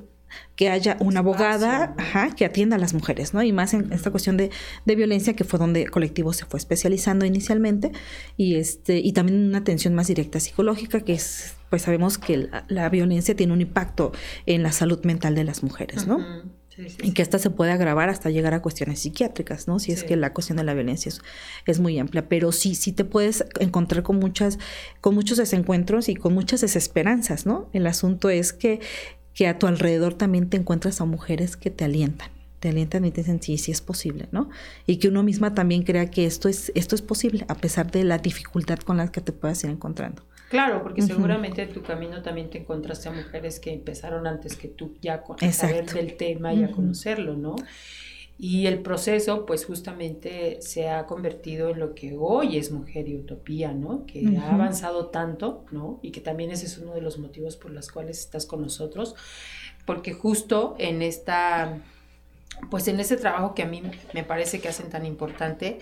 que 0.55 0.69
haya 0.69 0.97
una 0.99 1.19
abogada 1.19 1.95
que 2.35 2.45
atienda 2.45 2.75
a 2.75 2.79
las 2.79 2.93
mujeres, 2.93 3.33
¿no? 3.33 3.41
Y 3.41 3.51
más 3.51 3.73
en 3.73 3.91
esta 3.93 4.11
cuestión 4.11 4.37
de, 4.37 4.51
violencia, 4.85 5.33
que 5.33 5.43
fue 5.43 5.59
donde 5.59 5.87
colectivo 5.87 6.33
se 6.33 6.45
fue 6.45 6.59
especializando 6.59 7.25
inicialmente, 7.25 7.91
y 8.37 8.55
este, 8.55 8.99
y 8.99 9.13
también 9.13 9.47
una 9.47 9.59
atención 9.59 9.95
más 9.95 10.07
directa 10.07 10.39
psicológica, 10.39 11.01
que 11.01 11.13
es, 11.13 11.55
pues 11.69 11.83
sabemos 11.83 12.17
que 12.17 12.49
la, 12.67 12.89
violencia 12.89 13.35
tiene 13.35 13.53
un 13.53 13.61
impacto 13.61 14.11
en 14.45 14.63
la 14.63 14.71
salud 14.71 15.03
mental 15.03 15.35
de 15.35 15.43
las 15.43 15.63
mujeres, 15.63 16.07
¿no? 16.07 16.19
Y 17.01 17.11
que 17.13 17.21
esta 17.21 17.39
se 17.39 17.49
puede 17.49 17.71
agravar 17.71 18.09
hasta 18.09 18.29
llegar 18.29 18.53
a 18.53 18.61
cuestiones 18.61 18.99
psiquiátricas, 18.99 19.67
¿no? 19.67 19.79
Si 19.79 19.91
es 19.91 20.03
que 20.03 20.15
la 20.15 20.33
cuestión 20.33 20.57
de 20.57 20.63
la 20.63 20.73
violencia 20.73 21.11
es, 21.65 21.79
muy 21.79 21.97
amplia, 21.99 22.27
pero 22.27 22.51
sí, 22.51 22.75
sí 22.75 22.91
te 22.91 23.05
puedes 23.05 23.45
encontrar 23.59 24.03
con 24.03 24.17
muchas, 24.17 24.59
con 25.01 25.15
muchos 25.15 25.37
desencuentros 25.37 26.09
y 26.09 26.15
con 26.15 26.33
muchas 26.33 26.61
desesperanzas, 26.61 27.45
¿no? 27.45 27.69
El 27.73 27.87
asunto 27.87 28.29
es 28.29 28.53
que, 28.53 28.79
que 29.33 29.47
a 29.47 29.57
tu 29.57 29.67
alrededor 29.67 30.13
también 30.13 30.49
te 30.49 30.57
encuentras 30.57 31.01
a 31.01 31.05
mujeres 31.05 31.57
que 31.57 31.69
te 31.69 31.85
alientan 31.85 32.29
te 32.59 32.67
alientan 32.67 33.05
y 33.05 33.11
te 33.11 33.21
dicen 33.21 33.41
sí, 33.41 33.57
sí 33.57 33.71
es 33.71 33.79
posible, 33.79 34.27
¿no? 34.31 34.49
Y 34.85 34.97
que 34.97 35.07
uno 35.07 35.23
misma 35.23 35.53
también 35.53 35.83
crea 35.83 36.11
que 36.11 36.25
esto 36.25 36.49
es, 36.49 36.73
esto 36.75 36.93
es 36.93 37.01
posible, 37.01 37.45
a 37.47 37.55
pesar 37.55 37.89
de 37.89 38.03
la 38.03 38.17
dificultad 38.17 38.79
con 38.79 38.97
la 38.97 39.09
que 39.11 39.21
te 39.21 39.31
puedas 39.31 39.63
ir 39.63 39.69
encontrando. 39.69 40.23
Claro, 40.49 40.81
porque 40.81 41.03
seguramente 41.03 41.61
en 41.61 41.69
tu 41.69 41.83
camino 41.83 42.23
también 42.23 42.49
te 42.49 42.57
encontraste 42.57 43.07
a 43.07 43.11
mujeres 43.11 43.59
que 43.59 43.71
empezaron 43.71 44.25
antes 44.25 44.55
que 44.55 44.67
tú 44.67 44.95
ya 44.99 45.21
con, 45.21 45.37
a 45.43 45.51
saber 45.51 45.85
del 45.85 46.17
tema 46.17 46.53
y 46.53 46.63
a 46.63 46.71
conocerlo, 46.71 47.35
¿no? 47.35 47.55
Y 48.41 48.67
el 48.67 48.79
proceso, 48.79 49.45
pues 49.45 49.65
justamente 49.65 50.61
se 50.61 50.89
ha 50.89 51.05
convertido 51.05 51.69
en 51.69 51.79
lo 51.79 51.93
que 51.93 52.15
hoy 52.17 52.57
es 52.57 52.71
Mujer 52.71 53.09
y 53.09 53.17
Utopía, 53.17 53.73
¿no? 53.73 54.05
Que 54.05 54.37
ha 54.37 54.53
avanzado 54.53 55.07
tanto, 55.07 55.65
¿no? 55.71 55.99
Y 56.01 56.11
que 56.11 56.21
también 56.21 56.49
ese 56.49 56.65
es 56.65 56.77
uno 56.77 56.93
de 56.93 57.01
los 57.01 57.19
motivos 57.19 57.57
por 57.57 57.71
los 57.71 57.91
cuales 57.91 58.17
estás 58.19 58.45
con 58.45 58.61
nosotros, 58.61 59.15
porque 59.85 60.13
justo 60.13 60.75
en 60.79 61.01
esta, 61.01 61.79
pues 62.71 62.87
en 62.87 62.99
ese 62.99 63.17
trabajo 63.17 63.53
que 63.53 63.63
a 63.63 63.67
mí 63.67 63.83
me 64.13 64.23
parece 64.23 64.61
que 64.61 64.69
hacen 64.69 64.89
tan 64.89 65.05
importante, 65.05 65.77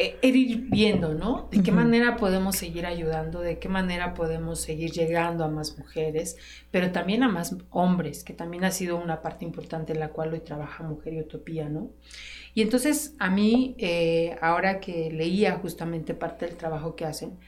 e, 0.00 0.18
ir 0.26 0.70
viendo, 0.70 1.12
¿no? 1.12 1.48
De 1.50 1.62
qué 1.62 1.72
manera 1.72 2.16
podemos 2.16 2.56
seguir 2.56 2.86
ayudando, 2.86 3.40
de 3.40 3.58
qué 3.58 3.68
manera 3.68 4.14
podemos 4.14 4.58
seguir 4.58 4.92
llegando 4.92 5.44
a 5.44 5.48
más 5.48 5.76
mujeres, 5.76 6.38
pero 6.70 6.90
también 6.90 7.22
a 7.22 7.28
más 7.28 7.54
hombres, 7.68 8.24
que 8.24 8.32
también 8.32 8.64
ha 8.64 8.70
sido 8.70 8.96
una 8.96 9.20
parte 9.20 9.44
importante 9.44 9.92
en 9.92 10.00
la 10.00 10.08
cual 10.08 10.32
hoy 10.32 10.40
trabaja 10.40 10.84
Mujer 10.84 11.12
y 11.12 11.20
Utopía, 11.20 11.68
¿no? 11.68 11.90
Y 12.54 12.62
entonces 12.62 13.14
a 13.18 13.28
mí, 13.28 13.74
eh, 13.76 14.38
ahora 14.40 14.80
que 14.80 15.10
leía 15.10 15.58
justamente 15.58 16.14
parte 16.14 16.46
del 16.46 16.56
trabajo 16.56 16.96
que 16.96 17.04
hacen, 17.04 17.38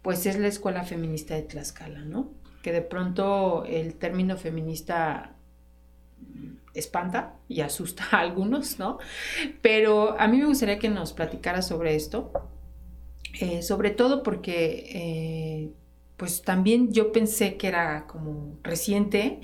pues 0.00 0.26
es 0.26 0.38
la 0.38 0.46
Escuela 0.46 0.84
Feminista 0.84 1.34
de 1.34 1.42
Tlaxcala, 1.42 2.04
¿no? 2.04 2.30
Que 2.62 2.70
de 2.70 2.82
pronto 2.82 3.64
el 3.64 3.94
término 3.96 4.36
feminista 4.36 5.35
espanta 6.74 7.34
y 7.48 7.60
asusta 7.60 8.06
a 8.12 8.20
algunos, 8.20 8.78
¿no? 8.78 8.98
Pero 9.62 10.18
a 10.20 10.28
mí 10.28 10.38
me 10.38 10.46
gustaría 10.46 10.78
que 10.78 10.88
nos 10.88 11.12
platicara 11.12 11.62
sobre 11.62 11.96
esto, 11.96 12.32
eh, 13.40 13.62
sobre 13.62 13.90
todo 13.90 14.22
porque, 14.22 14.86
eh, 14.90 15.70
pues 16.16 16.42
también 16.42 16.92
yo 16.92 17.12
pensé 17.12 17.56
que 17.56 17.68
era 17.68 18.06
como 18.06 18.58
reciente 18.62 19.40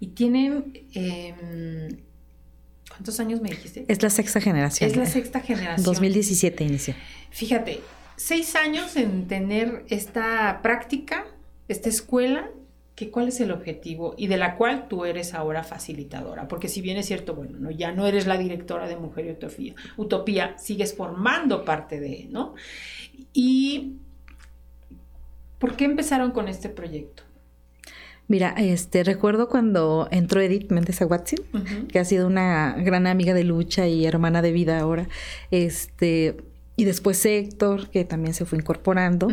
y 0.00 0.08
tienen... 0.08 0.86
Em, 0.94 2.00
¿Cuántos 2.88 3.18
años 3.20 3.40
me 3.40 3.48
dijiste? 3.48 3.86
Es 3.88 4.02
la 4.02 4.10
sexta 4.10 4.38
generación. 4.38 4.90
Es 4.90 4.96
la 4.96 5.06
sexta 5.06 5.40
generación. 5.40 5.82
2017 5.82 6.64
inició. 6.64 6.94
Fíjate, 7.30 7.80
seis 8.16 8.54
años 8.54 8.96
en 8.96 9.26
tener 9.28 9.86
esta 9.88 10.60
práctica, 10.62 11.24
esta 11.68 11.88
escuela, 11.88 12.50
que 13.02 13.10
cuál 13.10 13.28
es 13.28 13.40
el 13.40 13.50
objetivo 13.50 14.14
y 14.16 14.28
de 14.28 14.36
la 14.36 14.56
cual 14.56 14.86
tú 14.88 15.04
eres 15.04 15.34
ahora 15.34 15.64
facilitadora, 15.64 16.46
porque 16.46 16.68
si 16.68 16.80
bien 16.80 16.96
es 16.96 17.06
cierto, 17.06 17.34
bueno, 17.34 17.58
no, 17.58 17.70
ya 17.70 17.92
no 17.92 18.06
eres 18.06 18.26
la 18.26 18.38
directora 18.38 18.86
de 18.86 18.96
Mujer 18.96 19.26
y 19.26 19.30
Utopía, 19.32 19.74
Utopía 19.96 20.58
sigues 20.58 20.94
formando 20.94 21.64
parte 21.64 21.98
de, 21.98 22.28
¿no? 22.30 22.54
Y 23.32 23.94
¿por 25.58 25.74
qué 25.74 25.84
empezaron 25.84 26.30
con 26.30 26.48
este 26.48 26.68
proyecto? 26.68 27.24
Mira, 28.28 28.54
este 28.56 29.02
recuerdo 29.02 29.48
cuando 29.48 30.08
entró 30.10 30.40
Edith 30.40 30.70
Méndez 30.70 31.02
Aguatzin, 31.02 31.40
que 31.88 31.98
ha 31.98 32.04
sido 32.04 32.26
una 32.28 32.76
gran 32.78 33.06
amiga 33.06 33.34
de 33.34 33.44
lucha 33.44 33.88
y 33.88 34.06
hermana 34.06 34.42
de 34.42 34.52
vida 34.52 34.78
ahora, 34.78 35.08
este 35.50 36.36
y 36.76 36.84
después 36.84 37.26
Héctor, 37.26 37.90
que 37.90 38.04
también 38.04 38.32
se 38.32 38.44
fue 38.44 38.58
incorporando, 38.58 39.28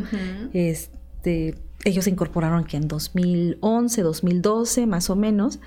este 0.53 1.55
ellos 1.85 2.05
se 2.05 2.11
incorporaron 2.11 2.63
aquí 2.63 2.77
en 2.77 2.87
2011, 2.87 4.01
2012, 4.01 4.87
más 4.87 5.09
o 5.09 5.15
menos. 5.15 5.59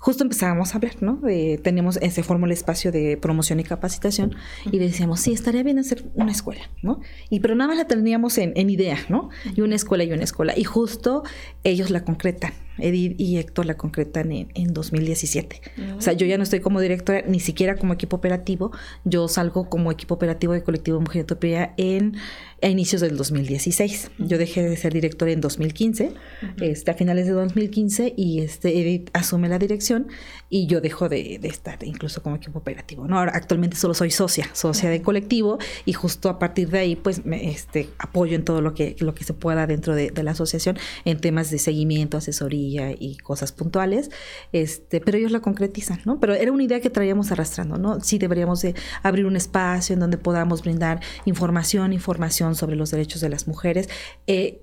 Justo 0.00 0.22
empezábamos 0.22 0.72
a 0.72 0.78
hablar, 0.78 1.02
¿no? 1.02 1.20
Teníamos, 1.62 1.96
se 1.96 2.22
formó 2.22 2.46
el 2.46 2.52
espacio 2.52 2.92
de 2.92 3.16
promoción 3.16 3.58
y 3.58 3.64
capacitación 3.64 4.36
y 4.70 4.78
decíamos, 4.78 5.18
sí, 5.20 5.32
estaría 5.32 5.64
bien 5.64 5.80
hacer 5.80 6.04
una 6.14 6.30
escuela, 6.30 6.70
¿no? 6.82 7.00
Y 7.30 7.40
pero 7.40 7.56
nada 7.56 7.68
más 7.68 7.78
la 7.78 7.88
teníamos 7.88 8.38
en, 8.38 8.52
en 8.54 8.70
idea, 8.70 8.96
¿no? 9.08 9.30
Y 9.56 9.60
una 9.60 9.74
escuela 9.74 10.04
y 10.04 10.12
una 10.12 10.22
escuela. 10.22 10.54
Y 10.56 10.62
justo 10.62 11.24
ellos 11.64 11.90
la 11.90 12.04
concretan. 12.04 12.52
Edith 12.78 13.20
y 13.20 13.38
Héctor 13.38 13.66
la 13.66 13.76
concretan 13.76 14.32
en, 14.32 14.48
en 14.54 14.72
2017. 14.72 15.60
O 15.96 16.00
sea, 16.00 16.12
yo 16.12 16.26
ya 16.26 16.36
no 16.36 16.44
estoy 16.44 16.60
como 16.60 16.80
directora, 16.80 17.22
ni 17.26 17.40
siquiera 17.40 17.76
como 17.76 17.92
equipo 17.92 18.16
operativo, 18.16 18.72
yo 19.04 19.28
salgo 19.28 19.68
como 19.68 19.90
equipo 19.90 20.14
operativo 20.14 20.52
de 20.52 20.62
Colectivo 20.62 21.00
Mujer 21.00 21.22
Utopía 21.22 21.74
en, 21.76 22.16
a 22.62 22.68
inicios 22.68 23.00
del 23.00 23.16
2016. 23.16 24.10
Yo 24.18 24.38
dejé 24.38 24.68
de 24.68 24.76
ser 24.76 24.92
directora 24.92 25.32
en 25.32 25.40
2015, 25.40 26.12
este, 26.60 26.90
a 26.90 26.94
finales 26.94 27.26
de 27.26 27.32
2015, 27.32 28.14
y 28.16 28.40
este, 28.40 28.80
Edith 28.80 29.10
asume 29.12 29.48
la 29.48 29.58
dirección 29.58 30.08
y 30.50 30.66
yo 30.66 30.80
dejo 30.80 31.08
de, 31.08 31.38
de 31.40 31.48
estar 31.48 31.78
incluso 31.84 32.22
como 32.22 32.36
equipo 32.36 32.58
operativo. 32.58 33.06
¿no? 33.06 33.18
Ahora, 33.18 33.32
actualmente 33.34 33.76
solo 33.76 33.94
soy 33.94 34.10
socia, 34.10 34.48
socia 34.52 34.90
de 34.90 35.02
colectivo, 35.02 35.58
y 35.84 35.92
justo 35.92 36.28
a 36.28 36.38
partir 36.38 36.70
de 36.70 36.78
ahí, 36.78 36.96
pues, 36.96 37.24
me, 37.24 37.50
este, 37.50 37.88
apoyo 37.98 38.34
en 38.34 38.44
todo 38.44 38.60
lo 38.60 38.74
que, 38.74 38.96
lo 38.98 39.14
que 39.14 39.24
se 39.24 39.34
pueda 39.34 39.66
dentro 39.66 39.94
de, 39.94 40.10
de 40.10 40.22
la 40.22 40.32
asociación 40.32 40.78
en 41.04 41.20
temas 41.20 41.50
de 41.50 41.58
seguimiento, 41.58 42.16
asesoría, 42.16 42.92
y 42.98 43.16
cosas 43.18 43.52
puntuales, 43.52 44.10
este, 44.52 45.00
pero 45.00 45.18
ellos 45.18 45.30
la 45.30 45.40
concretizan, 45.40 46.00
¿no? 46.04 46.18
Pero 46.20 46.34
era 46.34 46.52
una 46.52 46.62
idea 46.62 46.80
que 46.80 46.90
traíamos 46.90 47.30
arrastrando, 47.30 47.78
¿no? 47.78 48.00
Sí 48.00 48.18
deberíamos 48.18 48.62
de 48.62 48.74
abrir 49.02 49.26
un 49.26 49.36
espacio 49.36 49.94
en 49.94 50.00
donde 50.00 50.18
podamos 50.18 50.62
brindar 50.62 51.00
información, 51.24 51.92
información 51.92 52.47
sobre 52.54 52.76
los 52.76 52.90
derechos 52.90 53.20
de 53.20 53.28
las 53.28 53.48
mujeres. 53.48 53.88
Eh, 54.26 54.62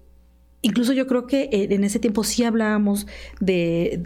Incluso 0.65 0.93
yo 0.93 1.05
creo 1.05 1.27
que 1.27 1.43
eh, 1.51 1.67
en 1.69 1.83
ese 1.83 1.99
tiempo 1.99 2.23
sí 2.23 2.43
hablábamos 2.43 3.05
de, 3.39 4.01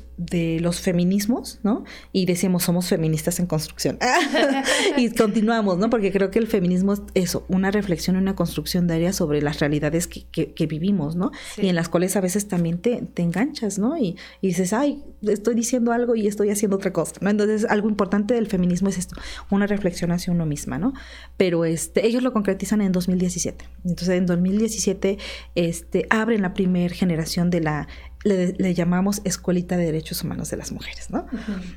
los 0.59 0.81
feminismos, 0.81 1.61
¿no? 1.63 1.85
Y 2.11 2.25
decíamos, 2.25 2.63
somos 2.63 2.89
feministas 2.89 3.39
en 3.39 3.45
construcción. 3.45 3.97
y 4.97 5.09
continuamos, 5.11 5.77
¿no? 5.77 5.89
Porque 5.89 6.11
creo 6.11 6.31
que 6.31 6.39
el 6.39 6.47
feminismo 6.47 6.91
es 6.91 7.01
eso, 7.13 7.45
una 7.47 7.71
reflexión 7.71 8.17
una 8.17 8.35
construcción 8.35 8.87
diaria 8.87 9.13
sobre 9.13 9.41
las 9.41 9.61
realidades 9.61 10.05
que, 10.07 10.67
vivimos, 10.67 11.15
¿no? 11.15 11.31
Y 11.55 11.69
en 11.69 11.75
las 11.75 11.87
cuales 11.87 12.17
a 12.17 12.21
veces 12.21 12.49
también 12.49 12.79
te, 12.79 13.07
enganchas, 13.15 13.79
¿no? 13.79 13.97
Y, 13.97 14.17
y, 14.41 14.47
dices, 14.47 14.73
ay, 14.73 15.01
estoy 15.21 15.55
diciendo 15.55 15.93
algo 15.93 16.15
y 16.15 16.27
estoy 16.27 16.49
haciendo 16.49 16.75
otra 16.75 16.91
cosa, 16.91 17.13
¿no? 17.21 17.29
Entonces, 17.29 17.63
algo 17.69 17.87
importante 17.87 18.33
del 18.33 18.47
feminismo 18.47 18.89
es 18.89 18.97
esto, 18.97 19.15
una 19.49 19.65
reflexión 19.65 20.11
hacia 20.11 20.33
uno 20.33 20.45
misma, 20.45 20.77
¿no? 20.77 20.91
Pero 21.37 21.63
este, 21.63 22.05
ellos 22.05 22.21
lo 22.21 22.33
concretizan 22.33 22.81
en 22.81 22.91
2017. 22.91 23.63
Entonces, 23.85 24.09
en 24.09 24.25
2017, 24.25 25.17
este, 25.55 26.05
abren 26.09 26.41
la 26.41 26.48
primera 26.53 26.93
generación 26.93 27.49
de 27.49 27.61
la, 27.61 27.87
le, 28.23 28.73
llamamos 28.73 29.21
Escuelita 29.23 29.77
de 29.77 29.85
Derechos 29.85 30.23
Humanos 30.23 30.49
de 30.49 30.57
las 30.57 30.71
Mujeres, 30.71 31.09
¿no? 31.09 31.25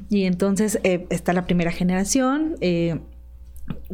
Y 0.09 0.25
entonces 0.25 0.79
eh, 0.83 1.07
está 1.11 1.33
la 1.33 1.45
primera 1.45 1.71
generación. 1.73 2.57
Eh, 2.61 3.01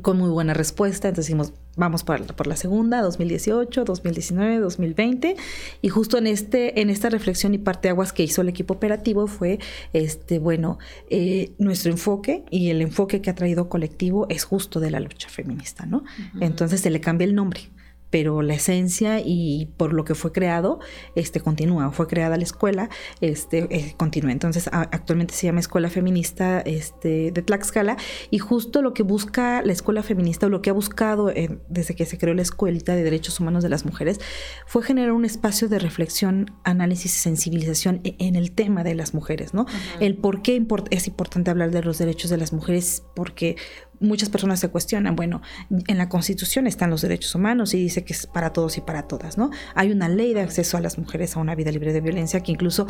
con 0.00 0.16
muy 0.16 0.30
buena 0.30 0.54
respuesta, 0.54 1.08
entonces 1.08 1.26
decimos, 1.26 1.52
vamos 1.76 2.02
por, 2.02 2.24
por, 2.34 2.46
la 2.46 2.56
segunda, 2.56 3.02
2018, 3.02 3.84
2019, 3.84 4.58
2020, 4.58 5.36
y 5.82 5.88
justo 5.88 6.18
en 6.18 6.26
este, 6.26 6.80
en 6.80 6.88
esta 6.88 7.10
reflexión 7.10 7.52
y 7.52 7.58
parte 7.58 7.88
aguas 7.88 8.12
que 8.12 8.22
hizo 8.22 8.40
el 8.40 8.48
equipo 8.48 8.74
operativo 8.74 9.26
fue, 9.26 9.58
este, 9.92 10.38
bueno, 10.38 10.78
eh, 11.10 11.52
nuestro 11.58 11.92
enfoque 11.92 12.44
y 12.50 12.70
el 12.70 12.80
enfoque 12.80 13.20
que 13.20 13.30
ha 13.30 13.34
traído 13.34 13.68
colectivo 13.68 14.26
es 14.30 14.44
justo 14.44 14.80
de 14.80 14.90
la 14.90 15.00
lucha 15.00 15.28
feminista, 15.28 15.84
¿no? 15.84 16.04
Entonces 16.40 16.80
se 16.80 16.90
le 16.90 17.00
cambia 17.00 17.26
el 17.26 17.34
nombre 17.34 17.70
pero 18.10 18.42
la 18.42 18.54
esencia 18.54 19.20
y 19.20 19.70
por 19.76 19.92
lo 19.92 20.04
que 20.04 20.14
fue 20.14 20.32
creado, 20.32 20.80
este 21.14 21.40
continúa. 21.40 21.90
Fue 21.92 22.06
creada 22.06 22.36
la 22.36 22.42
escuela, 22.42 22.88
este 23.20 23.66
eh, 23.70 23.94
continúa. 23.96 24.32
Entonces, 24.32 24.68
actualmente 24.72 25.34
se 25.34 25.46
llama 25.46 25.60
Escuela 25.60 25.90
Feminista 25.90 26.60
este, 26.60 27.30
de 27.32 27.42
Tlaxcala 27.42 27.96
y 28.30 28.38
justo 28.38 28.82
lo 28.82 28.94
que 28.94 29.02
busca 29.02 29.62
la 29.62 29.72
escuela 29.72 30.02
feminista 30.02 30.46
o 30.46 30.48
lo 30.48 30.62
que 30.62 30.70
ha 30.70 30.72
buscado 30.72 31.32
desde 31.68 31.94
que 31.94 32.06
se 32.06 32.18
creó 32.18 32.34
la 32.34 32.42
Escuelita 32.42 32.94
de 32.94 33.02
Derechos 33.02 33.40
Humanos 33.40 33.62
de 33.62 33.68
las 33.68 33.84
Mujeres 33.84 34.20
fue 34.66 34.82
generar 34.82 35.12
un 35.12 35.24
espacio 35.24 35.68
de 35.68 35.78
reflexión, 35.78 36.50
análisis 36.64 37.14
y 37.16 37.18
sensibilización 37.18 38.00
e, 38.04 38.16
en 38.18 38.36
el 38.36 38.52
tema 38.52 38.84
de 38.84 38.94
las 38.94 39.14
mujeres, 39.14 39.54
¿no? 39.54 39.66
El 40.00 40.16
por 40.16 40.42
qué 40.42 40.64
es 40.90 41.08
importante 41.08 41.50
hablar 41.50 41.70
de 41.70 41.82
los 41.82 41.98
derechos 41.98 42.30
de 42.30 42.36
las 42.36 42.52
mujeres, 42.52 43.02
porque 43.14 43.56
muchas 44.00 44.28
personas 44.30 44.60
se 44.60 44.68
cuestionan, 44.68 45.16
bueno, 45.16 45.42
en 45.70 45.98
la 45.98 46.08
Constitución 46.08 46.66
están 46.66 46.90
los 46.90 47.02
derechos 47.02 47.34
humanos 47.34 47.74
y 47.74 47.78
dice 47.78 48.04
que 48.04 48.12
es 48.12 48.26
para 48.26 48.52
todos 48.52 48.76
y 48.78 48.80
para 48.80 49.02
todas, 49.02 49.38
¿no? 49.38 49.50
Hay 49.74 49.90
una 49.90 50.08
ley 50.08 50.34
de 50.34 50.40
acceso 50.40 50.76
a 50.76 50.80
las 50.80 50.98
mujeres 50.98 51.36
a 51.36 51.40
una 51.40 51.54
vida 51.54 51.70
libre 51.70 51.92
de 51.92 52.00
violencia 52.00 52.40
que 52.40 52.52
incluso 52.52 52.86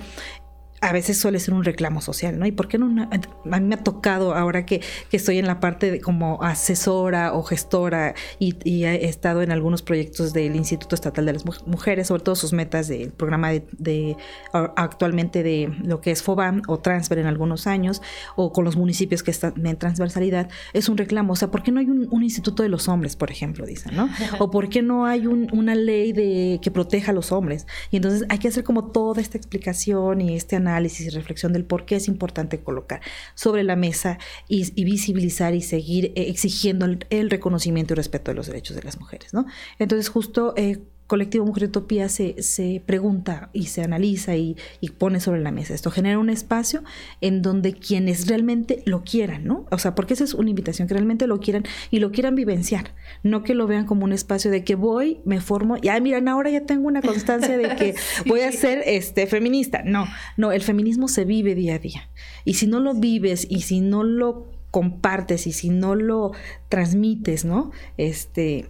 a 0.81 0.93
veces 0.93 1.19
suele 1.19 1.41
ser 1.41 1.55
un 1.55 1.65
reclamo 1.65 2.01
social, 2.01 2.39
¿no? 2.39 2.47
¿Y 2.47 2.53
por 2.53 2.69
qué 2.69 2.79
no? 2.79 2.87
a 3.11 3.61
mí 3.61 3.67
me 3.67 3.75
ha 3.75 3.83
tocado 3.83 4.35
ahora 4.35 4.65
que, 4.65 4.81
estoy 5.11 5.39
en 5.39 5.47
la 5.47 5.59
parte 5.59 5.91
de 5.91 6.01
como 6.01 6.43
asesora 6.43 7.33
o 7.33 7.43
gestora 7.43 8.15
y, 8.39 8.57
he 8.65 9.09
estado 9.09 9.43
en 9.43 9.51
algunos 9.51 9.83
proyectos 9.83 10.33
del 10.33 10.55
Instituto 10.55 10.95
Estatal 10.95 11.27
de 11.27 11.33
las 11.33 11.45
Mujeres, 11.67 12.07
sobre 12.07 12.23
todo 12.23 12.37
sus 12.37 12.53
metas 12.53 12.87
del 12.87 13.11
programa 13.11 13.51
de, 13.51 14.17
actualmente 14.53 15.43
de 15.43 15.73
lo 15.83 16.01
que 16.01 16.13
es 16.13 16.23
FOBAM 16.23 16.63
o 16.69 16.79
Transfer 16.79 17.19
en 17.19 17.27
algunos 17.27 17.67
años, 17.67 18.01
o 18.37 18.53
con 18.53 18.65
los 18.65 18.77
municipios 18.77 19.23
que 19.23 19.31
están 19.31 19.67
en 19.67 19.77
transversalidad, 19.77 20.49
es 20.73 20.89
un 20.89 20.97
reclamo. 20.97 21.33
O 21.33 21.37
sea, 21.37 21.51
¿por 21.51 21.63
qué 21.63 21.73
no 21.73 21.81
hay 21.81 21.87
un, 21.87 22.23
instituto 22.23 22.63
de 22.63 22.69
los 22.69 22.89
hombres, 22.89 23.17
por 23.17 23.31
ejemplo, 23.31 23.65
dicen, 23.65 23.97
¿no? 23.97 24.09
O 24.39 24.51
¿por 24.51 24.69
qué 24.69 24.83
no 24.83 25.07
hay 25.07 25.27
una 25.27 25.75
ley 25.75 26.13
de 26.13 26.61
que 26.63 26.71
proteja 26.71 27.13
a 27.13 27.15
los 27.15 27.33
hombres? 27.33 27.67
Y 27.91 27.97
entonces 27.97 28.27
hay 28.29 28.39
que 28.39 28.49
hacer 28.49 28.65
como 28.65 28.91
toda 28.91 29.21
esta 29.23 29.39
explicación 29.39 30.21
y 30.21 30.37
este 30.37 30.57
análisis 30.57 30.68
análisis 30.69 31.07
y 31.07 31.11
reflexión 31.11 31.53
del 31.53 31.65
por 31.65 31.85
qué 31.85 31.97
es 31.97 32.09
importante 32.09 32.61
colocar 32.61 33.01
sobre 33.35 33.63
la 33.65 33.77
mesa 33.77 34.19
y, 34.49 34.71
visibilizar 34.85 35.55
y 35.55 35.63
seguir 35.63 36.07
eh, 36.15 36.29
exigiendo 36.29 36.87
el, 37.11 37.31
reconocimiento 37.31 37.95
y 37.95 37.97
respeto 37.97 38.31
de 38.31 38.37
los 38.37 38.47
derechos 38.47 38.77
de 38.77 38.83
las 38.83 38.99
mujeres. 38.99 39.35
¿no? 39.35 39.47
Entonces, 39.79 40.09
justo 40.09 40.55
eh, 40.57 40.79
colectivo 41.09 41.47
Mujer 41.47 41.65
Utopía 41.65 42.09
se, 42.09 42.41
se 42.43 42.83
pregunta 42.85 43.49
y 43.55 43.67
se 43.67 43.83
analiza 43.83 44.37
y, 44.37 44.57
pone 44.99 45.21
sobre 45.21 45.41
la 45.41 45.51
mesa. 45.51 45.75
Esto 45.75 45.91
genera 45.91 46.19
un 46.19 46.29
espacio 46.29 46.83
en 47.21 47.41
donde 47.41 47.73
quienes 47.73 48.27
realmente 48.27 48.83
lo 48.85 49.05
quieran, 49.05 49.45
¿no? 49.45 49.67
O 49.71 49.79
sea, 49.79 49.95
porque 49.95 50.15
esa 50.15 50.25
es 50.25 50.35
una 50.35 50.51
invitación, 50.51 50.87
que 50.87 50.95
realmente 50.95 51.27
lo 51.27 51.41
quieran 51.41 51.65
y 51.91 51.99
lo 52.01 52.11
quieran 52.11 52.35
vivenciar, 52.35 52.95
no 53.23 53.43
que 53.43 53.55
lo 53.55 53.67
vean 53.67 53.87
como 53.87 54.05
un 54.05 54.13
espacio 54.13 54.51
de 54.51 54.65
que 54.65 54.75
voy, 54.75 55.21
me 55.25 55.41
formo 55.41 55.77
y, 55.81 55.89
ay, 55.89 56.01
miren, 56.01 56.29
ahora 56.29 56.51
ya 56.51 56.67
tengo 56.67 56.87
una 56.87 57.01
constancia 57.01 57.57
de 57.57 57.75
que 57.77 57.95
voy 58.27 58.41
a 58.41 58.53
ser 58.53 58.83
este, 58.85 59.27
feminista. 59.27 59.83
No, 59.85 60.07
no, 60.37 60.53
el 60.53 60.63
feminismo 60.63 61.09
se 61.09 61.25
vive 61.25 61.55
día 61.55 61.77
a 61.77 61.79
día. 61.79 62.11
Y 62.45 62.55
si 62.55 62.67
no 62.67 62.81
lo 62.81 62.95
vives 62.95 63.47
y 63.49 63.63
si 63.63 63.81
no 63.81 64.05
lo 64.05 64.51
compartes 64.71 65.47
y 65.47 65.53
si 65.53 65.71
no 65.71 65.95
lo 65.95 66.33
transmites, 66.69 67.45
¿no? 67.45 67.71
Este, 67.97 68.69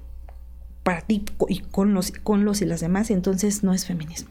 para 0.88 1.02
ti 1.02 1.22
y 1.48 1.58
con 1.58 1.92
los, 1.92 2.12
con 2.12 2.46
los 2.46 2.62
y 2.62 2.64
las 2.64 2.80
demás, 2.80 3.10
entonces 3.10 3.62
no 3.62 3.74
es 3.74 3.84
feminismo. 3.84 4.30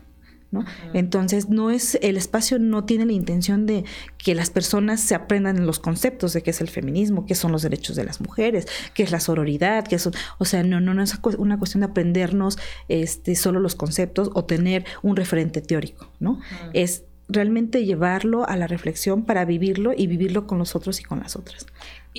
¿no? 0.50 0.66
Entonces, 0.96 1.50
no 1.50 1.70
es, 1.70 2.00
el 2.02 2.18
espacio 2.18 2.58
no 2.58 2.84
tiene 2.84 3.06
la 3.06 3.12
intención 3.12 3.68
de 3.68 3.86
que 4.18 4.34
las 4.34 4.50
personas 4.50 5.00
se 5.00 5.14
aprendan 5.14 5.68
los 5.68 5.78
conceptos 5.78 6.34
de 6.34 6.42
qué 6.42 6.50
es 6.50 6.60
el 6.60 6.68
feminismo, 6.68 7.28
qué 7.28 7.36
son 7.36 7.52
los 7.52 7.62
derechos 7.62 7.96
de 7.96 8.06
las 8.06 8.22
mujeres, 8.22 8.68
qué 8.96 9.04
es 9.04 9.12
la 9.12 9.20
sororidad, 9.20 9.86
qué 9.86 10.00
son, 10.00 10.14
o 10.40 10.46
sea, 10.46 10.64
no, 10.64 10.80
no, 10.80 10.96
no 10.96 11.04
es 11.04 11.14
una 11.38 11.60
cuestión 11.60 11.82
de 11.82 11.90
aprendernos 11.92 12.58
este, 12.88 13.36
solo 13.36 13.60
los 13.60 13.76
conceptos 13.76 14.32
o 14.34 14.46
tener 14.46 14.84
un 15.04 15.16
referente 15.16 15.62
teórico, 15.62 16.12
¿no? 16.20 16.40
Es 16.74 17.04
realmente 17.30 17.86
llevarlo 17.86 18.48
a 18.50 18.56
la 18.56 18.66
reflexión 18.66 19.26
para 19.26 19.46
vivirlo 19.46 19.94
y 19.96 20.08
vivirlo 20.08 20.48
con 20.48 20.58
los 20.58 20.76
otros 20.76 21.02
y 21.02 21.04
con 21.04 21.20
las 21.20 21.36
otras. 21.36 21.68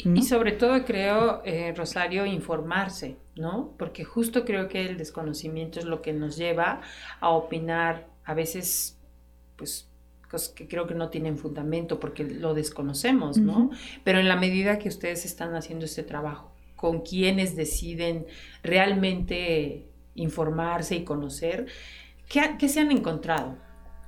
Y, 0.05 0.23
sobre 0.23 0.53
todo 0.53 0.85
creo, 0.85 1.43
eh, 1.45 1.73
Rosario, 1.77 2.27
informarse, 2.27 3.17
¿no? 3.37 3.75
Porque 3.79 4.05
justo 4.05 4.45
creo 4.45 4.69
que 4.69 4.87
el 4.87 4.99
desconocimiento 4.99 5.79
es 5.79 5.85
lo 5.85 6.03
que 6.03 6.13
nos 6.13 6.37
lleva 6.37 6.81
a 7.21 7.31
opinar 7.31 8.09
a 8.25 8.35
veces, 8.35 8.99
pues, 9.57 9.89
cosas 10.31 10.51
que 10.51 10.69
creo 10.69 10.87
que 10.87 10.95
no 10.95 11.09
tienen 11.09 11.39
fundamento 11.39 11.99
porque 11.99 12.25
lo 12.25 12.55
desconocemos, 12.55 13.39
¿no? 13.39 13.71
Pero 14.05 14.21
en 14.21 14.29
la 14.29 14.37
medida 14.37 14.79
que 14.79 14.89
ustedes 14.89 15.25
están 15.25 15.55
haciendo 15.55 15.87
este 15.87 16.03
trabajo, 16.03 16.53
con 16.77 17.01
quienes 17.01 17.57
deciden 17.57 18.27
realmente 18.63 19.89
informarse 20.15 20.97
y 20.97 21.05
conocer, 21.05 21.67
¿qué, 22.29 22.69
se 22.69 22.81
han 22.81 22.93
encontrado? 22.93 23.57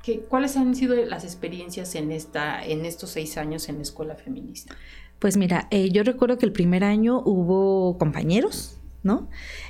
¿Qué, 0.02 0.20
¿Cuáles 0.20 0.56
han 0.56 0.74
sido 0.74 0.94
las 1.06 1.24
experiencias 1.24 1.94
en, 1.94 2.12
esta, 2.12 2.64
en 2.64 2.84
estos 2.84 3.10
seis 3.10 3.36
años 3.36 3.68
en 3.68 3.76
la 3.76 3.82
escuela 3.82 4.14
feminista? 4.14 4.76
Pues 5.20 5.36
mira, 5.36 5.68
eh, 5.70 5.90
yo 5.90 6.02
recuerdo 6.02 6.38
que 6.38 6.46
el 6.46 6.52
primer 6.52 6.82
año 6.82 7.22
hubo 7.24 7.96
compañeros 7.98 8.80
¿no? 9.02 9.28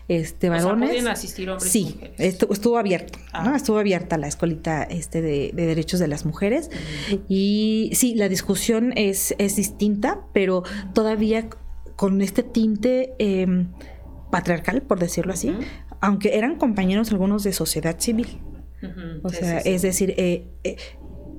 Este, 0.09 0.49
varones. 0.49 0.91
¿pueden 0.91 1.09
asistir 1.09 1.49
hombres 1.49 1.71
sí, 1.71 2.01
Estuvo, 2.19 2.53
estuvo 2.53 2.79
abierto, 2.79 3.19
¿no? 3.33 3.51
Ah. 3.51 3.57
Estuvo 3.57 3.79
abierta 3.79 4.19
la 4.19 4.27
escuelita 4.27 4.83
este 4.83 5.23
de, 5.23 5.53
derechos 5.55 6.01
de 6.01 6.09
las 6.09 6.25
mujeres. 6.25 6.71
Y 7.29 7.91
sí, 7.95 8.15
la 8.15 8.29
discusión 8.29 8.93
es, 8.97 9.35
es 9.39 9.57
distinta, 9.57 10.23
pero 10.33 10.65
todavía 10.95 11.49
con 11.97 12.21
este 12.23 12.43
tinte 12.43 13.15
em, 13.19 13.69
patriarcal, 14.31 14.83
por 14.83 14.99
decirlo 14.99 15.33
así, 15.33 15.55
aunque 16.01 16.37
eran 16.37 16.57
compañeros 16.57 17.13
algunos 17.13 17.45
de 17.45 17.53
sociedad 17.53 17.97
civil. 17.99 18.41
O 19.23 19.29
sea, 19.29 19.59
es 19.59 19.83
decir, 19.83 20.15
eh, 20.17 20.49
eh, 20.65 20.77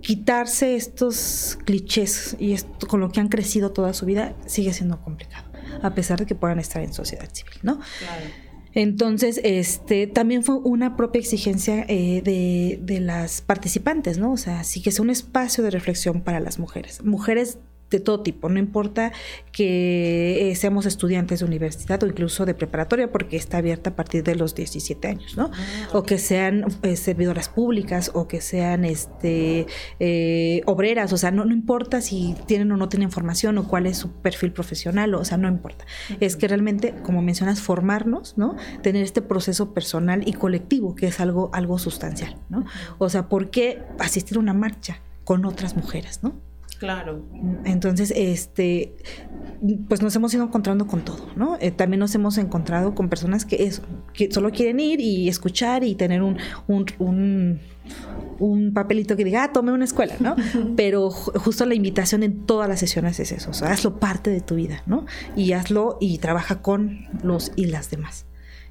quitarse 0.02 0.76
estos 0.76 1.58
clichés 1.66 2.36
y 2.40 2.54
esto, 2.54 2.88
con 2.88 3.00
lo 3.00 3.12
que 3.12 3.20
han 3.20 3.30
crecido 3.30 3.72
toda 3.72 3.94
su 3.94 4.06
vida 4.06 4.36
sigue 4.46 4.74
siendo 4.74 5.02
complicado 5.02 5.52
a 5.82 5.94
pesar 5.96 6.20
de 6.20 6.26
que 6.26 6.36
puedan 6.36 6.60
estar 6.60 6.82
en 6.82 6.94
sociedad 6.94 7.30
civil, 7.32 7.54
¿no? 7.64 7.80
Claro. 8.00 8.26
Entonces, 8.74 9.42
este, 9.44 10.08
también 10.08 10.44
fue 10.44 10.56
una 10.56 10.96
propia 10.96 11.20
exigencia 11.20 11.86
eh, 11.90 12.22
de, 12.24 12.80
de, 12.82 13.02
las 13.02 13.42
participantes, 13.42 14.18
¿no? 14.18 14.32
O 14.32 14.38
sea, 14.38 14.64
sí 14.64 14.82
que 14.82 14.90
es 14.90 15.00
un 15.00 15.10
espacio 15.10 15.62
de 15.64 15.72
reflexión 15.72 16.22
para 16.22 16.40
las 16.40 16.58
mujeres. 16.58 17.04
Mujeres 17.04 17.58
de 17.91 17.99
todo 17.99 18.21
tipo, 18.21 18.49
no 18.49 18.58
importa 18.58 19.12
que 19.51 20.49
eh, 20.49 20.56
seamos 20.56 20.86
estudiantes 20.86 21.41
de 21.41 21.45
universidad 21.45 22.01
o 22.04 22.08
incluso 22.08 22.45
de 22.45 22.54
preparatoria, 22.54 23.12
porque 23.12 23.36
está 23.36 23.58
abierta 23.58 23.91
a 23.91 23.95
partir 23.95 24.23
de 24.23 24.36
los 24.36 24.56
17 24.56 25.08
años, 25.08 25.38
¿no? 25.38 25.51
Ah, 25.54 25.89
o 25.91 26.04
que 26.04 26.17
sean 26.17 26.65
eh, 26.84 26.95
servidoras 26.95 27.49
públicas 27.49 28.12
o 28.13 28.27
que 28.27 28.41
sean 28.41 28.86
este, 28.86 29.67
eh, 29.99 30.62
obreras, 30.65 31.12
o 31.12 31.17
sea, 31.17 31.32
no, 31.32 31.45
no 31.45 31.54
importa 31.54 32.01
si 32.01 32.36
tienen 32.47 32.71
o 32.71 32.77
no 32.77 32.88
tienen 32.89 33.12
formación 33.12 33.58
o 33.58 33.67
cuál 33.67 33.86
es 33.86 33.97
su 33.97 34.12
perfil 34.12 34.54
profesional, 34.54 35.13
o 35.13 35.25
sea, 35.25 35.38
no 35.38 35.49
importa. 35.49 35.86
Es 36.19 36.38
que 36.38 36.47
realmente, 36.47 36.95
como 37.04 37.21
mencionas, 37.21 37.60
formarnos, 37.60 38.38
¿no? 38.38 38.56
Tener 38.82 39.04
este 39.04 39.21
proceso 39.21 39.73
personal 39.73 40.25
y 40.25 40.34
colectivo, 40.34 40.95
que 40.95 41.08
es 41.08 41.19
algo, 41.19 41.49
algo 41.54 41.77
sustancial, 41.77 42.38
¿no? 42.49 42.65
O 42.97 43.10
sea, 43.10 43.27
¿por 43.27 43.49
qué 43.49 43.84
asistir 43.99 44.38
a 44.38 44.39
una 44.39 44.54
marcha 44.54 45.01
con 45.25 45.45
otras 45.45 45.75
mujeres, 45.75 46.23
¿no? 46.23 46.51
Claro. 46.82 47.24
Entonces, 47.63 48.12
este, 48.15 48.96
pues 49.88 50.02
nos 50.02 50.15
hemos 50.15 50.34
ido 50.34 50.44
encontrando 50.44 50.88
con 50.88 51.06
todo, 51.06 51.28
¿no? 51.36 51.60
Eh, 51.62 51.70
también 51.70 52.00
nos 52.00 52.15
hemos 52.15 52.39
encontrado 52.39 52.96
con 52.96 53.08
personas 53.08 53.46
que, 53.46 53.65
es, 53.65 53.84
que 54.15 54.32
solo 54.32 54.50
quieren 54.50 54.80
ir 54.80 55.00
y 55.00 55.30
escuchar 55.30 55.84
y 55.84 55.94
tener 55.94 56.24
un, 56.24 56.39
un, 56.67 57.60
un, 58.39 58.74
papelito 58.74 59.15
que 59.15 59.24
diga, 59.24 59.44
ah, 59.44 59.52
tome 59.54 59.72
una 59.72 59.86
escuela, 59.86 60.15
¿no? 60.20 60.36
Pero 60.76 61.12
justo 61.12 61.67
la 61.67 61.76
invitación 61.76 62.24
en 62.24 62.48
todas 62.48 62.67
las 62.67 62.80
sesiones 62.80 63.20
es 63.20 63.32
eso, 63.32 63.52
o 63.52 63.54
sea, 63.54 63.70
hazlo 63.70 64.00
parte 64.00 64.32
de 64.32 64.41
tu 64.41 64.56
vida, 64.56 64.82
¿no? 64.88 65.06
Y 65.36 65.52
hazlo 65.52 66.00
y 66.02 66.17
trabaja 66.17 66.63
con 66.63 67.06
los 67.22 67.52
y 67.56 67.65
las 67.65 67.91
demás. 67.91 68.26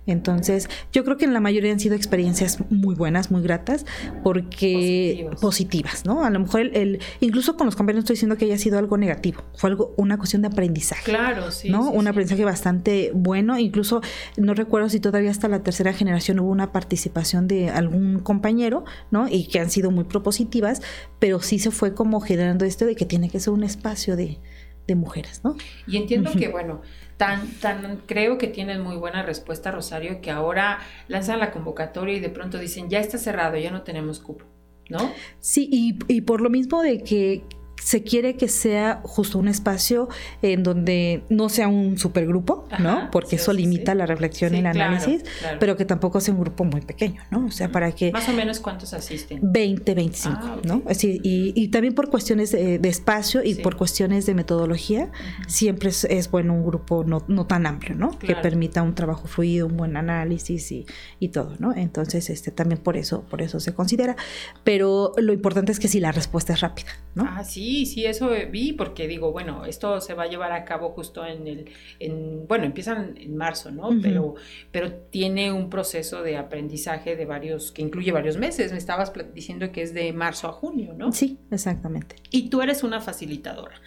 Entonces, 0.06 0.68
yo 0.92 1.04
creo 1.04 1.16
que 1.16 1.24
en 1.24 1.32
la 1.32 1.40
mayoría 1.40 1.72
han 1.72 1.80
sido 1.80 1.94
experiencias 1.94 2.58
muy 2.70 2.94
buenas, 2.94 3.30
muy 3.30 3.42
gratas, 3.42 3.84
porque 4.22 5.28
positivas, 5.40 6.04
¿no? 6.04 6.24
A 6.24 6.30
lo 6.30 6.40
mejor 6.40 6.60
el, 6.60 7.00
incluso 7.20 7.56
con 7.56 7.66
los 7.66 7.76
compañeros 7.76 8.04
estoy 8.04 8.14
diciendo 8.14 8.36
que 8.36 8.46
haya 8.46 8.58
sido 8.58 8.78
algo 8.78 8.96
negativo, 8.96 9.42
fue 9.54 9.70
algo 9.70 9.94
una 9.96 10.16
cuestión 10.16 10.42
de 10.42 10.48
aprendizaje. 10.48 11.04
Claro, 11.04 11.50
sí. 11.50 11.70
¿no? 11.70 11.90
un 11.90 12.08
aprendizaje 12.08 12.44
bastante 12.44 13.12
bueno, 13.14 13.58
incluso 13.58 14.00
no 14.36 14.54
recuerdo 14.54 14.88
si 14.88 15.00
todavía 15.00 15.30
hasta 15.30 15.48
la 15.48 15.62
tercera 15.62 15.92
generación 15.92 16.40
hubo 16.40 16.50
una 16.50 16.72
participación 16.72 17.46
de 17.46 17.70
algún 17.70 18.20
compañero, 18.20 18.84
¿no? 19.10 19.28
Y 19.28 19.46
que 19.48 19.60
han 19.60 19.70
sido 19.70 19.90
muy 19.90 20.04
propositivas, 20.04 20.82
pero 21.18 21.40
sí 21.40 21.58
se 21.58 21.70
fue 21.70 21.94
como 21.94 22.20
generando 22.20 22.64
esto 22.64 22.86
de 22.86 22.96
que 22.96 23.04
tiene 23.04 23.28
que 23.30 23.38
ser 23.38 23.52
un 23.52 23.64
espacio 23.64 24.16
de, 24.16 24.38
de 24.86 24.94
mujeres, 24.94 25.42
¿no? 25.44 25.56
Y 25.86 25.96
entiendo 25.96 26.32
que, 26.32 26.48
bueno, 26.48 26.82
tan, 27.20 27.50
tan 27.60 27.98
creo 28.06 28.38
que 28.38 28.46
tienen 28.46 28.80
muy 28.80 28.96
buena 28.96 29.22
respuesta, 29.22 29.70
Rosario, 29.70 30.22
que 30.22 30.30
ahora 30.30 30.78
lanzan 31.06 31.38
la 31.38 31.50
convocatoria 31.50 32.16
y 32.16 32.20
de 32.20 32.30
pronto 32.30 32.56
dicen, 32.56 32.88
ya 32.88 32.98
está 32.98 33.18
cerrado, 33.18 33.58
ya 33.58 33.70
no 33.70 33.82
tenemos 33.82 34.20
cupo, 34.20 34.46
¿no? 34.88 35.12
Sí, 35.38 35.68
y, 35.70 35.98
y 36.08 36.22
por 36.22 36.40
lo 36.40 36.48
mismo 36.48 36.80
de 36.80 37.02
que 37.02 37.42
se 37.82 38.02
quiere 38.02 38.36
que 38.36 38.48
sea 38.48 39.00
justo 39.04 39.38
un 39.38 39.48
espacio 39.48 40.08
en 40.42 40.62
donde 40.62 41.24
no 41.28 41.48
sea 41.48 41.68
un 41.68 41.98
supergrupo, 41.98 42.68
¿no? 42.78 43.10
Porque 43.10 43.36
eso 43.36 43.52
limita 43.52 43.94
la 43.94 44.06
reflexión 44.06 44.54
y 44.54 44.58
el 44.58 44.66
análisis, 44.66 45.24
pero 45.58 45.76
que 45.76 45.84
tampoco 45.84 46.20
sea 46.20 46.34
un 46.34 46.40
grupo 46.40 46.64
muy 46.64 46.82
pequeño, 46.82 47.22
¿no? 47.30 47.46
O 47.46 47.50
sea, 47.50 47.70
para 47.70 47.92
que... 47.92 48.12
Más 48.12 48.28
o 48.28 48.32
menos 48.32 48.60
cuántos 48.60 48.92
asisten. 48.92 49.40
20, 49.42 49.94
25, 49.94 50.38
ah, 50.40 50.56
¿no? 50.64 50.82
y, 50.90 51.52
y, 51.54 51.68
también 51.68 51.94
por 51.94 52.10
cuestiones 52.10 52.52
de, 52.52 52.80
espacio 52.90 53.42
y 53.44 53.54
por 53.54 53.76
cuestiones 53.76 54.26
de 54.26 54.34
metodología, 54.34 55.10
siempre 55.46 55.90
es, 55.90 56.30
bueno 56.30 56.54
un 56.54 56.66
grupo 56.66 57.04
no, 57.04 57.24
no 57.28 57.46
tan 57.46 57.66
amplio, 57.66 57.94
¿no? 57.94 58.18
Que 58.18 58.34
permita 58.34 58.82
un 58.82 58.94
trabajo 58.94 59.26
fluido, 59.26 59.66
un 59.66 59.76
buen 59.76 59.96
análisis 59.96 60.70
y, 60.72 60.86
y, 61.18 61.28
todo, 61.28 61.54
¿no? 61.58 61.74
Entonces, 61.74 62.30
este, 62.30 62.50
también 62.50 62.80
por 62.80 62.96
eso, 62.96 63.22
por 63.22 63.42
eso 63.42 63.60
se 63.60 63.72
considera. 63.72 64.16
Pero 64.64 65.12
lo 65.16 65.32
importante 65.32 65.72
es 65.72 65.78
que 65.78 65.88
si 65.88 66.00
la 66.00 66.12
respuesta 66.12 66.52
es 66.52 66.60
rápida, 66.60 66.90
¿no? 67.14 67.24
Ah, 67.26 67.44
sí 67.44 67.69
Sí, 67.70 67.86
sí, 67.86 68.04
eso 68.04 68.30
vi 68.50 68.72
porque 68.72 69.06
digo, 69.06 69.30
bueno, 69.30 69.64
esto 69.64 70.00
se 70.00 70.12
va 70.14 70.24
a 70.24 70.26
llevar 70.26 70.50
a 70.50 70.64
cabo 70.64 70.90
justo 70.90 71.24
en 71.24 71.46
el, 71.46 71.70
en, 72.00 72.48
bueno, 72.48 72.64
empiezan 72.64 73.16
en 73.16 73.36
marzo, 73.36 73.70
¿no? 73.70 73.90
Pero, 74.02 74.34
pero 74.72 74.92
tiene 74.92 75.52
un 75.52 75.70
proceso 75.70 76.24
de 76.24 76.36
aprendizaje 76.36 77.14
de 77.14 77.26
varios, 77.26 77.70
que 77.70 77.82
incluye 77.82 78.10
varios 78.10 78.38
meses. 78.38 78.72
Me 78.72 78.78
estabas 78.78 79.12
diciendo 79.32 79.70
que 79.70 79.82
es 79.82 79.94
de 79.94 80.12
marzo 80.12 80.48
a 80.48 80.52
junio, 80.52 80.94
¿no? 80.98 81.12
Sí, 81.12 81.38
exactamente. 81.52 82.16
Y 82.32 82.48
tú 82.48 82.60
eres 82.60 82.82
una 82.82 83.00
facilitadora. 83.00 83.80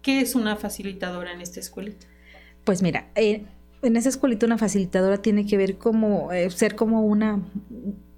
¿Qué 0.00 0.20
es 0.20 0.36
una 0.36 0.54
facilitadora 0.54 1.32
en 1.32 1.40
esta 1.40 1.58
escuelita? 1.58 2.06
Pues 2.62 2.82
mira, 2.82 3.10
eh, 3.16 3.46
en 3.82 3.96
esa 3.96 4.10
escuelita 4.10 4.46
una 4.46 4.58
facilitadora 4.58 5.18
tiene 5.18 5.44
que 5.44 5.56
ver 5.56 5.76
como 5.76 6.30
eh, 6.30 6.50
ser 6.50 6.76
como 6.76 7.02
una 7.02 7.42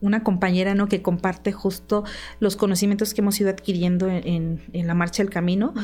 una 0.07 0.23
compañera 0.23 0.75
¿no? 0.75 0.89
que 0.89 1.03
comparte 1.03 1.53
justo 1.53 2.05
los 2.41 2.57
conocimientos 2.57 3.15
que 3.15 3.21
hemos 3.21 3.41
ido 3.41 3.51
adquiriendo 3.51 4.09
en, 4.09 4.61
la 4.73 4.95
marcha 4.95 5.23
del 5.23 5.31
camino, 5.31 5.75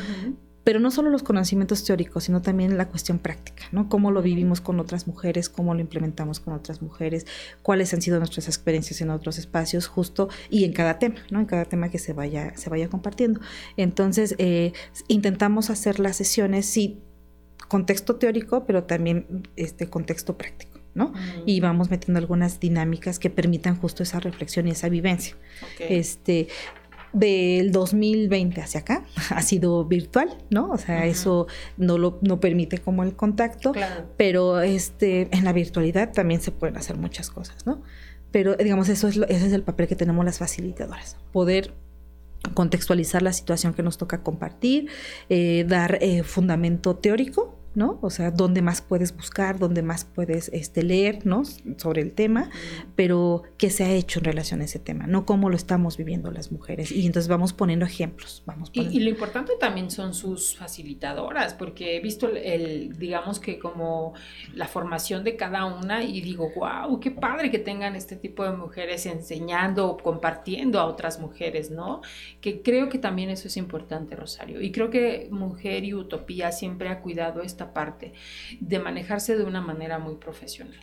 pero 0.63 0.79
no 0.79 0.91
solo 0.91 1.09
los 1.09 1.23
conocimientos 1.23 1.83
teóricos, 1.83 2.23
sino 2.25 2.41
también 2.41 2.77
la 2.77 2.87
cuestión 2.87 3.19
práctica, 3.19 3.63
¿no? 3.71 3.89
Cómo 3.89 4.11
lo 4.11 4.21
vivimos 4.21 4.61
con 4.61 4.79
otras 4.79 5.07
mujeres, 5.07 5.49
cómo 5.49 5.73
lo 5.73 5.81
implementamos 5.81 6.39
con 6.39 6.53
otras 6.53 6.81
mujeres, 6.81 7.25
cuáles 7.61 7.93
han 7.93 8.01
sido 8.01 8.17
nuestras 8.19 8.47
experiencias 8.47 9.01
en 9.01 9.09
otros 9.09 9.37
espacios, 9.37 9.87
justo, 9.87 10.29
y 10.49 10.63
en 10.63 10.71
cada 10.71 10.99
tema, 10.99 11.17
¿no? 11.31 11.41
En 11.41 11.45
cada 11.45 11.65
tema 11.65 11.89
que 11.89 11.99
se 11.99 12.13
vaya, 12.13 12.55
se 12.55 12.69
vaya 12.69 12.87
compartiendo. 12.87 13.41
Entonces, 13.75 14.35
eh, 14.37 14.71
intentamos 15.09 15.69
hacer 15.69 15.99
las 15.99 16.15
sesiones, 16.15 16.65
sí, 16.65 17.01
contexto 17.67 18.15
teórico, 18.15 18.65
pero 18.65 18.83
también 18.83 19.47
este 19.57 19.89
contexto 19.89 20.37
práctico. 20.37 20.82
¿No? 20.95 21.13
Y 21.45 21.59
vamos 21.59 21.89
metiendo 21.89 22.19
algunas 22.19 22.59
dinámicas 22.59 23.19
que 23.19 23.29
permitan 23.29 23.75
justo 23.75 24.03
esa 24.03 24.19
reflexión 24.19 24.67
y 24.67 24.71
esa 24.71 24.89
vivencia. 24.89 25.35
Este, 25.79 26.47
del 27.13 27.71
2020 27.71 28.59
hacia 28.61 28.81
acá 28.81 29.05
ha 29.29 29.41
sido 29.41 29.85
virtual, 29.85 30.37
¿no? 30.49 30.71
O 30.71 30.77
sea, 30.77 31.05
eso 31.05 31.47
no 31.77 31.97
lo 31.97 32.19
no 32.21 32.39
permite 32.39 32.79
como 32.79 33.03
el 33.03 33.15
contacto, 33.15 33.71
pero 34.17 34.61
este 34.61 35.29
en 35.31 35.45
la 35.45 35.53
virtualidad 35.53 36.11
también 36.11 36.41
se 36.41 36.51
pueden 36.51 36.75
hacer 36.75 36.97
muchas 36.97 37.29
cosas, 37.29 37.65
¿no? 37.65 37.81
Pero 38.31 38.55
digamos 38.55 38.89
eso 38.89 39.07
es 39.07 39.17
ese 39.17 39.47
es 39.47 39.53
el 39.53 39.61
papel 39.61 39.87
que 39.87 39.95
tenemos 39.95 40.25
las 40.25 40.39
facilitadoras, 40.39 41.17
poder 41.31 41.75
contextualizar 42.55 43.21
la 43.21 43.31
situación 43.31 43.73
que 43.73 43.83
nos 43.83 43.97
toca 43.97 44.21
compartir, 44.21 44.89
eh, 45.29 45.65
dar 45.67 45.99
eh, 46.01 46.23
fundamento 46.23 46.95
teórico 46.95 47.57
¿no? 47.75 47.97
O 48.01 48.09
sea, 48.09 48.31
dónde 48.31 48.61
más 48.61 48.81
puedes 48.81 49.15
buscar, 49.15 49.57
dónde 49.59 49.81
más 49.81 50.05
puedes 50.05 50.49
este, 50.49 50.83
leer, 50.83 51.25
¿no? 51.25 51.43
Sobre 51.77 52.01
el 52.01 52.11
tema, 52.11 52.49
pero 52.95 53.43
qué 53.57 53.69
se 53.69 53.83
ha 53.83 53.91
hecho 53.91 54.19
en 54.19 54.25
relación 54.25 54.61
a 54.61 54.65
ese 54.65 54.79
tema, 54.79 55.07
no 55.07 55.25
cómo 55.25 55.49
lo 55.49 55.55
estamos 55.55 55.97
viviendo 55.97 56.31
las 56.31 56.51
mujeres. 56.51 56.91
Y 56.91 57.05
entonces 57.05 57.27
vamos 57.27 57.53
poniendo 57.53 57.85
ejemplos, 57.85 58.43
vamos 58.45 58.69
Y, 58.73 58.99
lo 58.99 59.09
importante 59.09 59.53
también 59.59 59.89
son 59.89 60.13
sus 60.13 60.55
facilitadoras, 60.55 61.53
porque 61.53 61.97
he 61.97 61.99
visto 61.99 62.29
el, 62.29 62.97
digamos 62.97 63.39
que 63.39 63.59
como 63.59 64.13
la 64.53 64.67
formación 64.67 65.23
de 65.23 65.35
cada 65.35 65.65
una 65.65 66.03
y 66.03 66.21
digo, 66.21 66.51
wow, 66.55 66.99
qué 66.99 67.11
padre 67.11 67.49
que 67.49 67.59
tengan 67.59 67.95
este 67.95 68.15
tipo 68.15 68.43
de 68.43 68.51
mujeres 68.51 69.05
enseñando 69.05 69.87
o 69.89 69.97
compartiendo 69.97 70.79
a 70.79 70.85
otras 70.85 71.19
mujeres, 71.19 71.71
¿no? 71.71 72.01
Que 72.41 72.61
creo 72.61 72.89
que 72.89 72.99
también 72.99 73.29
eso 73.29 73.47
es 73.47 73.57
importante, 73.57 74.15
Rosario. 74.15 74.61
Y 74.61 74.71
creo 74.71 74.89
que 74.89 75.27
Mujer 75.31 75.83
y 75.83 75.93
Utopía 75.93 76.51
siempre 76.51 76.89
ha 76.89 77.01
cuidado 77.01 77.41
esta 77.41 77.62
parte, 77.71 78.13
de 78.59 78.79
manejarse 78.79 79.37
de 79.37 79.43
una 79.43 79.61
manera 79.61 79.99
muy 79.99 80.15
profesional. 80.15 80.79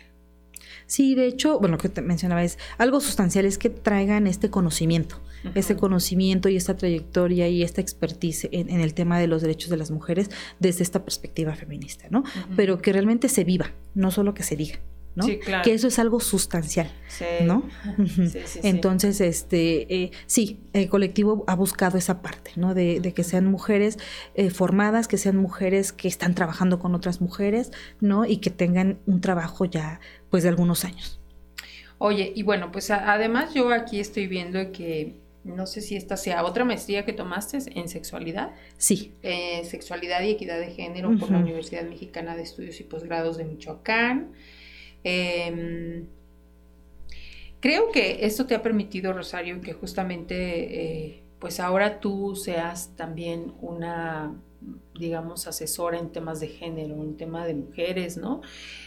Sí, 0.86 1.14
de 1.14 1.26
hecho, 1.26 1.58
bueno, 1.58 1.76
lo 1.76 1.78
que 1.78 1.88
te 1.88 2.02
mencionaba 2.02 2.42
es 2.42 2.58
algo 2.78 3.00
sustancial 3.00 3.44
es 3.44 3.58
que 3.58 3.70
traigan 3.70 4.26
este 4.26 4.50
conocimiento, 4.50 5.20
este 5.54 5.76
conocimiento 5.76 6.48
y 6.48 6.56
esta 6.56 6.76
trayectoria 6.76 7.48
y 7.48 7.62
esta 7.62 7.80
expertise 7.80 8.48
en, 8.50 8.68
el 8.80 8.94
tema 8.94 9.18
de 9.18 9.26
los 9.26 9.42
derechos 9.42 9.70
de 9.70 9.76
las 9.76 9.90
mujeres 9.90 10.30
desde 10.58 10.82
esta 10.82 11.04
perspectiva 11.04 11.54
feminista, 11.54 12.06
¿no? 12.10 12.24
Pero 12.56 12.82
que 12.82 12.92
realmente 12.92 13.28
se 13.28 13.44
viva, 13.44 13.72
no 13.94 14.10
solo 14.10 14.34
que 14.34 14.42
se 14.42 14.56
diga. 14.56 14.80
¿No? 15.14 15.26
Que 15.62 15.74
eso 15.74 15.88
es 15.88 15.98
algo 15.98 16.20
sustancial, 16.20 16.90
¿no? 17.44 17.68
Entonces, 18.62 19.20
este, 19.20 19.94
eh, 19.94 20.10
sí, 20.26 20.60
el 20.72 20.88
colectivo 20.88 21.44
ha 21.46 21.56
buscado 21.56 21.98
esa 21.98 22.22
parte, 22.22 22.52
¿no? 22.56 22.74
De, 22.74 23.12
que 23.14 23.24
sean 23.24 23.46
mujeres 23.46 23.98
eh, 24.34 24.50
formadas, 24.50 25.08
que 25.08 25.18
sean 25.18 25.36
mujeres 25.36 25.92
que 25.92 26.08
están 26.08 26.34
trabajando 26.34 26.78
con 26.78 26.94
otras 26.94 27.20
mujeres, 27.20 27.72
¿no? 28.00 28.24
Y 28.24 28.38
que 28.38 28.50
tengan 28.50 28.98
un 29.06 29.20
trabajo 29.20 29.64
ya, 29.64 30.00
pues, 30.30 30.44
de 30.44 30.48
algunos 30.48 30.84
años. 30.84 31.20
Oye, 31.98 32.32
y 32.34 32.42
bueno, 32.44 32.72
pues 32.72 32.90
además 32.90 33.52
yo 33.52 33.70
aquí 33.72 34.00
estoy 34.00 34.26
viendo 34.26 34.72
que 34.72 35.16
no 35.44 35.66
sé 35.66 35.80
si 35.80 35.96
esta 35.96 36.16
sea 36.16 36.44
otra 36.44 36.64
maestría 36.64 37.04
que 37.04 37.12
tomaste 37.12 37.58
en 37.74 37.88
sexualidad. 37.88 38.52
Sí. 38.76 39.14
Eh, 39.22 39.62
sexualidad 39.64 40.22
y 40.22 40.30
equidad 40.30 40.58
de 40.58 40.70
género 40.70 41.16
por 41.18 41.30
la 41.30 41.38
Universidad 41.38 41.82
Mexicana 41.82 42.36
de 42.36 42.42
Estudios 42.42 42.78
y 42.80 42.84
Posgrados 42.84 43.36
de 43.36 43.44
Michoacán. 43.44 44.32
Em, 45.04 46.06
creo 47.60 47.90
que 47.92 48.24
esto 48.26 48.46
te 48.46 48.54
ha 48.54 48.62
permitido, 48.62 49.12
Rosario, 49.12 49.60
que 49.60 49.72
justamente, 49.72 50.34
eh, 50.36 51.22
pues 51.38 51.60
ahora 51.60 52.00
tú 52.00 52.36
seas 52.36 52.94
también 52.96 53.54
una, 53.60 54.34
digamos, 54.98 55.46
asesora 55.46 55.98
en 55.98 56.10
temas 56.10 56.40
de 56.40 56.48
género, 56.48 56.94
en 56.96 57.16
tema 57.16 57.46
de 57.46 57.54
mujeres, 57.54 58.16
¿no? 58.16 58.42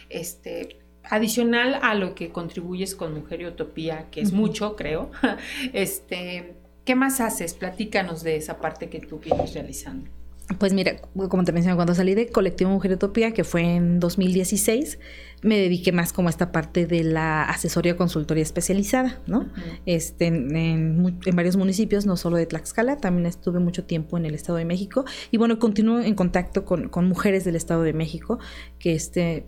Este, 0.08 0.78
adicional 1.04 1.78
a 1.82 1.94
lo 1.94 2.14
que 2.14 2.30
contribuyes 2.30 2.94
con 2.94 3.14
Mujer 3.14 3.42
y 3.42 3.46
Utopía, 3.46 4.08
que 4.10 4.20
es 4.20 4.32
mucho, 4.32 4.76
creo, 4.76 5.10
este, 5.72 6.54
¿qué 6.84 6.94
más 6.94 7.20
haces? 7.20 7.54
Platícanos 7.54 8.22
de 8.22 8.36
esa 8.36 8.58
parte 8.58 8.88
que 8.88 9.00
tú 9.00 9.18
vienes 9.18 9.54
realizando. 9.54 10.10
Pues 10.58 10.72
mira, 10.72 10.96
como 11.28 11.44
te 11.44 11.52
mencioné, 11.52 11.76
cuando 11.76 11.94
salí 11.94 12.14
de 12.14 12.28
Colectivo 12.28 12.70
Mujer 12.70 12.92
Utopía, 12.92 13.32
que 13.32 13.44
fue 13.44 13.62
en 13.62 14.00
2016, 14.00 14.98
me 15.42 15.58
dediqué 15.58 15.92
más 15.92 16.12
como 16.12 16.28
a 16.28 16.30
esta 16.30 16.52
parte 16.52 16.86
de 16.86 17.04
la 17.04 17.42
asesoría 17.44 17.96
consultoría 17.96 18.42
especializada, 18.42 19.20
¿no? 19.26 19.48
este, 19.86 20.26
en, 20.26 21.20
varios 21.34 21.56
municipios, 21.56 22.06
no 22.06 22.16
solo 22.16 22.36
de 22.36 22.46
Tlaxcala, 22.46 22.96
también 22.96 23.26
estuve 23.26 23.58
mucho 23.58 23.84
tiempo 23.84 24.16
en 24.16 24.26
el 24.26 24.34
Estado 24.34 24.58
de 24.58 24.64
México 24.64 25.04
y 25.30 25.36
bueno, 25.36 25.58
continúo 25.58 26.00
en 26.00 26.14
contacto 26.14 26.64
con, 26.64 26.88
con 26.88 27.06
mujeres 27.06 27.44
del 27.44 27.56
Estado 27.56 27.82
de 27.82 27.92
México 27.92 28.38
que 28.78 28.94
este, 28.94 29.46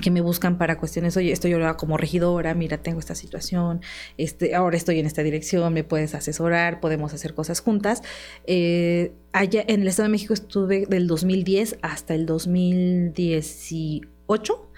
que 0.00 0.10
me 0.10 0.20
buscan 0.20 0.56
para 0.56 0.78
cuestiones, 0.78 1.16
oye, 1.16 1.32
estoy 1.32 1.52
ahora 1.52 1.76
como 1.76 1.96
regidora, 1.96 2.54
mira, 2.54 2.78
tengo 2.78 2.98
esta 2.98 3.14
situación, 3.14 3.82
este, 4.16 4.54
ahora 4.54 4.76
estoy 4.76 4.98
en 4.98 5.06
esta 5.06 5.22
dirección, 5.22 5.74
me 5.74 5.84
puedes 5.84 6.14
asesorar, 6.14 6.80
podemos 6.80 7.12
hacer 7.12 7.34
cosas 7.34 7.60
juntas. 7.60 8.02
Eh, 8.46 9.12
allá 9.32 9.62
en 9.66 9.82
el 9.82 9.88
Estado 9.88 10.08
de 10.08 10.12
México 10.12 10.34
estuve 10.34 10.86
del 10.86 11.06
2010 11.06 11.78
hasta 11.82 12.14
el 12.14 12.26
2018, 12.26 14.70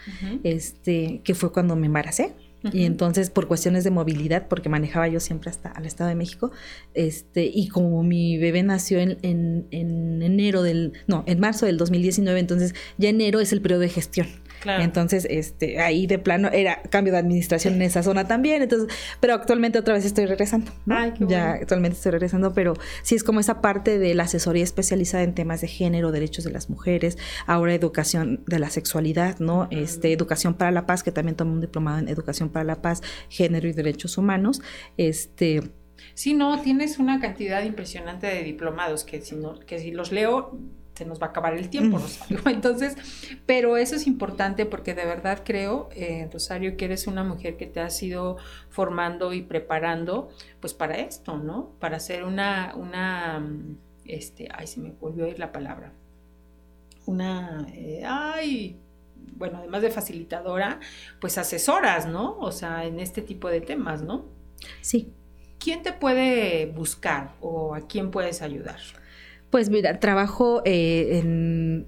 este, 0.42 1.20
que 1.22 1.34
fue 1.34 1.52
cuando 1.52 1.76
me 1.76 1.86
embaracé. 1.86 2.34
Y 2.72 2.86
entonces, 2.86 3.28
por 3.28 3.46
cuestiones 3.46 3.84
de 3.84 3.90
movilidad, 3.90 4.48
porque 4.48 4.70
manejaba 4.70 5.06
yo 5.06 5.20
siempre 5.20 5.50
hasta 5.50 5.68
al 5.68 5.84
Estado 5.84 6.08
de 6.08 6.14
México, 6.14 6.50
este, 6.94 7.44
y 7.44 7.68
como 7.68 8.02
mi 8.02 8.38
bebé 8.38 8.62
nació 8.62 9.00
en, 9.00 9.18
en, 9.20 9.66
en 9.70 10.22
enero 10.22 10.62
del, 10.62 10.94
no, 11.06 11.24
en 11.26 11.40
marzo 11.40 11.66
del 11.66 11.76
2019, 11.76 12.40
entonces 12.40 12.74
ya 12.96 13.10
enero 13.10 13.40
es 13.40 13.52
el 13.52 13.60
periodo 13.60 13.80
de 13.80 13.90
gestión. 13.90 14.28
Entonces, 14.64 15.26
este, 15.30 15.80
ahí 15.80 16.06
de 16.06 16.18
plano 16.18 16.48
era 16.52 16.82
cambio 16.82 17.12
de 17.12 17.18
administración 17.18 17.74
en 17.74 17.82
esa 17.82 18.02
zona 18.02 18.26
también. 18.26 18.62
Entonces, 18.62 18.94
pero 19.20 19.34
actualmente 19.34 19.78
otra 19.78 19.94
vez 19.94 20.04
estoy 20.04 20.26
regresando. 20.26 20.72
Ya 21.20 21.52
actualmente 21.52 21.96
estoy 21.96 22.12
regresando, 22.12 22.52
pero 22.54 22.74
sí 23.02 23.14
es 23.14 23.24
como 23.24 23.40
esa 23.40 23.60
parte 23.60 23.98
de 23.98 24.14
la 24.14 24.24
asesoría 24.24 24.64
especializada 24.64 25.24
en 25.24 25.34
temas 25.34 25.60
de 25.60 25.68
género, 25.68 26.12
derechos 26.12 26.44
de 26.44 26.50
las 26.50 26.70
mujeres, 26.70 27.18
ahora 27.46 27.74
educación 27.74 28.42
de 28.46 28.58
la 28.58 28.70
sexualidad, 28.70 29.38
¿no? 29.38 29.68
Este, 29.70 30.12
educación 30.12 30.54
para 30.54 30.70
la 30.70 30.86
paz, 30.86 31.02
que 31.02 31.12
también 31.12 31.36
tomé 31.36 31.52
un 31.52 31.60
diplomado 31.60 31.98
en 31.98 32.08
educación 32.08 32.48
para 32.48 32.64
la 32.64 32.82
paz, 32.82 33.02
género 33.28 33.68
y 33.68 33.72
derechos 33.72 34.18
humanos. 34.18 34.62
Este. 34.96 35.62
Sí, 36.14 36.34
no, 36.34 36.60
tienes 36.60 36.98
una 36.98 37.20
cantidad 37.20 37.62
impresionante 37.64 38.26
de 38.26 38.42
diplomados 38.42 39.04
que 39.04 39.20
si 39.20 39.36
no, 39.36 39.58
que 39.60 39.78
si 39.78 39.90
los 39.90 40.12
leo 40.12 40.58
se 40.94 41.04
nos 41.04 41.20
va 41.20 41.26
a 41.26 41.30
acabar 41.30 41.54
el 41.54 41.68
tiempo, 41.68 41.98
Rosario. 41.98 42.40
Entonces, 42.46 42.96
pero 43.46 43.76
eso 43.76 43.96
es 43.96 44.06
importante 44.06 44.64
porque 44.64 44.94
de 44.94 45.04
verdad 45.04 45.42
creo, 45.44 45.88
eh, 45.92 46.28
Rosario, 46.32 46.76
que 46.76 46.84
eres 46.84 47.06
una 47.06 47.24
mujer 47.24 47.56
que 47.56 47.66
te 47.66 47.80
ha 47.80 47.88
ido 48.00 48.36
formando 48.70 49.32
y 49.32 49.42
preparando, 49.42 50.28
pues 50.60 50.72
para 50.72 50.94
esto, 50.96 51.36
¿no? 51.36 51.70
Para 51.80 51.98
ser 51.98 52.24
una, 52.24 52.74
una, 52.76 53.44
este, 54.04 54.48
ay, 54.54 54.66
se 54.66 54.80
me 54.80 54.92
volvió 54.92 55.24
a 55.24 55.28
ir 55.28 55.38
la 55.38 55.52
palabra. 55.52 55.92
Una, 57.06 57.66
eh, 57.74 58.02
ay, 58.06 58.78
bueno, 59.36 59.58
además 59.58 59.82
de 59.82 59.90
facilitadora, 59.90 60.80
pues 61.20 61.38
asesoras, 61.38 62.06
¿no? 62.06 62.38
O 62.38 62.52
sea, 62.52 62.84
en 62.84 63.00
este 63.00 63.20
tipo 63.20 63.48
de 63.48 63.60
temas, 63.60 64.02
¿no? 64.02 64.26
Sí. 64.80 65.12
¿Quién 65.58 65.82
te 65.82 65.92
puede 65.92 66.66
buscar 66.66 67.34
o 67.40 67.74
a 67.74 67.80
quién 67.86 68.10
puedes 68.10 68.42
ayudar? 68.42 68.78
Pues 69.54 69.70
mira, 69.70 70.00
trabajo 70.00 70.62
eh, 70.64 71.20
en 71.20 71.86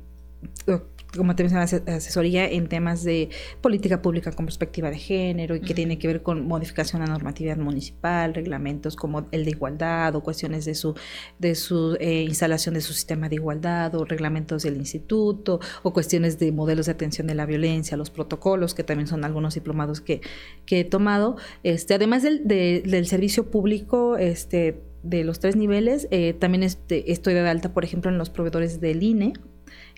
como 1.16 1.34
te 1.34 1.42
mencionaba, 1.42 1.64
asesoría 1.96 2.48
en 2.48 2.68
temas 2.68 3.02
de 3.02 3.28
política 3.60 4.02
pública 4.02 4.30
con 4.30 4.46
perspectiva 4.46 4.88
de 4.88 4.98
género 4.98 5.56
y 5.56 5.60
que 5.60 5.74
tiene 5.74 5.98
que 5.98 6.06
ver 6.06 6.22
con 6.22 6.46
modificación 6.46 7.02
a 7.02 7.06
normatividad 7.06 7.56
municipal, 7.56 8.34
reglamentos 8.34 8.94
como 8.94 9.26
el 9.32 9.44
de 9.44 9.50
igualdad 9.50 10.14
o 10.14 10.22
cuestiones 10.22 10.64
de 10.64 10.76
su, 10.76 10.94
de 11.40 11.56
su 11.56 11.96
eh, 11.98 12.22
instalación 12.22 12.76
de 12.76 12.82
su 12.82 12.92
sistema 12.92 13.28
de 13.28 13.34
igualdad 13.34 13.96
o 13.96 14.04
reglamentos 14.04 14.62
del 14.62 14.76
instituto 14.76 15.58
o 15.82 15.92
cuestiones 15.92 16.38
de 16.38 16.52
modelos 16.52 16.86
de 16.86 16.92
atención 16.92 17.26
de 17.26 17.34
la 17.34 17.46
violencia, 17.46 17.96
los 17.96 18.10
protocolos, 18.10 18.74
que 18.74 18.84
también 18.84 19.08
son 19.08 19.24
algunos 19.24 19.54
diplomados 19.54 20.00
que, 20.00 20.20
que 20.66 20.80
he 20.80 20.84
tomado. 20.84 21.36
Este, 21.64 21.94
además 21.94 22.22
del, 22.22 22.46
del 22.46 23.06
servicio 23.08 23.50
público, 23.50 24.16
este, 24.18 24.85
de 25.02 25.24
los 25.24 25.40
tres 25.40 25.56
niveles. 25.56 26.08
Eh, 26.10 26.34
también 26.34 26.62
este, 26.62 27.12
estoy 27.12 27.34
de 27.34 27.48
alta, 27.48 27.72
por 27.72 27.84
ejemplo, 27.84 28.10
en 28.10 28.18
los 28.18 28.30
proveedores 28.30 28.80
del 28.80 29.02
INE. 29.02 29.34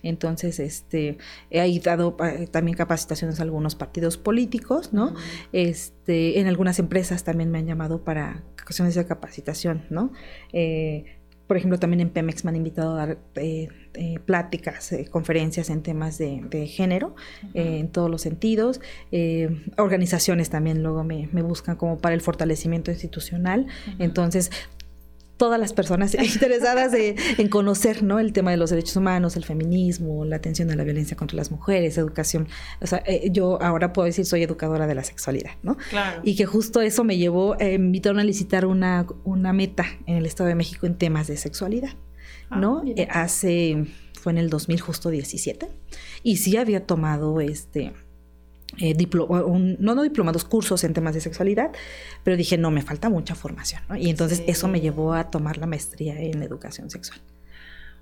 Entonces, 0.02 0.60
este, 0.60 1.18
he 1.50 1.80
dado 1.80 2.16
eh, 2.24 2.46
también 2.46 2.76
capacitaciones 2.76 3.40
a 3.40 3.42
algunos 3.42 3.74
partidos 3.74 4.16
políticos, 4.16 4.92
¿no? 4.92 5.14
Este, 5.52 6.38
en 6.38 6.46
algunas 6.46 6.78
empresas 6.78 7.24
también 7.24 7.50
me 7.50 7.58
han 7.58 7.66
llamado 7.66 8.04
para 8.04 8.44
cuestiones 8.64 8.94
de 8.94 9.06
capacitación, 9.06 9.84
¿no? 9.90 10.12
Eh, 10.52 11.16
por 11.48 11.56
ejemplo, 11.56 11.78
también 11.78 12.00
en 12.00 12.10
Pemex 12.10 12.44
me 12.44 12.50
han 12.50 12.56
invitado 12.56 12.92
a 12.92 13.06
dar 13.06 13.18
pláticas, 14.26 14.94
conferencias 15.10 15.70
en 15.70 15.82
temas 15.82 16.18
de, 16.18 16.66
género, 16.66 17.16
en 17.54 17.88
todos 17.88 18.10
los 18.10 18.20
sentidos. 18.20 18.82
organizaciones 19.78 20.50
también 20.50 20.82
luego 20.82 21.04
me, 21.04 21.26
buscan 21.42 21.76
como 21.76 21.96
para 21.96 22.14
el 22.14 22.20
fortalecimiento 22.20 22.90
institucional. 22.90 23.66
Entonces, 23.98 24.50
todas 25.38 25.58
las 25.58 25.72
personas 25.72 26.14
interesadas 26.34 26.92
en 26.94 27.48
conocer 27.48 28.02
¿no? 28.02 28.18
el 28.18 28.34
tema 28.34 28.50
de 28.50 28.58
los 28.58 28.70
derechos 28.70 28.96
humanos, 28.96 29.36
el 29.36 29.44
feminismo, 29.44 30.26
la 30.26 30.36
atención 30.36 30.70
a 30.70 30.76
la 30.76 30.84
violencia 30.84 31.16
contra 31.16 31.36
las 31.36 31.50
mujeres, 31.50 31.96
educación. 31.96 32.48
O 32.82 32.86
sea, 32.86 33.02
eh, 33.06 33.30
yo 33.32 33.62
ahora 33.62 33.94
puedo 33.94 34.04
decir 34.04 34.26
soy 34.26 34.42
educadora 34.42 34.86
de 34.86 34.94
la 34.94 35.04
sexualidad, 35.04 35.52
¿no? 35.62 35.78
Claro. 35.88 36.20
Y 36.24 36.36
que 36.36 36.44
justo 36.44 36.82
eso 36.82 37.04
me 37.04 37.16
llevó, 37.16 37.58
eh, 37.58 37.78
me 37.78 37.86
invitaron 37.86 38.18
a 38.18 38.24
licitar 38.24 38.66
una, 38.66 39.06
una 39.24 39.54
meta 39.54 39.86
en 40.06 40.16
el 40.16 40.26
Estado 40.26 40.48
de 40.48 40.56
México 40.56 40.86
en 40.86 40.98
temas 40.98 41.28
de 41.28 41.36
sexualidad, 41.36 41.92
ah, 42.50 42.58
¿no? 42.58 42.82
Eh, 42.84 43.08
hace, 43.10 43.86
fue 44.20 44.32
en 44.32 44.38
el 44.38 44.50
2000 44.50 44.80
justo 44.80 45.08
17, 45.08 45.68
y 46.24 46.36
sí 46.38 46.56
había 46.56 46.84
tomado 46.84 47.40
este 47.40 47.92
eh, 48.76 48.94
no, 49.78 49.94
no 49.94 50.02
diplomados, 50.02 50.44
cursos 50.44 50.84
en 50.84 50.92
temas 50.92 51.14
de 51.14 51.20
sexualidad, 51.20 51.72
pero 52.22 52.36
dije, 52.36 52.58
no, 52.58 52.70
me 52.70 52.82
falta 52.82 53.08
mucha 53.08 53.34
formación, 53.34 53.82
Y 53.96 54.10
entonces 54.10 54.42
eso 54.46 54.68
me 54.68 54.80
llevó 54.80 55.14
a 55.14 55.30
tomar 55.30 55.56
la 55.56 55.66
maestría 55.66 56.20
en 56.20 56.42
educación 56.42 56.90
sexual. 56.90 57.20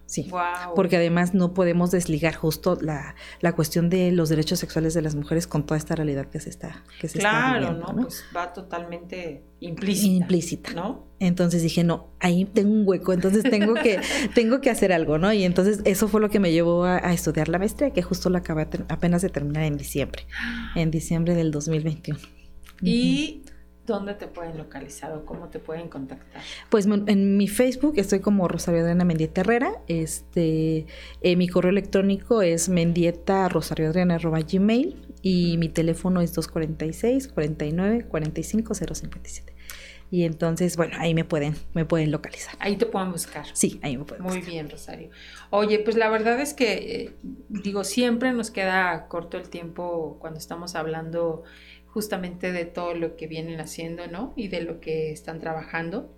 Sí, 0.06 0.30
porque 0.76 0.96
además 0.96 1.34
no 1.34 1.52
podemos 1.52 1.90
desligar 1.90 2.36
justo 2.36 2.78
la, 2.80 3.16
la, 3.40 3.52
cuestión 3.56 3.90
de 3.90 4.12
los 4.12 4.28
derechos 4.28 4.60
sexuales 4.60 4.94
de 4.94 5.02
las 5.02 5.16
mujeres 5.16 5.48
con 5.48 5.66
toda 5.66 5.76
esta 5.76 5.96
realidad 5.96 6.26
que 6.26 6.38
se 6.38 6.48
está 6.48 6.84
que 7.00 7.08
se 7.08 7.18
claro, 7.18 7.58
está 7.58 7.70
viviendo, 7.72 7.92
¿no? 7.92 8.02
Pues 8.02 8.24
va 8.34 8.52
totalmente 8.52 9.42
implícita, 9.58 10.14
implícita, 10.14 10.72
¿no? 10.74 11.08
Entonces 11.18 11.60
dije, 11.60 11.82
no, 11.82 12.10
ahí 12.20 12.44
tengo 12.44 12.70
un 12.70 12.86
hueco, 12.86 13.12
entonces 13.12 13.42
tengo 13.42 13.74
que 13.74 13.98
tengo 14.36 14.60
que 14.60 14.70
hacer 14.70 14.92
algo, 14.92 15.18
¿no? 15.18 15.32
Y 15.32 15.42
entonces 15.42 15.80
eso 15.84 16.06
fue 16.06 16.20
lo 16.20 16.30
que 16.30 16.38
me 16.38 16.52
llevó 16.52 16.84
a, 16.84 16.98
estudiar 17.12 17.48
la 17.48 17.58
maestría, 17.58 17.90
que 17.90 18.02
justo 18.02 18.30
lo 18.30 18.38
acabé 18.38 18.68
apenas 18.88 19.22
de 19.22 19.28
terminar 19.28 19.64
en 19.64 19.76
diciembre, 19.76 20.22
en 20.76 20.92
diciembre 20.92 21.34
del 21.34 21.50
2021. 21.50 22.20
Y 22.80 23.42
¿Dónde 23.86 24.14
te 24.14 24.26
pueden 24.26 24.58
localizar 24.58 25.12
o 25.12 25.24
cómo 25.24 25.48
te 25.48 25.58
pueden 25.58 25.88
contactar? 25.88 26.42
Pues 26.70 26.86
en 26.86 27.36
mi 27.36 27.46
Facebook 27.46 27.94
estoy 27.96 28.20
como 28.20 28.48
Rosario 28.48 28.80
Adriana 28.80 29.04
Mendieta 29.04 29.42
Herrera. 29.42 29.72
Este, 29.86 30.86
eh, 31.22 31.36
mi 31.36 31.48
correo 31.48 31.70
electrónico 31.70 32.42
es 32.42 32.68
mendieta 32.68 33.48
gmail 33.48 34.96
y 35.22 35.56
mi 35.58 35.68
teléfono 35.68 36.20
es 36.20 36.34
246 36.34 37.28
49 37.28 38.06
45 38.08 38.74
057. 38.74 39.56
Y 40.10 40.24
entonces, 40.24 40.76
bueno, 40.76 40.96
ahí 40.98 41.14
me 41.14 41.24
pueden, 41.24 41.56
me 41.74 41.84
pueden 41.84 42.12
localizar. 42.12 42.54
Ahí 42.60 42.76
te 42.76 42.86
pueden 42.86 43.10
buscar. 43.10 43.44
Sí, 43.52 43.80
ahí 43.82 43.96
me 43.96 44.04
pueden 44.04 44.22
Muy 44.22 44.40
bien, 44.40 44.70
Rosario. 44.70 45.10
Oye, 45.50 45.78
pues 45.78 45.96
la 45.96 46.08
verdad 46.08 46.40
es 46.40 46.54
que, 46.54 46.72
eh, 46.74 47.14
digo, 47.48 47.84
siempre 47.84 48.32
nos 48.32 48.50
queda 48.50 49.08
corto 49.08 49.36
el 49.36 49.48
tiempo 49.48 50.18
cuando 50.20 50.38
estamos 50.38 50.74
hablando 50.74 51.44
justamente 51.86 52.52
de 52.52 52.64
todo 52.64 52.94
lo 52.94 53.16
que 53.16 53.26
vienen 53.26 53.60
haciendo, 53.60 54.06
¿no? 54.06 54.32
Y 54.36 54.48
de 54.48 54.62
lo 54.62 54.80
que 54.80 55.12
están 55.12 55.38
trabajando. 55.38 56.12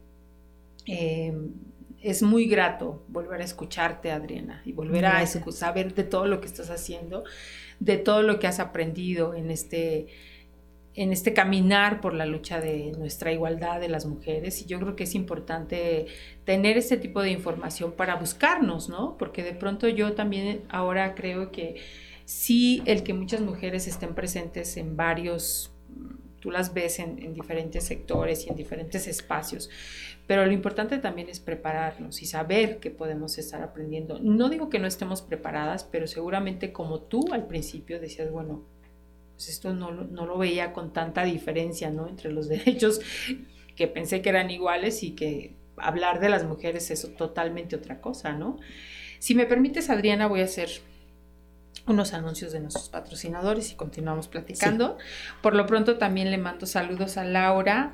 Eh, 0.86 1.32
es 2.00 2.22
muy 2.22 2.46
grato 2.46 3.04
volver 3.08 3.40
a 3.40 3.44
escucharte, 3.44 4.10
Adriana, 4.10 4.62
y 4.64 4.72
volver 4.72 5.06
a 5.06 5.26
saber 5.26 5.94
de 5.94 6.04
todo 6.04 6.26
lo 6.26 6.40
que 6.40 6.46
estás 6.46 6.70
haciendo, 6.70 7.24
de 7.80 7.96
todo 7.96 8.22
lo 8.22 8.38
que 8.38 8.46
has 8.46 8.60
aprendido 8.60 9.34
en 9.34 9.50
este, 9.50 10.06
en 10.98 11.12
este 11.12 11.32
caminar 11.32 12.00
por 12.00 12.12
la 12.12 12.26
lucha 12.26 12.60
de 12.60 12.90
nuestra 12.98 13.32
igualdad 13.32 13.80
de 13.80 13.88
las 13.88 14.04
mujeres. 14.04 14.60
Y 14.62 14.66
yo 14.66 14.80
creo 14.80 14.96
que 14.96 15.04
es 15.04 15.14
importante 15.14 16.06
tener 16.44 16.76
este 16.76 16.96
tipo 16.96 17.22
de 17.22 17.30
información 17.30 17.92
para 17.92 18.16
buscarnos, 18.16 18.88
¿no? 18.88 19.16
Porque 19.16 19.44
de 19.44 19.52
pronto 19.52 19.88
yo 19.88 20.14
también 20.14 20.62
ahora 20.68 21.14
creo 21.14 21.52
que 21.52 21.76
sí 22.24 22.82
el 22.84 23.04
que 23.04 23.14
muchas 23.14 23.40
mujeres 23.42 23.86
estén 23.86 24.16
presentes 24.16 24.76
en 24.76 24.96
varios, 24.96 25.70
tú 26.40 26.50
las 26.50 26.74
ves 26.74 26.98
en, 26.98 27.32
diferentes 27.32 27.84
sectores 27.84 28.44
y 28.46 28.50
en 28.50 28.56
diferentes 28.56 29.06
espacios, 29.06 29.70
pero 30.26 30.44
lo 30.46 30.52
importante 30.52 30.98
también 30.98 31.28
es 31.28 31.38
prepararnos 31.38 32.22
y 32.22 32.26
saber 32.26 32.80
que 32.80 32.90
podemos 32.90 33.38
estar 33.38 33.62
aprendiendo. 33.62 34.18
No 34.18 34.48
digo 34.48 34.68
que 34.68 34.80
no 34.80 34.88
estemos 34.88 35.22
preparadas, 35.22 35.84
pero 35.84 36.08
seguramente 36.08 36.72
como 36.72 37.02
tú 37.02 37.32
al 37.32 37.46
principio 37.46 38.00
decías, 38.00 38.32
bueno, 38.32 38.66
pues 39.38 39.50
esto 39.50 39.72
no, 39.72 39.92
no 39.92 40.26
lo 40.26 40.36
veía 40.36 40.72
con 40.72 40.92
tanta 40.92 41.22
diferencia, 41.22 41.90
¿no? 41.90 42.08
Entre 42.08 42.32
los 42.32 42.48
derechos 42.48 43.00
que 43.76 43.86
pensé 43.86 44.20
que 44.20 44.30
eran 44.30 44.50
iguales 44.50 45.04
y 45.04 45.14
que 45.14 45.54
hablar 45.76 46.18
de 46.18 46.28
las 46.28 46.42
mujeres 46.42 46.90
es 46.90 47.14
totalmente 47.16 47.76
otra 47.76 48.00
cosa, 48.00 48.32
¿no? 48.32 48.58
Si 49.20 49.36
me 49.36 49.46
permites, 49.46 49.90
Adriana, 49.90 50.26
voy 50.26 50.40
a 50.40 50.44
hacer 50.46 50.70
unos 51.86 52.12
anuncios 52.12 52.52
de 52.52 52.60
nuestros 52.60 52.88
patrocinadores 52.88 53.72
y 53.72 53.74
continuamos 53.74 54.28
platicando. 54.28 54.98
Por 55.42 55.54
lo 55.54 55.66
pronto 55.66 55.98
también 55.98 56.30
le 56.30 56.38
mando 56.38 56.66
saludos 56.66 57.16
a 57.16 57.24
Laura, 57.24 57.92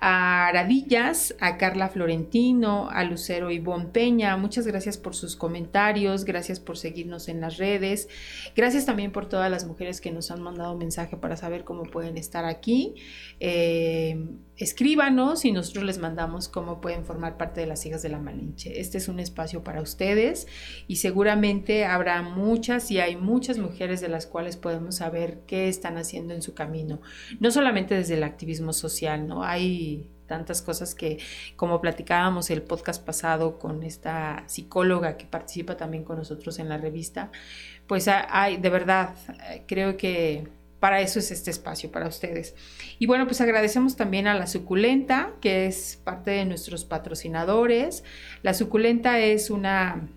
a 0.00 0.48
Aradillas, 0.48 1.34
a 1.40 1.56
Carla 1.58 1.88
Florentino, 1.88 2.88
a 2.90 3.04
Lucero 3.04 3.50
Ivonne 3.50 3.86
Peña. 3.86 4.36
Muchas 4.36 4.66
gracias 4.66 4.98
por 4.98 5.14
sus 5.14 5.36
comentarios, 5.36 6.24
gracias 6.24 6.60
por 6.60 6.78
seguirnos 6.78 7.28
en 7.28 7.40
las 7.40 7.58
redes. 7.58 8.08
Gracias 8.56 8.86
también 8.86 9.12
por 9.12 9.28
todas 9.28 9.50
las 9.50 9.66
mujeres 9.66 10.00
que 10.00 10.10
nos 10.10 10.30
han 10.30 10.42
mandado 10.42 10.76
mensaje 10.76 11.16
para 11.16 11.36
saber 11.36 11.64
cómo 11.64 11.84
pueden 11.84 12.16
estar 12.18 12.44
aquí. 12.44 12.94
Eh, 13.40 14.26
escríbanos 14.64 15.44
y 15.44 15.52
nosotros 15.52 15.84
les 15.84 15.98
mandamos 15.98 16.48
cómo 16.48 16.80
pueden 16.80 17.04
formar 17.04 17.36
parte 17.36 17.60
de 17.60 17.66
las 17.66 17.84
hijas 17.86 18.02
de 18.02 18.10
la 18.10 18.18
Malinche. 18.18 18.78
Este 18.80 18.98
es 18.98 19.08
un 19.08 19.18
espacio 19.18 19.64
para 19.64 19.80
ustedes 19.80 20.46
y 20.86 20.96
seguramente 20.96 21.86
habrá 21.86 22.22
muchas 22.22 22.90
y 22.90 23.00
hay 23.00 23.16
muchas 23.16 23.58
mujeres 23.58 24.00
de 24.00 24.08
las 24.08 24.26
cuales 24.26 24.56
podemos 24.56 24.96
saber 24.96 25.40
qué 25.46 25.68
están 25.68 25.96
haciendo 25.96 26.34
en 26.34 26.42
su 26.42 26.54
camino. 26.54 27.00
No 27.40 27.50
solamente 27.50 27.94
desde 27.94 28.14
el 28.14 28.22
activismo 28.22 28.72
social, 28.72 29.26
¿no? 29.26 29.42
Hay 29.44 30.10
tantas 30.26 30.62
cosas 30.62 30.94
que, 30.94 31.18
como 31.56 31.80
platicábamos 31.80 32.50
el 32.50 32.62
podcast 32.62 33.04
pasado 33.04 33.58
con 33.58 33.82
esta 33.82 34.44
psicóloga 34.46 35.16
que 35.16 35.26
participa 35.26 35.76
también 35.76 36.04
con 36.04 36.18
nosotros 36.18 36.60
en 36.60 36.68
la 36.68 36.78
revista, 36.78 37.32
pues 37.88 38.06
hay, 38.06 38.58
de 38.58 38.70
verdad, 38.70 39.16
creo 39.66 39.96
que 39.96 40.46
para 40.80 41.02
eso 41.02 41.18
es 41.18 41.30
este 41.30 41.50
espacio, 41.50 41.92
para 41.92 42.08
ustedes. 42.08 42.54
Y 42.98 43.06
bueno, 43.06 43.26
pues 43.26 43.40
agradecemos 43.42 43.96
también 43.96 44.26
a 44.26 44.34
La 44.34 44.46
Suculenta, 44.46 45.34
que 45.42 45.66
es 45.66 46.00
parte 46.02 46.30
de 46.30 46.46
nuestros 46.46 46.86
patrocinadores. 46.86 48.02
La 48.42 48.54
Suculenta 48.54 49.20
es 49.20 49.50
una, 49.50 50.08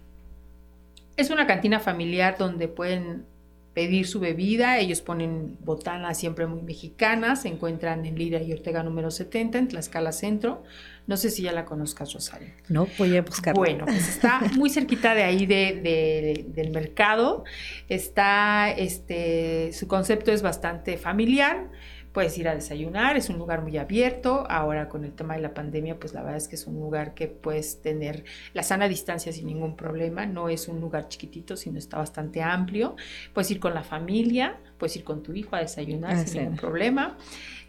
es 1.18 1.30
una 1.30 1.46
cantina 1.46 1.82
familiar 1.82 2.38
donde 2.38 2.70
pueden 2.70 3.26
pedir 3.74 4.08
su 4.08 4.22
bebida. 4.22 4.80
Ellos 4.80 5.02
ponen 5.02 5.58
botanas 5.60 6.18
siempre 6.18 6.48
muy 6.48 6.62
mexicanas. 6.62 7.42
Se 7.42 7.50
encuentran 7.50 8.06
en 8.06 8.18
Lira 8.18 8.42
y 8.42 8.54
Ortega 8.54 8.84
número 8.84 9.12
70, 9.12 9.58
en 9.58 9.68
Tlaxcala 9.68 10.14
Centro. 10.14 10.64
No 11.06 11.18
sé 11.18 11.30
si 11.30 11.44
ya 11.44 11.52
la 11.52 11.66
conozcas, 11.66 12.14
Rosario. 12.14 12.50
No, 12.70 12.88
voy 12.98 13.18
a 13.18 13.22
buscarla. 13.22 13.58
Bueno, 13.58 13.86
pues 13.86 14.08
está 14.08 14.40
muy 14.56 14.70
cerquita 14.70 15.14
de 15.14 15.24
ahí 15.24 15.46
de, 15.46 16.46
del 16.48 16.72
mercado. 16.72 17.44
Está, 17.90 18.72
este, 18.72 19.72
su 19.74 19.88
concepto 19.88 20.32
es 20.32 20.42
bastante 20.42 20.98
familiar 20.98 21.70
puedes 22.14 22.38
ir 22.38 22.48
a 22.48 22.56
desayunar, 22.56 23.18
es 23.18 23.30
un 23.30 23.38
lugar 23.38 23.64
muy 23.64 23.78
abierto. 23.78 24.46
Ahora 24.48 24.88
con 24.88 25.04
el 25.04 25.14
tema 25.14 25.36
de 25.36 25.42
la 25.42 25.54
pandemia, 25.54 26.00
pues 26.00 26.14
la 26.14 26.22
verdad 26.22 26.38
es 26.38 26.48
que 26.48 26.56
es 26.56 26.68
un 26.68 26.76
lugar 26.76 27.16
que 27.16 27.28
puedes 27.28 27.82
tener 27.82 28.24
la 28.54 28.64
sana 28.64 28.88
distancia 28.88 29.34
sin 29.34 29.48
ningún 29.48 29.76
problema. 29.76 30.26
No 30.26 30.48
es 30.48 30.68
un 30.68 30.80
lugar 30.80 31.10
chiquitito, 31.10 31.58
sino 31.58 31.80
está 31.80 31.98
bastante 31.98 32.42
amplio. 32.42 32.96
Puedes 33.34 33.50
ir 33.52 33.60
con 33.60 33.74
la 33.74 33.84
familia, 33.84 34.58
puedes 34.78 34.96
ir 34.96 35.04
con 35.04 35.24
tu 35.24 35.34
hijo 35.34 35.56
a 35.56 35.60
desayunar 35.60 36.28
sin 36.28 36.42
ningún 36.42 36.58
problema. 36.58 37.18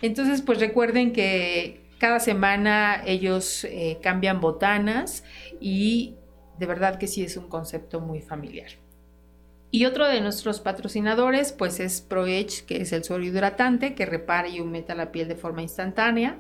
Entonces, 0.03 0.43
pues 0.43 0.61
recuerden 0.61 1.13
que 1.13 1.84
cada 1.99 2.21
semana 2.21 3.03
ellos 3.07 3.65
eh, 3.65 3.99
cambian 4.03 4.41
botanas 4.41 5.25
y 5.61 6.17
de 6.59 6.67
verdad 6.67 6.99
que 6.99 7.07
sí 7.07 7.23
es 7.23 7.37
un 7.37 7.49
concepto 7.49 8.01
muy 8.01 8.21
familiar. 8.21 8.71
Y 9.71 9.87
otro 9.87 10.07
de 10.07 10.21
nuestros 10.21 10.61
patrocinadores, 10.61 11.53
pues 11.53 11.81
es 11.81 12.01
ProEdge, 12.01 12.65
que 12.65 12.81
es 12.81 12.93
el 12.93 13.03
suero 13.03 13.25
hidratante 13.25 13.97
que 13.97 14.07
repara 14.07 14.49
y 14.49 14.61
humecta 14.61 14.95
la 14.95 15.11
piel 15.11 15.27
de 15.27 15.35
forma 15.35 15.63
instantánea. 15.63 16.39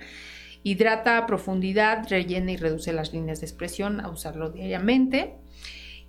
Hidrata 0.62 1.18
a 1.18 1.26
profundidad, 1.26 2.06
rellena 2.08 2.52
y 2.52 2.56
reduce 2.56 2.92
las 2.92 3.12
líneas 3.12 3.40
de 3.40 3.46
expresión 3.46 4.00
a 4.00 4.08
usarlo 4.08 4.50
diariamente. 4.50 5.34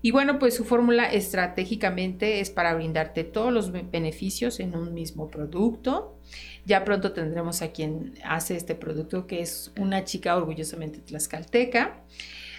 Y 0.03 0.11
bueno, 0.11 0.37
pues 0.37 0.53
su 0.53 0.65
fórmula 0.65 1.05
estratégicamente 1.05 2.41
es 2.41 2.51
para 2.51 2.75
brindarte 2.75 3.23
todos 3.23 3.51
los 3.51 3.71
beneficios 3.71 4.59
en 4.59 4.75
un 4.75 4.93
mismo 4.93 5.27
producto. 5.31 6.19
Ya 6.65 6.83
pronto 6.83 7.13
tendremos 7.13 7.61
a 7.61 7.71
quien 7.71 8.15
hace 8.23 8.55
este 8.55 8.73
producto, 8.75 9.27
que 9.27 9.41
es 9.41 9.71
una 9.79 10.03
chica 10.03 10.35
orgullosamente 10.35 10.99
tlaxcalteca. 10.99 12.01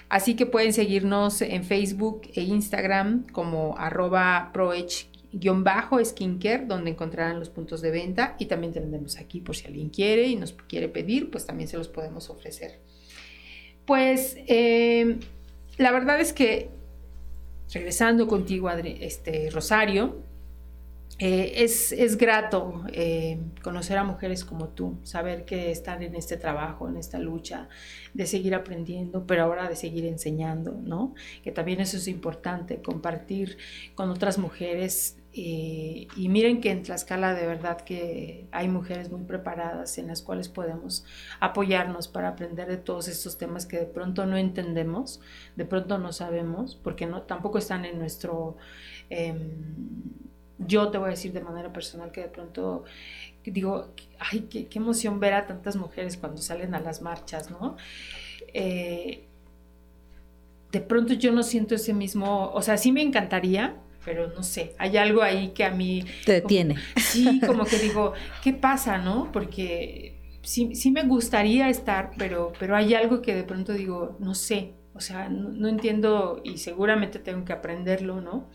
Así 0.08 0.36
que 0.36 0.46
pueden 0.46 0.72
seguirnos 0.72 1.42
en 1.42 1.64
Facebook 1.64 2.22
e 2.34 2.42
Instagram 2.42 3.26
como 3.32 3.76
arroba 3.76 4.52
proech-skincare, 4.52 6.66
donde 6.66 6.92
encontrarán 6.92 7.40
los 7.40 7.50
puntos 7.50 7.82
de 7.82 7.90
venta 7.90 8.36
y 8.38 8.46
también 8.46 8.72
tendremos 8.72 9.18
aquí 9.18 9.40
por 9.40 9.56
si 9.56 9.66
alguien 9.66 9.90
quiere 9.90 10.28
y 10.28 10.36
nos 10.36 10.52
quiere 10.52 10.88
pedir, 10.88 11.32
pues 11.32 11.44
también 11.44 11.68
se 11.68 11.76
los 11.76 11.88
podemos 11.88 12.30
ofrecer. 12.30 12.78
Pues 13.84 14.36
eh, 14.46 15.18
la 15.76 15.90
verdad 15.90 16.20
es 16.20 16.32
que, 16.32 16.70
regresando 17.72 18.28
contigo, 18.28 18.70
este, 18.70 19.50
Rosario, 19.50 20.22
eh, 21.18 21.64
es, 21.64 22.18
grato 22.18 22.84
eh, 22.92 23.40
conocer 23.62 23.96
a 23.96 24.04
mujeres 24.04 24.44
como 24.44 24.68
tú, 24.68 24.98
saber 25.02 25.46
que 25.46 25.70
están 25.70 26.02
en 26.02 26.14
este 26.14 26.36
trabajo, 26.36 26.88
en 26.88 26.98
esta 26.98 27.18
lucha, 27.18 27.70
de 28.12 28.26
seguir 28.26 28.54
aprendiendo, 28.54 29.26
pero 29.26 29.44
ahora 29.44 29.66
de 29.66 29.76
seguir 29.76 30.04
enseñando, 30.04 30.72
¿no? 30.72 31.14
Que 31.42 31.52
también 31.52 31.80
eso 31.80 31.96
es 31.96 32.06
importante, 32.08 32.82
compartir 32.82 33.56
con 33.94 34.10
otras 34.10 34.36
mujeres. 34.36 35.16
Eh, 35.32 36.06
y 36.16 36.28
miren 36.28 36.60
que 36.60 36.70
en 36.70 36.82
Tlaxcala 36.82 37.34
de 37.34 37.46
verdad 37.46 37.80
que 37.82 38.46
hay 38.52 38.68
mujeres 38.68 39.10
muy 39.10 39.24
preparadas 39.24 39.98
en 39.98 40.08
las 40.08 40.22
cuales 40.22 40.48
podemos 40.48 41.04
apoyarnos 41.40 42.08
para 42.08 42.28
aprender 42.28 42.68
de 42.68 42.78
todos 42.78 43.08
estos 43.08 43.36
temas 43.36 43.66
que 43.66 43.78
de 43.78 43.86
pronto 43.86 44.24
no 44.24 44.38
entendemos, 44.38 45.20
de 45.54 45.64
pronto 45.66 45.98
no 45.98 46.12
sabemos, 46.12 46.74
porque 46.76 47.06
no, 47.06 47.22
tampoco 47.22 47.56
están 47.56 47.86
en 47.86 47.98
nuestro... 47.98 48.58
Yo 50.58 50.88
te 50.88 50.98
voy 50.98 51.08
a 51.08 51.10
decir 51.10 51.32
de 51.32 51.40
manera 51.40 51.72
personal 51.72 52.12
que 52.12 52.22
de 52.22 52.28
pronto 52.28 52.84
digo, 53.44 53.92
ay, 54.18 54.48
qué, 54.50 54.68
emoción 54.74 55.20
ver 55.20 55.34
a 55.34 55.46
tantas 55.46 55.76
mujeres 55.76 56.16
cuando 56.16 56.42
salen 56.42 56.74
a 56.74 56.80
las 56.80 57.00
marchas, 57.02 57.50
¿no? 57.50 57.76
Eh, 58.52 59.24
de 60.72 60.80
pronto 60.80 61.14
yo 61.14 61.32
no 61.32 61.42
siento 61.42 61.74
ese 61.74 61.94
mismo, 61.94 62.50
o 62.52 62.62
sea, 62.62 62.76
sí 62.76 62.90
me 62.92 63.02
encantaría, 63.02 63.76
pero 64.04 64.28
no 64.28 64.42
sé, 64.42 64.74
hay 64.78 64.96
algo 64.96 65.22
ahí 65.22 65.48
que 65.48 65.64
a 65.64 65.70
mí... 65.70 66.04
Te 66.24 66.32
detiene. 66.32 66.76
sí, 66.96 67.40
como 67.46 67.64
que 67.64 67.78
digo, 67.78 68.12
¿qué 68.42 68.52
pasa, 68.52 68.98
no? 68.98 69.30
Porque 69.32 70.16
sí, 70.42 70.74
sí 70.74 70.90
me 70.90 71.04
gustaría 71.04 71.68
estar, 71.68 72.12
pero, 72.18 72.52
pero 72.58 72.76
hay 72.76 72.94
algo 72.94 73.22
que 73.22 73.34
de 73.34 73.44
pronto 73.44 73.72
digo, 73.72 74.16
no 74.20 74.34
sé, 74.34 74.74
o 74.94 75.00
sea, 75.00 75.28
no, 75.28 75.68
entiendo 75.68 76.40
y 76.42 76.58
seguramente 76.58 77.18
tengo 77.18 77.44
que 77.44 77.52
aprenderlo, 77.52 78.20
¿no? 78.20 78.48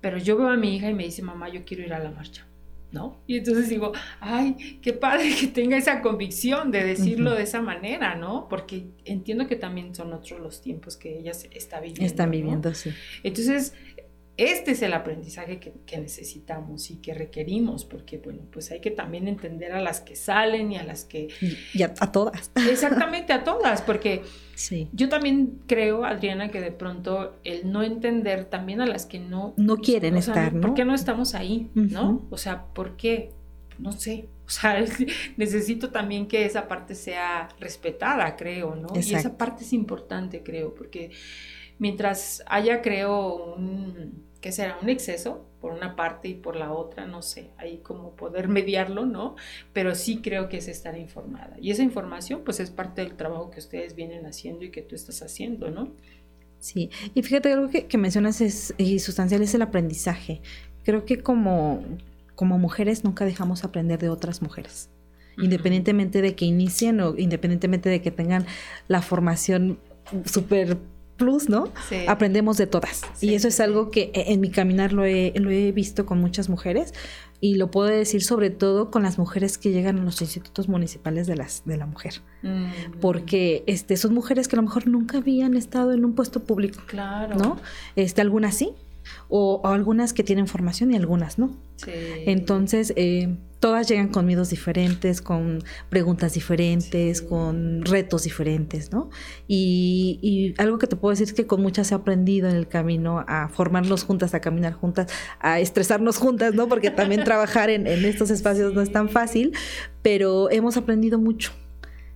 Pero 0.00 0.18
yo 0.18 0.36
veo 0.36 0.48
a 0.48 0.56
mi 0.56 0.76
hija 0.76 0.90
y 0.90 0.94
me 0.94 1.04
dice, 1.04 1.22
mamá, 1.22 1.48
yo 1.48 1.64
quiero 1.64 1.84
ir 1.84 1.92
a 1.92 1.98
la 1.98 2.10
marcha. 2.10 2.46
¿no? 2.92 3.20
Y 3.26 3.38
entonces 3.38 3.68
digo, 3.68 3.92
ay, 4.18 4.78
qué 4.82 4.92
padre 4.92 5.32
que 5.38 5.46
tenga 5.46 5.76
esa 5.76 6.02
convicción 6.02 6.70
de 6.70 6.84
decirlo 6.84 7.34
de 7.34 7.44
esa 7.44 7.62
manera, 7.62 8.16
¿no? 8.16 8.48
Porque 8.48 8.88
entiendo 9.04 9.46
que 9.46 9.56
también 9.56 9.94
son 9.94 10.12
otros 10.12 10.40
los 10.40 10.60
tiempos 10.60 10.96
que 10.96 11.18
ella 11.18 11.32
está 11.52 11.78
viviendo. 11.80 12.04
Están 12.04 12.30
viviendo, 12.30 12.74
sí. 12.74 12.90
Entonces, 13.22 13.74
este 14.40 14.70
es 14.70 14.80
el 14.80 14.94
aprendizaje 14.94 15.60
que, 15.60 15.98
necesitamos 15.98 16.90
y 16.90 16.96
que 16.96 17.12
requerimos, 17.12 17.84
porque 17.84 18.16
bueno, 18.16 18.40
pues 18.50 18.70
hay 18.70 18.80
que 18.80 18.90
también 18.90 19.28
entender 19.28 19.72
a 19.72 19.82
las 19.82 20.00
que 20.00 20.16
salen 20.16 20.72
y 20.72 20.78
a 20.78 20.82
las 20.82 21.04
que... 21.04 21.28
Y 21.74 21.82
a, 21.82 21.92
todas. 21.92 22.50
Exactamente, 22.70 23.34
a 23.34 23.44
todas, 23.44 23.82
porque 23.82 24.22
sí. 24.54 24.88
yo 24.92 25.10
también 25.10 25.60
creo, 25.66 26.06
Adriana, 26.06 26.50
que 26.50 26.62
de 26.62 26.72
pronto 26.72 27.36
el 27.44 27.70
no 27.70 27.82
entender 27.82 28.46
también 28.46 28.80
a 28.80 28.86
las 28.86 29.04
que 29.04 29.18
no... 29.18 29.52
No 29.58 29.76
quieren 29.76 30.16
estar, 30.16 30.54
¿no? 30.54 30.62
¿Por 30.62 30.74
qué 30.74 30.86
no 30.86 30.94
estamos 30.94 31.34
ahí, 31.34 31.70
no? 31.74 32.26
O 32.30 32.38
sea, 32.38 32.64
¿por 32.72 32.96
qué? 32.96 33.32
No 33.78 33.92
sé. 33.92 34.30
O 34.46 34.50
sea, 34.50 34.82
necesito 35.36 35.90
también 35.90 36.26
que 36.26 36.46
esa 36.46 36.66
parte 36.66 36.94
sea 36.94 37.50
respetada, 37.60 38.36
creo, 38.36 38.74
¿no? 38.74 38.88
Y 38.94 39.14
esa 39.14 39.36
parte 39.36 39.64
es 39.64 39.74
importante, 39.74 40.42
creo, 40.42 40.74
porque 40.74 41.10
mientras 41.78 42.42
haya, 42.46 42.80
creo, 42.80 43.54
un 43.56 44.29
que 44.40 44.52
será 44.52 44.78
un 44.80 44.88
exceso 44.88 45.44
por 45.60 45.72
una 45.72 45.96
parte 45.96 46.28
y 46.28 46.34
por 46.34 46.56
la 46.56 46.72
otra, 46.72 47.06
no 47.06 47.22
sé, 47.22 47.50
ahí 47.58 47.78
como 47.82 48.12
poder 48.12 48.48
mediarlo, 48.48 49.04
¿no? 49.04 49.36
Pero 49.72 49.94
sí 49.94 50.20
creo 50.22 50.48
que 50.48 50.58
es 50.58 50.68
estar 50.68 50.96
informada. 50.96 51.56
Y 51.60 51.70
esa 51.70 51.82
información 51.82 52.42
pues 52.44 52.60
es 52.60 52.70
parte 52.70 53.02
del 53.02 53.14
trabajo 53.14 53.50
que 53.50 53.60
ustedes 53.60 53.94
vienen 53.94 54.24
haciendo 54.24 54.64
y 54.64 54.70
que 54.70 54.80
tú 54.80 54.94
estás 54.94 55.22
haciendo, 55.22 55.70
¿no? 55.70 55.90
Sí, 56.58 56.90
y 57.14 57.22
fíjate 57.22 57.52
algo 57.52 57.70
que, 57.70 57.98
mencionas 57.98 58.40
es, 58.40 58.74
y 58.76 58.98
sustancial 58.98 59.42
es 59.42 59.54
el 59.54 59.62
aprendizaje. 59.62 60.40
Creo 60.84 61.04
que 61.04 61.22
como, 61.22 61.82
como 62.34 62.58
mujeres 62.58 63.04
nunca 63.04 63.24
dejamos 63.24 63.64
aprender 63.64 63.98
de 63.98 64.10
otras 64.10 64.42
mujeres, 64.42 64.88
independientemente 65.38 66.20
de 66.22 66.34
que 66.34 66.44
inicien 66.44 67.00
o 67.00 67.14
independientemente 67.16 67.88
de 67.88 68.02
que 68.02 68.10
tengan 68.10 68.46
la 68.88 69.00
formación 69.00 69.78
súper 70.26 70.76
plus, 71.20 71.50
¿no? 71.50 71.68
Aprendemos 72.08 72.56
de 72.56 72.66
todas. 72.66 73.02
y 73.20 73.34
eso 73.34 73.46
es 73.48 73.60
algo 73.60 73.90
que 73.90 74.10
eh, 74.14 74.24
en 74.28 74.40
mi 74.40 74.50
caminar 74.50 74.94
lo 74.94 75.04
he, 75.04 75.32
lo 75.36 75.50
he 75.50 75.70
visto 75.70 76.06
con 76.06 76.18
muchas 76.18 76.48
mujeres 76.48 76.94
y 77.40 77.54
lo 77.54 77.70
puedo 77.70 77.88
decir 77.88 78.22
sobre 78.22 78.48
todo 78.48 78.90
con 78.90 79.02
las 79.02 79.18
mujeres 79.18 79.58
que 79.58 79.70
llegan 79.70 79.98
a 79.98 80.02
los 80.02 80.20
institutos 80.22 80.68
municipales 80.68 81.26
de, 81.26 81.36
las, 81.36 81.62
de 81.66 81.76
la 81.76 81.86
mujer. 81.86 82.22
Mm. 82.42 83.00
Porque 83.00 83.64
este, 83.66 83.98
son 83.98 84.14
mujeres 84.14 84.48
que 84.48 84.56
a 84.56 84.58
lo 84.58 84.62
mejor 84.62 84.86
nunca 84.86 85.18
habían 85.18 85.56
estado 85.56 85.92
en 85.92 86.04
un 86.04 86.14
puesto 86.14 86.40
público. 86.40 86.80
Claro. 86.86 87.36
¿No? 87.36 87.56
Este, 87.96 88.22
algunas 88.22 88.54
sí, 88.54 88.72
o, 89.28 89.60
algunas 89.64 90.12
que 90.14 90.24
tienen 90.24 90.46
formación 90.46 90.92
y 90.92 90.96
algunas 90.96 91.38
no. 91.38 91.56
Sí. 91.76 91.92
Entonces, 92.26 92.94
eh, 92.96 93.36
todas 93.60 93.88
llegan 93.88 94.08
con 94.08 94.26
miedos 94.26 94.50
diferentes, 94.50 95.20
con 95.20 95.62
preguntas 95.90 96.32
diferentes, 96.34 97.20
con 97.22 97.84
retos 97.84 98.24
diferentes, 98.24 98.90
¿no? 98.90 99.10
Y, 99.46 100.54
algo 100.58 100.78
que 100.78 100.86
te 100.86 100.96
puedo 100.96 101.10
decir 101.10 101.28
es 101.28 101.32
que 101.34 101.46
con 101.46 101.62
muchas 101.62 101.92
he 101.92 101.94
aprendido 101.94 102.48
en 102.48 102.56
el 102.56 102.66
camino 102.66 103.24
a 103.28 103.48
formarnos 103.48 104.04
juntas, 104.04 104.34
a 104.34 104.40
caminar 104.40 104.72
juntas, 104.72 105.12
a 105.38 105.60
estresarnos 105.60 106.16
juntas, 106.16 106.54
¿no? 106.54 106.68
Porque 106.68 106.90
también 106.90 107.22
trabajar 107.24 107.70
en 107.70 107.86
estos 107.86 108.30
espacios 108.30 108.74
no 108.74 108.80
es 108.80 108.90
tan 108.90 109.08
fácil, 109.08 109.52
pero 110.02 110.50
hemos 110.50 110.76
aprendido 110.76 111.18
mucho. 111.18 111.52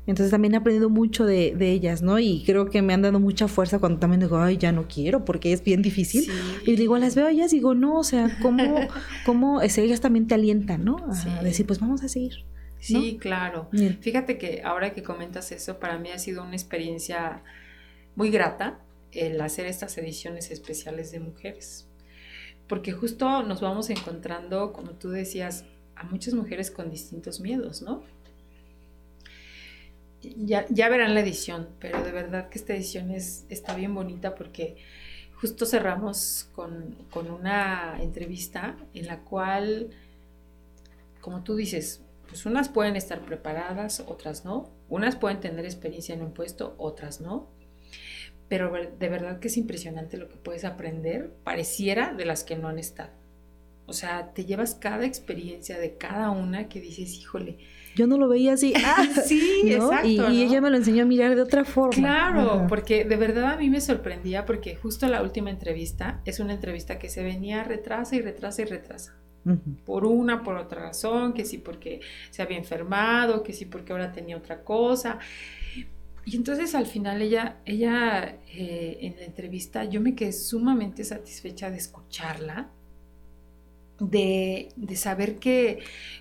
Entonces 0.07 0.31
también 0.31 0.55
he 0.55 0.59
aprendido 0.59 0.91
mucho 0.91 1.25
de, 1.25 1.55
ellas, 1.59 2.03
¿no? 2.03 2.19
Y 2.19 2.43
creo 2.45 2.69
que 2.69 2.83
me 2.83 2.93
han 2.93 3.03
dado 3.03 3.19
mucha 3.21 3.49
fuerza 3.49 3.79
cuando 3.79 3.99
también 3.99 4.21
digo, 4.21 4.39
ay, 4.39 4.59
ya 4.59 4.71
no 4.71 4.87
quiero, 4.87 5.25
porque 5.25 5.53
es 5.53 5.65
bien 5.65 5.81
difícil. 5.81 6.31
Y 6.67 6.77
digo, 6.77 6.99
las 6.99 7.15
veo 7.15 7.27
a 7.27 7.31
ellas 7.31 7.53
y 7.53 7.57
digo, 7.57 7.75
no, 7.75 7.99
o 7.99 8.05
sea, 8.05 8.39
¿cómo, 8.43 8.63
cómo 9.25 9.63
ellas 9.63 10.01
también 10.01 10.27
te 10.27 10.35
alientan, 10.35 10.85
¿no? 10.85 10.99
A 11.39 11.43
decir, 11.43 11.67
pues 11.67 11.81
vamos 11.81 12.03
a 12.03 12.09
seguir. 12.09 12.45
Sí, 12.81 13.17
claro. 13.19 13.71
Fíjate 14.01 14.37
que 14.37 14.61
ahora 14.63 14.93
que 14.93 15.03
comentas 15.03 15.53
eso, 15.53 15.79
para 15.79 15.99
mí 15.99 16.11
ha 16.11 16.19
sido 16.19 16.43
una 16.43 16.53
experiencia 16.53 17.43
muy 18.15 18.31
grata 18.31 18.79
el 19.13 19.41
hacer 19.41 19.67
estas 19.67 19.97
ediciones 19.97 20.51
especiales 20.51 21.11
de 21.11 21.21
mujeres. 21.21 21.87
Porque 22.69 22.93
justo 22.93 23.43
nos 23.43 23.61
vamos 23.63 23.89
encontrando, 23.89 24.73
como 24.73 24.91
tú 24.93 25.11
decías, 25.11 25.65
a 25.97 26.05
muchas 26.05 26.35
mujeres 26.35 26.71
con 26.71 26.91
distintos 26.91 27.41
miedos, 27.41 27.81
¿no? 27.81 28.03
Ya, 30.37 30.89
verán 30.89 31.15
la 31.15 31.21
edición, 31.21 31.69
pero 31.79 32.03
de 32.03 32.13
verdad 32.13 32.49
que 32.49 32.59
esta 32.59 32.75
edición 32.75 33.11
es, 33.11 33.45
está 33.49 33.75
bien 33.75 33.95
bonita 33.95 34.35
porque 34.35 34.77
justo 35.35 35.67
cerramos 35.67 36.49
con, 36.55 36.97
una 37.15 37.99
entrevista 38.01 38.77
en 38.95 39.07
la 39.07 39.21
cual, 39.21 39.91
como 41.21 41.43
tú 41.43 41.57
dices, 41.57 42.03
pues 42.29 42.47
unas 42.47 42.69
pueden 42.69 42.97
estar 42.97 43.21
preparadas, 43.21 44.01
otras 44.01 44.45
no. 44.45 44.71
Unas 44.89 45.17
pueden 45.17 45.41
tener 45.41 45.65
experiencia 45.65 46.15
en 46.15 46.23
un 46.23 46.33
puesto, 46.33 46.75
otras 46.79 47.21
no. 47.21 47.49
Pero 48.49 48.73
de 48.73 49.09
verdad 49.09 49.41
que 49.41 49.49
es 49.49 49.57
impresionante 49.57 50.17
lo 50.17 50.29
que 50.29 50.37
puedes 50.37 50.65
aprender, 50.65 51.33
pareciera 51.45 52.13
de 52.15 52.25
las 52.25 52.45
que 52.45 52.57
no 52.57 52.69
han 52.69 52.79
estado. 52.79 53.11
O 53.87 53.93
sea, 53.93 54.33
te 54.33 54.45
llevas 54.45 54.75
cada 54.75 55.05
experiencia 55.05 55.79
de 55.79 55.97
cada 55.97 56.31
una 56.31 56.69
que 56.69 56.81
dices, 56.81 57.15
híjole, 57.19 57.59
yo 57.95 58.07
no 58.07 58.19
lo 58.19 58.29
veía 58.29 58.55
así. 58.55 58.73
Ah, 58.85 59.07
sí, 59.25 59.63
exacto. 59.65 60.31
Y, 60.31 60.43
ella 60.43 60.61
me 60.61 60.71
lo 60.71 60.77
enseñó 60.77 61.03
a 61.03 61.07
mirar 61.07 61.35
de 61.35 61.43
otra 61.43 61.65
forma. 61.65 61.95
Claro, 61.95 62.67
porque 62.69 63.05
de 63.05 63.17
verdad 63.17 63.53
a 63.53 63.57
mí 63.57 63.71
me 63.71 63.81
sorprendía 63.81 64.45
porque 64.45 64.77
justo 64.77 65.09
la 65.09 65.23
última 65.23 65.51
entrevista 65.51 66.21
es 66.25 66.39
una 66.39 66.53
entrevista 66.53 66.99
que 66.99 67.09
se 67.09 67.23
venía 67.23 67.65
retrasa 67.65 68.15
y 68.17 68.21
retrasa 68.21 68.63
y 68.63 68.65
retrasa. 68.67 69.17
Por 69.85 70.07
una, 70.07 70.43
por 70.43 70.57
otra 70.57 70.81
razón, 70.81 71.35
que 71.35 71.45
sí 71.45 71.59
porque 71.59 72.01
se 72.31 72.41
había 72.41 72.57
enfermado, 72.57 73.43
que 73.43 73.53
sí 73.53 73.67
porque 73.67 73.93
ahora 73.93 74.11
tenía 74.11 74.39
otra 74.39 74.65
cosa. 74.65 75.19
Y 76.25 76.37
entonces 76.37 76.75
al 76.75 76.87
final 76.87 77.21
ella, 77.21 77.59
ella 77.67 78.39
eh, 78.49 78.99
en 79.01 79.17
la 79.17 79.25
entrevista, 79.25 79.85
yo 79.85 80.01
me 80.01 80.15
quedé 80.15 80.33
sumamente 80.33 81.05
satisfecha 81.05 81.71
de 81.71 81.77
escucharla 81.77 82.71
de, 83.99 84.69
saber 84.97 85.39
que 85.39 85.81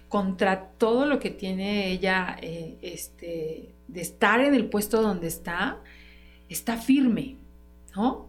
contra 0.09 0.69
todo 0.71 1.05
lo 1.05 1.19
que 1.19 1.29
tiene 1.29 1.91
ella, 1.91 2.37
eh, 2.41 2.77
este, 2.81 3.73
de 3.87 4.01
estar 4.01 4.39
en 4.41 4.53
el 4.53 4.69
puesto 4.69 5.01
donde 5.01 5.27
está, 5.27 5.81
está 6.49 6.77
firme, 6.77 7.37
¿no? 7.95 8.27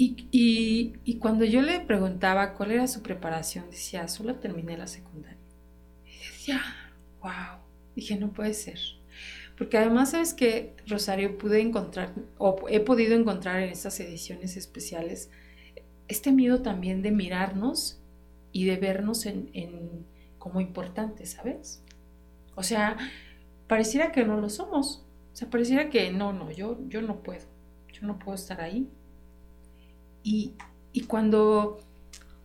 Y, 0.00 1.18
cuando 1.18 1.44
yo 1.44 1.60
le 1.60 1.80
preguntaba 1.80 2.54
cuál 2.54 2.70
era 2.70 2.86
su 2.86 3.02
preparación, 3.02 3.68
decía, 3.70 4.06
solo 4.06 4.36
terminé 4.36 4.76
la 4.78 4.86
secundaria. 4.86 5.36
Y 6.06 6.18
decía, 6.18 6.60
wow, 7.20 7.58
dije, 7.96 8.16
no 8.16 8.32
puede 8.32 8.54
ser. 8.54 8.78
Porque 9.56 9.76
además, 9.76 10.12
¿sabes 10.12 10.34
que 10.34 10.76
Rosario? 10.86 11.36
Pude 11.36 11.60
encontrar, 11.60 12.14
o 12.38 12.64
he 12.68 12.78
podido 12.78 13.16
encontrar 13.16 13.60
en 13.60 13.70
estas 13.70 13.98
ediciones 13.98 14.56
especiales, 14.56 15.30
este 16.06 16.30
miedo 16.30 16.62
también 16.62 17.02
de 17.02 17.10
mirarnos 17.10 17.97
y 18.58 18.64
de 18.64 18.76
vernos 18.76 19.24
en, 19.26 20.04
como 20.36 20.60
importantes, 20.60 21.30
¿sabes? 21.30 21.80
O 22.56 22.64
sea, 22.64 22.96
pareciera 23.68 24.10
que 24.10 24.24
no 24.24 24.40
lo 24.40 24.48
somos. 24.48 25.04
O 25.32 25.36
sea, 25.36 25.48
pareciera 25.48 25.90
que 25.90 26.10
no, 26.10 26.32
no, 26.32 26.50
yo, 26.50 26.76
yo 26.88 27.00
no 27.00 27.22
puedo. 27.22 27.44
Yo 27.92 28.04
no 28.04 28.18
puedo 28.18 28.34
estar 28.34 28.60
ahí. 28.60 28.90
Y, 30.24 30.56
cuando, 31.06 31.78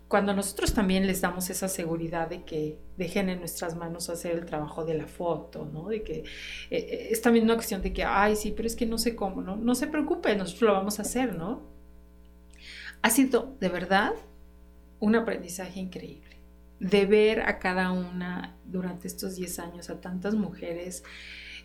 cuando 0.07 0.36
nosotros 0.36 0.76
también 0.76 1.07
les 1.07 1.22
damos 1.22 1.49
esa 1.49 1.68
seguridad 1.68 2.30
de 2.30 2.43
que 2.43 2.78
dejen 2.95 3.30
en 3.30 3.39
nuestras 3.39 3.76
manos 3.76 4.11
hacer 4.11 4.38
el 4.38 4.45
trabajo 4.45 4.86
de 4.86 4.93
la 4.93 5.07
foto, 5.07 5.66
¿no? 5.66 5.88
De 5.88 6.03
que 6.03 6.20
eh, 6.20 6.26
eh, 6.70 7.07
es 7.09 7.24
también 7.24 7.45
una 7.45 7.55
cuestión 7.55 7.82
de 7.82 7.91
que, 7.91 8.03
ay, 8.03 8.36
sí, 8.36 8.53
pero 8.55 8.68
es 8.68 8.76
que 8.76 8.86
no 8.86 8.99
sé 8.99 9.16
cómo, 9.16 9.41
¿no? 9.41 9.55
No 9.55 9.74
se 9.74 9.88
preocupe, 9.88 10.36
nosotros 10.36 10.70
lo 10.70 10.74
vamos 10.74 10.99
a 10.99 11.01
hacer, 11.01 11.36
¿no? 11.36 11.64
Ha 13.01 13.09
sido 13.09 13.55
de 13.59 13.70
verdad 13.70 14.14
un 15.04 15.16
aprendizaje 15.16 15.82
increíble 15.82 16.38
de 16.80 17.06
ver 17.06 17.41
a 17.41 17.60
cada 17.60 17.91
una 17.91 18.56
durante 18.64 19.06
estos 19.10 19.36
10 19.36 19.60
años, 19.60 19.89
a 19.89 19.99
tantas 19.99 20.34
mujeres 20.34 21.04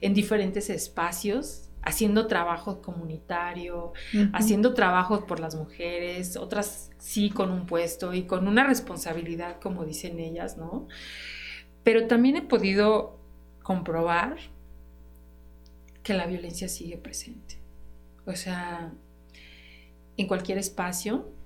en 0.00 0.12
diferentes 0.12 0.68
espacios, 0.70 1.68
haciendo 1.82 2.26
trabajo 2.26 2.82
comunitario, 2.82 3.92
haciendo 4.32 4.74
trabajo 4.74 5.24
por 5.24 5.38
las 5.38 5.54
mujeres, 5.54 6.36
otras 6.36 6.90
sí 6.98 7.30
con 7.30 7.52
un 7.52 7.66
puesto 7.66 8.12
y 8.12 8.24
con 8.24 8.48
una 8.48 8.66
responsabilidad, 8.66 9.60
como 9.60 9.84
dicen 9.84 10.18
ellas, 10.18 10.56
¿no? 10.56 10.88
Pero 11.84 12.08
también 12.08 12.34
he 12.34 12.42
podido 12.42 13.20
comprobar 13.62 14.36
que 16.02 16.12
la 16.12 16.26
violencia 16.26 16.68
sigue 16.68 16.96
presente. 16.96 17.56
O 18.26 18.34
sea, 18.34 18.92
en 20.16 20.26
cualquier 20.26 20.58
espacio. 20.58 21.37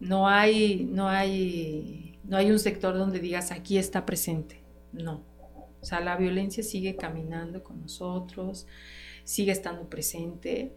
No 0.00 0.28
hay, 0.28 0.88
no 0.90 1.08
hay, 1.08 2.18
no 2.24 2.36
hay 2.36 2.50
un 2.50 2.58
sector 2.58 2.96
donde 2.96 3.20
digas 3.20 3.52
aquí 3.52 3.78
está 3.78 4.04
presente. 4.06 4.62
No. 4.92 5.24
O 5.80 5.84
sea, 5.84 6.00
la 6.00 6.16
violencia 6.16 6.62
sigue 6.62 6.96
caminando 6.96 7.62
con 7.62 7.80
nosotros, 7.80 8.66
sigue 9.24 9.52
estando 9.52 9.88
presente. 9.88 10.74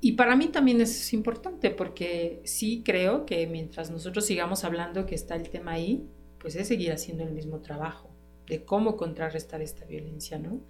Y 0.00 0.12
para 0.12 0.36
mí 0.36 0.48
también 0.48 0.80
es 0.80 1.12
importante 1.12 1.70
porque 1.70 2.40
sí 2.44 2.82
creo 2.84 3.26
que 3.26 3.46
mientras 3.46 3.90
nosotros 3.90 4.26
sigamos 4.26 4.64
hablando 4.64 5.06
que 5.06 5.14
está 5.14 5.34
el 5.34 5.48
tema 5.48 5.72
ahí, 5.72 6.06
pues 6.38 6.54
es 6.54 6.68
seguir 6.68 6.92
haciendo 6.92 7.24
el 7.24 7.32
mismo 7.32 7.60
trabajo 7.60 8.10
de 8.46 8.64
cómo 8.64 8.96
contrarrestar 8.96 9.62
esta 9.62 9.84
violencia, 9.86 10.38
¿no? 10.38 10.60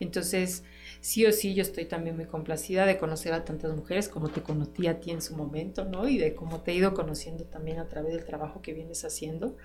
Entonces, 0.00 0.64
sí 1.00 1.26
o 1.26 1.32
sí, 1.32 1.54
yo 1.54 1.62
estoy 1.62 1.84
también 1.84 2.16
muy 2.16 2.26
complacida 2.26 2.86
de 2.86 2.98
conocer 2.98 3.32
a 3.32 3.44
tantas 3.44 3.74
mujeres 3.74 4.08
como 4.08 4.28
te 4.28 4.42
conocí 4.42 4.86
a 4.86 5.00
ti 5.00 5.10
en 5.10 5.22
su 5.22 5.36
momento, 5.36 5.84
¿no? 5.84 6.08
Y 6.08 6.18
de 6.18 6.34
cómo 6.34 6.60
te 6.60 6.72
he 6.72 6.74
ido 6.74 6.94
conociendo 6.94 7.44
también 7.44 7.78
a 7.78 7.88
través 7.88 8.12
del 8.14 8.24
trabajo 8.24 8.62
que 8.62 8.72
vienes 8.72 9.04
haciendo. 9.04 9.56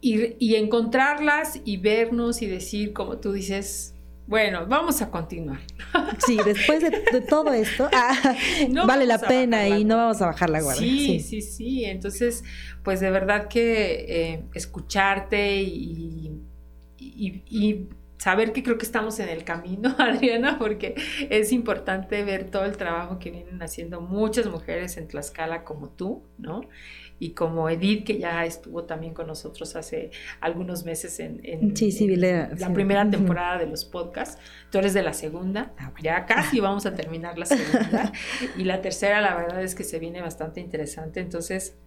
Y, 0.00 0.54
encontrarlas 0.54 1.60
y 1.64 1.78
vernos 1.78 2.40
y 2.40 2.46
decir, 2.46 2.92
como 2.92 3.18
tú 3.18 3.32
dices, 3.32 3.94
bueno, 4.26 4.66
vamos 4.66 5.02
a 5.02 5.10
continuar. 5.10 5.60
Sí, 6.24 6.38
después 6.44 6.82
de, 6.82 7.20
todo 7.22 7.52
esto, 7.52 7.88
ah, 7.92 8.36
vale 8.86 9.06
la 9.06 9.18
pena 9.18 9.66
y 9.68 9.84
no 9.84 9.96
vamos 9.96 10.22
a 10.22 10.26
bajar 10.26 10.50
la 10.50 10.60
guardia. 10.60 10.80
Sí, 10.80 11.20
sí, 11.20 11.42
sí, 11.42 11.84
Entonces, 11.84 12.44
pues 12.84 13.00
de 13.00 13.10
verdad 13.10 13.48
que 13.48 14.06
eh, 14.08 14.44
escucharte 14.54 15.62
y, 15.62 16.40
y, 16.98 17.88
saber 18.18 18.52
que 18.52 18.62
creo 18.62 18.78
que 18.78 18.86
estamos 18.86 19.18
en 19.20 19.28
el 19.28 19.44
camino, 19.44 19.94
Adriana, 19.98 20.58
porque 20.58 20.94
es 21.30 21.52
importante 21.52 22.22
ver 22.24 22.50
todo 22.50 22.64
el 22.64 22.76
trabajo 22.76 23.18
que 23.18 23.30
vienen 23.30 23.62
haciendo 23.62 24.00
muchas 24.00 24.46
mujeres 24.46 24.96
en 24.96 25.08
Tlaxcala 25.08 25.64
como 25.64 25.90
tú, 25.90 26.22
¿no? 26.38 26.62
Y 27.18 27.30
como 27.30 27.70
Edith, 27.70 28.04
que 28.04 28.18
ya 28.18 28.44
estuvo 28.44 28.84
también 28.84 29.14
con 29.14 29.26
nosotros 29.26 29.74
hace 29.74 30.10
algunos 30.40 30.84
meses 30.84 31.18
en, 31.18 31.40
la, 32.58 32.72
primera 32.74 33.08
temporada 33.08 33.56
de 33.56 33.66
los 33.66 33.86
podcasts. 33.86 34.38
Tú 34.70 34.78
eres 34.78 34.92
de 34.92 35.02
la 35.02 35.14
segunda, 35.14 35.72
ah, 35.78 35.94
ya 36.02 36.26
casi 36.26 36.60
vamos 36.60 36.84
a 36.84 36.94
terminar 36.96 37.38
la 37.38 37.46
segunda. 37.46 38.12
y 38.58 38.64
la 38.64 38.82
tercera, 38.82 39.22
la 39.22 39.34
verdad 39.34 39.62
es 39.62 39.74
que 39.74 39.82
se 39.82 39.98
viene 39.98 40.20
bastante 40.20 40.60
interesante. 40.60 41.20
Entonces, 41.20 41.78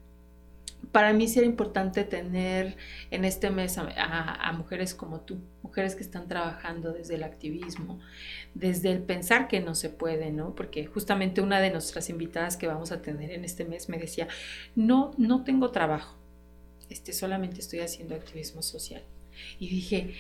para 0.92 1.14
mí 1.14 1.28
sí 1.28 1.40
era 1.40 1.46
importante 1.46 2.04
tener 2.04 2.76
en 3.12 3.26
este 3.26 3.50
mes 3.52 3.78
a, 3.78 4.52
mujeres 4.58 4.96
como 4.96 5.22
tú, 5.22 5.40
mujeres 5.62 5.96
que 5.96 6.04
están 6.04 6.28
trabajando 6.28 6.92
desde 6.94 7.16
el 7.16 7.24
activismo, 7.24 8.00
desde 8.54 8.92
el 8.92 9.00
pensar 9.04 9.48
que 9.48 9.60
no 9.60 9.76
se 9.76 9.90
puede, 9.90 10.32
¿no? 10.32 10.56
Porque 10.56 10.86
justamente 10.86 11.42
una 11.42 11.60
de 11.60 11.70
nuestras 11.70 12.10
invitadas 12.10 12.58
que 12.58 12.68
vamos 12.68 12.92
a 12.92 13.02
tener 13.02 13.32
en 13.32 13.46
este 13.46 13.66
mes 13.66 13.90
me 13.90 13.98
decía, 13.98 14.28
no, 14.76 15.12
no 15.18 15.44
tengo 15.44 15.72
trabajo, 15.72 16.18
este, 16.90 17.14
solamente 17.14 17.60
estoy 17.60 17.80
haciendo 17.80 18.16
activismo 18.16 18.62
social. 18.62 19.04
Y 19.58 19.70
dije, 19.70 20.16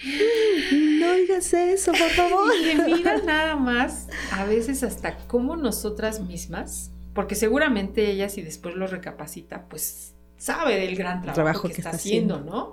no 0.72 1.14
digas 1.14 1.54
eso, 1.54 1.92
por 1.92 2.10
favor. 2.12 2.52
Y 2.64 2.76
mira 2.94 3.18
nada 3.18 3.56
más, 3.56 4.08
a 4.32 4.46
veces 4.46 4.84
hasta 4.84 5.18
cómo 5.28 5.58
nosotras 5.58 6.22
mismas, 6.22 6.92
porque 7.14 7.36
seguramente 7.36 8.10
ella 8.10 8.30
si 8.30 8.42
después 8.42 8.76
lo 8.76 8.88
recapacita, 8.88 9.68
pues 9.68 10.14
sabe 10.40 10.80
del 10.80 10.96
gran 10.96 11.22
trabajo, 11.22 11.68
que, 11.68 11.74
está, 11.74 11.92
haciendo, 11.92 12.40
¿no? 12.40 12.72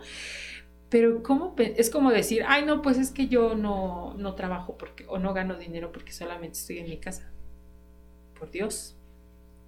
Pero 0.89 1.23
¿cómo 1.23 1.55
es 1.59 1.91
como 1.91 2.11
decir, 2.11 2.45
ay, 2.47 2.65
no, 2.65 2.81
pues 2.81 2.97
es 2.97 3.11
que 3.11 3.27
yo 3.27 3.55
no, 3.55 4.15
no 4.17 4.35
trabajo 4.35 4.79
porque, 4.79 5.05
o 5.09 5.19
no 5.19 5.35
gano 5.35 5.57
dinero 5.57 5.91
porque 5.93 6.13
solamente 6.13 6.59
estoy 6.59 6.79
en 6.79 6.89
mi 6.89 6.99
casa. 6.99 7.29
Por 8.39 8.51
Dios. 8.51 8.95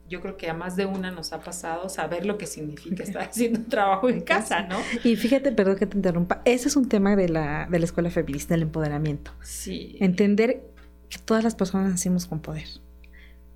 Yo 0.08 0.22
creo 0.22 0.38
que 0.38 0.48
a 0.48 0.54
más 0.54 0.76
de 0.76 0.86
una 0.86 1.10
nos 1.10 1.34
ha 1.34 1.40
pasado 1.40 1.90
saber 1.90 2.24
lo 2.24 2.38
que 2.38 2.46
significa 2.46 3.02
estar 3.02 3.22
haciendo 3.28 3.58
un 3.58 3.68
trabajo 3.68 4.08
en 4.08 4.20
casa, 4.20 4.62
¿no? 4.62 4.78
Y 5.04 5.16
fíjate, 5.16 5.52
perdón 5.52 5.76
que 5.76 5.86
te 5.86 5.96
interrumpa, 5.96 6.40
ese 6.44 6.68
es 6.68 6.76
un 6.76 6.88
tema 6.88 7.16
de 7.16 7.28
la, 7.28 7.66
de 7.68 7.78
la 7.78 7.84
escuela 7.84 8.10
feminista, 8.10 8.54
del 8.54 8.62
empoderamiento. 8.62 9.32
Sí. 9.42 9.96
Entender 10.00 10.62
que 11.10 11.18
todas 11.18 11.42
las 11.42 11.56
personas 11.56 11.90
nacimos 11.90 12.26
con 12.26 12.40
poder, 12.40 12.68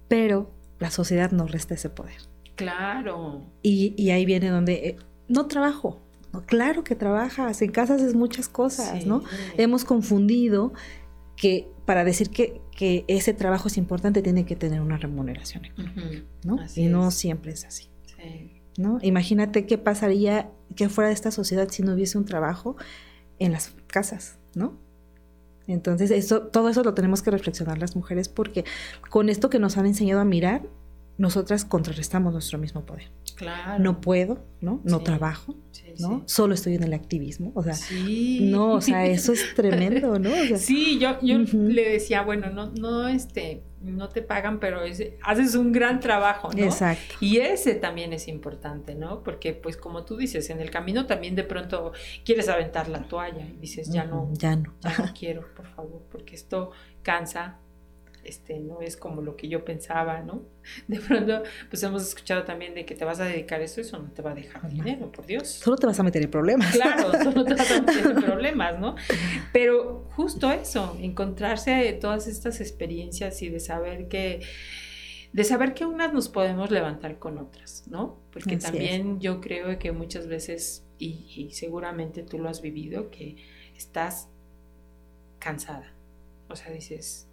pero 0.09 0.51
la 0.81 0.91
sociedad 0.91 1.31
nos 1.31 1.53
resta 1.53 1.75
ese 1.75 1.89
poder. 1.89 2.32
Claro. 2.57 3.47
Y, 3.63 4.11
ahí 4.11 4.25
viene 4.25 4.51
donde 4.51 4.73
eh, 4.73 4.97
no 5.29 5.47
trabajo. 5.47 6.01
claro 6.47 6.85
que 6.85 6.95
trabajas, 6.95 7.63
en 7.63 7.73
casa 7.73 7.95
haces 7.95 8.15
muchas 8.15 8.49
cosas, 8.49 9.07
¿no? 9.07 9.23
Hemos 9.57 9.85
confundido 9.85 10.73
que 11.37 11.69
para 11.87 12.05
decir 12.05 12.31
que, 12.31 12.61
que, 12.77 13.05
ese 13.09 13.35
trabajo 13.35 13.69
es 13.69 13.77
importante 13.77 14.23
tiene 14.23 14.47
que 14.47 14.55
tener 14.55 14.81
una 14.81 14.97
remuneración 14.97 15.63
¿no? 16.45 16.59
y 16.77 16.87
no 16.87 17.11
siempre 17.11 17.53
es 17.53 17.65
así. 17.65 17.89
¿no? 18.79 18.99
Imagínate 19.03 19.67
qué 19.67 19.79
pasaría 19.79 20.51
que 20.77 20.89
fuera 20.89 21.09
de 21.09 21.15
esta 21.15 21.31
sociedad 21.31 21.69
si 21.71 21.83
no 21.83 21.95
hubiese 21.95 22.17
un 22.17 22.25
trabajo 22.25 22.77
en 23.39 23.53
las 23.53 23.75
casas, 23.87 24.39
¿no? 24.55 24.79
Entonces, 25.67 26.11
eso, 26.11 26.43
todo 26.43 26.69
eso 26.69 26.83
lo 26.83 26.95
tenemos 26.95 27.23
que 27.23 27.31
reflexionar 27.31 27.79
las 27.79 27.95
mujeres 27.95 28.29
porque 28.29 28.65
con 29.11 29.29
esto 29.29 29.51
que 29.51 29.59
nos 29.59 29.77
han 29.77 29.87
enseñado 29.87 30.21
a 30.21 30.25
mirar, 30.25 30.63
nosotras 31.19 31.65
contrarrestamos 31.65 32.33
nuestro 32.33 32.59
mismo 32.59 32.85
poder. 32.85 33.11
Claro. 33.37 33.83
No 33.83 34.01
puedo, 34.01 34.45
¿no? 34.61 34.81
No 34.85 35.01
trabajo, 35.01 35.55
¿no? 35.99 36.23
Solo 36.27 36.55
estoy 36.55 36.75
en 36.75 36.83
el 36.83 36.93
activismo, 36.93 37.53
o 37.55 37.63
sea, 37.63 37.75
no, 38.41 38.75
o 38.75 38.81
sea, 38.81 39.07
eso 39.07 39.33
es 39.33 39.55
tremendo, 39.55 40.19
¿no? 40.19 40.31
sí, 40.57 40.99
yo, 40.99 41.19
yo 41.23 41.39
le 41.39 41.89
decía, 41.89 42.23
bueno, 42.23 42.51
no, 42.51 42.73
no, 42.73 43.09
este, 43.09 43.63
no 43.81 44.09
te 44.09 44.23
pagan, 44.23 44.61
pero 44.61 44.81
haces 45.23 45.55
un 45.55 45.73
gran 45.73 46.01
trabajo, 46.01 46.51
¿no? 46.53 46.63
Exacto. 46.63 47.17
Y 47.21 47.39
ese 47.39 47.75
también 47.75 48.13
es 48.13 48.29
importante, 48.29 48.95
¿no? 48.95 49.23
Porque, 49.23 49.55
pues, 49.55 49.77
como 49.77 50.05
tú 50.05 50.17
dices, 50.17 50.51
en 50.51 50.61
el 50.61 50.71
camino 50.71 51.07
también 51.07 51.35
de 51.35 51.45
pronto 51.45 51.93
quieres 52.25 52.49
aventar 52.49 52.89
la 52.89 53.09
toalla 53.09 53.47
y 53.47 53.57
dices, 53.59 53.91
ya 53.91 54.05
no, 54.05 54.31
ya 54.35 54.57
no, 54.57 54.75
ya 54.81 54.97
no 54.99 55.13
quiero, 55.19 55.45
por 55.55 55.67
favor, 55.67 56.03
porque 56.11 56.35
esto 56.35 56.71
cansa, 57.03 57.59
este, 58.25 58.59
no 58.59 58.81
es 58.81 58.97
como 58.97 59.23
lo 59.23 59.37
que 59.37 59.49
yo 59.49 59.65
pensaba, 59.65 60.21
¿no? 60.23 60.43
De 60.89 61.01
pronto, 61.01 61.43
pues 61.69 61.83
hemos 61.83 62.03
escuchado 62.03 62.45
también 62.45 62.75
de 62.75 62.85
que 62.85 62.95
te 62.95 63.05
vas 63.05 63.21
a 63.21 63.25
dedicar 63.25 63.61
a 63.61 63.65
eso, 63.65 63.81
eso 63.81 63.99
no 63.99 64.11
te 64.11 64.23
va 64.23 64.33
a 64.33 64.35
dejar 64.35 64.69
dinero, 64.71 65.11
por 65.11 65.27
Dios. 65.27 65.49
Solo 65.49 65.77
te 65.77 65.87
vas 65.87 65.99
a 65.99 66.03
meter 66.03 66.23
en 66.23 66.31
problemas. 66.31 66.73
Claro, 66.73 67.13
solo 67.23 67.45
te 67.45 67.55
vas 67.55 67.71
a 67.71 67.81
meter 67.81 68.07
en 68.07 68.23
problemas, 68.23 68.79
¿no? 68.79 68.97
Pero 69.53 70.09
justo 70.15 70.51
eso, 70.51 70.97
encontrarse 71.01 71.93
todas 72.01 72.27
estas 72.27 72.61
experiencias 72.61 73.43
y 73.43 73.49
de 73.49 73.61
saber 73.61 74.09
que 74.09 74.41
de 75.33 75.45
saber 75.45 75.73
que 75.73 75.87
unas 75.87 76.13
nos 76.13 76.29
podemos 76.29 76.71
levantar 76.71 77.19
con 77.19 77.39
otras, 77.39 77.85
¿no? 77.89 78.19
Porque 78.31 78.59
también 78.59 79.19
yo 79.19 79.41
creo 79.41 79.79
que 79.79 79.91
muchas 79.91 80.27
veces, 80.27 80.85
y 80.99 81.49
seguramente 81.53 82.23
tú 82.23 82.39
lo 82.39 82.51
has 82.51 82.61
vivido, 82.61 83.11
que 83.11 83.37
estás 83.75 84.29
cansada. 85.39 85.93
O 86.49 86.57
sea, 86.57 86.71
dices, 86.71 87.29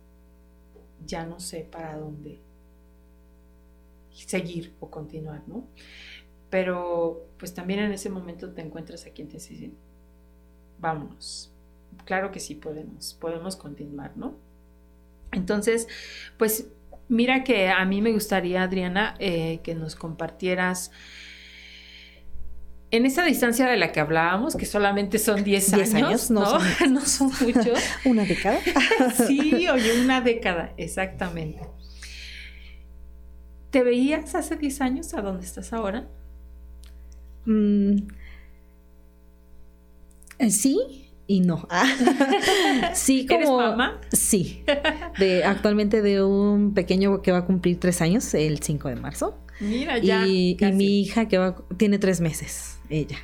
ya 1.05 1.25
no 1.25 1.39
sé 1.39 1.67
para 1.69 1.97
dónde 1.97 2.39
seguir 4.11 4.73
o 4.79 4.89
continuar, 4.89 5.43
¿no? 5.47 5.67
Pero 6.49 7.27
pues 7.37 7.53
también 7.53 7.79
en 7.79 7.91
ese 7.91 8.09
momento 8.09 8.51
te 8.51 8.61
encuentras 8.61 9.05
a 9.05 9.11
quien 9.11 9.27
te 9.27 9.35
dice, 9.35 9.71
vámonos. 10.79 11.51
Claro 12.05 12.31
que 12.31 12.39
sí 12.39 12.55
podemos, 12.55 13.13
podemos 13.13 13.55
continuar, 13.55 14.15
¿no? 14.17 14.35
Entonces, 15.31 15.87
pues 16.37 16.67
mira 17.07 17.43
que 17.43 17.69
a 17.69 17.83
mí 17.85 18.01
me 18.01 18.11
gustaría, 18.11 18.63
Adriana, 18.63 19.15
eh, 19.19 19.59
que 19.63 19.75
nos 19.75 19.95
compartieras 19.95 20.91
en 22.91 23.05
esa 23.05 23.23
distancia 23.23 23.67
de 23.67 23.77
la 23.77 23.91
que 23.91 23.99
hablábamos, 23.99 24.55
que 24.55 24.65
solamente 24.65 25.19
son 25.19 25.43
10 25.43 25.73
años, 25.93 26.31
¿no? 26.31 26.57
no 26.89 27.01
son 27.01 27.31
muchos. 27.41 27.79
¿Una 28.05 28.25
década? 28.25 28.59
sí, 29.27 29.67
oye, 29.67 30.01
una 30.01 30.21
década, 30.21 30.73
exactamente. 30.77 31.61
¿Te 33.69 33.83
veías 33.83 34.33
hace 34.33 34.55
10 34.55 34.81
años 34.81 35.13
a 35.13 35.21
dónde 35.21 35.45
estás 35.45 35.71
ahora? 35.73 36.07
Mm, 37.45 38.07
eh, 40.39 40.49
sí 40.49 41.09
y 41.27 41.41
no. 41.41 41.67
sí, 42.95 43.27
como... 43.27 43.39
¿Eres 43.39 43.49
mamá? 43.51 44.01
Sí. 44.11 44.63
De, 45.19 45.43
actualmente 45.43 46.01
de 46.01 46.23
un 46.23 46.73
pequeño 46.73 47.21
que 47.21 47.31
va 47.31 47.39
a 47.39 47.45
cumplir 47.45 47.79
tres 47.79 48.01
años 48.01 48.33
el 48.33 48.63
5 48.63 48.89
de 48.89 48.95
marzo. 48.95 49.37
Mira, 49.59 49.99
ya. 49.99 50.25
Y, 50.25 50.57
mi 50.73 51.01
hija 51.01 51.27
que 51.27 51.37
va, 51.37 51.55
tiene 51.77 51.99
tres 51.99 52.19
meses, 52.21 52.78
ella. 52.89 53.17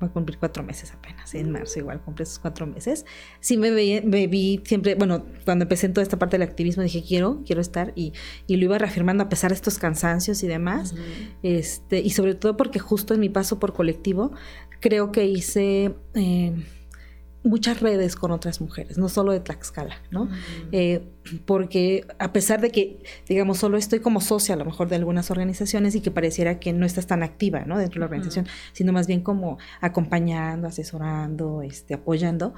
Va 0.00 0.06
a 0.06 0.10
cumplir 0.10 0.38
cuatro 0.38 0.62
meses 0.62 0.92
apenas, 0.92 1.34
en 1.34 1.50
marzo 1.50 1.80
igual 1.80 2.00
cumple 2.00 2.22
esos 2.22 2.38
cuatro 2.38 2.68
meses. 2.68 3.04
Sí 3.40 3.56
me, 3.56 3.70
me 3.72 4.26
vi 4.28 4.62
siempre, 4.64 4.94
bueno, 4.94 5.24
cuando 5.44 5.64
empecé 5.64 5.86
en 5.86 5.92
toda 5.94 6.02
esta 6.04 6.18
parte 6.18 6.38
del 6.38 6.48
activismo 6.48 6.84
dije 6.84 7.02
quiero, 7.02 7.42
quiero 7.44 7.60
estar 7.60 7.92
y, 7.96 8.12
y 8.46 8.56
lo 8.56 8.64
iba 8.64 8.78
reafirmando 8.78 9.24
a 9.24 9.28
pesar 9.28 9.50
de 9.50 9.56
estos 9.56 9.78
cansancios 9.78 10.44
y 10.44 10.46
demás. 10.46 10.94
este, 11.42 11.98
y 12.00 12.10
sobre 12.10 12.36
todo 12.36 12.56
porque 12.56 12.78
justo 12.78 13.12
en 13.12 13.20
mi 13.20 13.28
paso 13.28 13.58
por 13.58 13.72
colectivo 13.72 14.30
creo 14.80 15.10
que 15.10 15.26
hice... 15.26 15.96
Eh, 16.14 16.54
muchas 17.44 17.80
redes 17.80 18.16
con 18.16 18.30
otras 18.30 18.60
mujeres, 18.60 18.98
no 18.98 19.08
solo 19.08 19.32
de 19.32 19.40
Tlaxcala, 19.40 19.96
¿no? 20.10 20.28
Eh, 20.72 21.02
porque 21.46 22.06
a 22.18 22.32
pesar 22.32 22.60
de 22.60 22.70
que, 22.70 23.02
digamos, 23.28 23.58
solo 23.58 23.76
estoy 23.76 24.00
como 24.00 24.20
socia 24.20 24.54
a 24.54 24.58
lo 24.58 24.64
mejor 24.64 24.88
de 24.88 24.96
algunas 24.96 25.30
organizaciones 25.30 25.94
y 25.94 26.00
que 26.00 26.10
pareciera 26.10 26.58
que 26.58 26.72
no 26.72 26.84
estás 26.84 27.06
tan 27.06 27.22
activa, 27.22 27.64
¿no? 27.64 27.78
Dentro 27.78 27.94
de 27.94 28.00
la 28.00 28.06
organización, 28.06 28.46
sino 28.72 28.92
más 28.92 29.06
bien 29.06 29.22
como 29.22 29.58
acompañando, 29.80 30.66
asesorando, 30.66 31.62
este, 31.62 31.94
apoyando, 31.94 32.54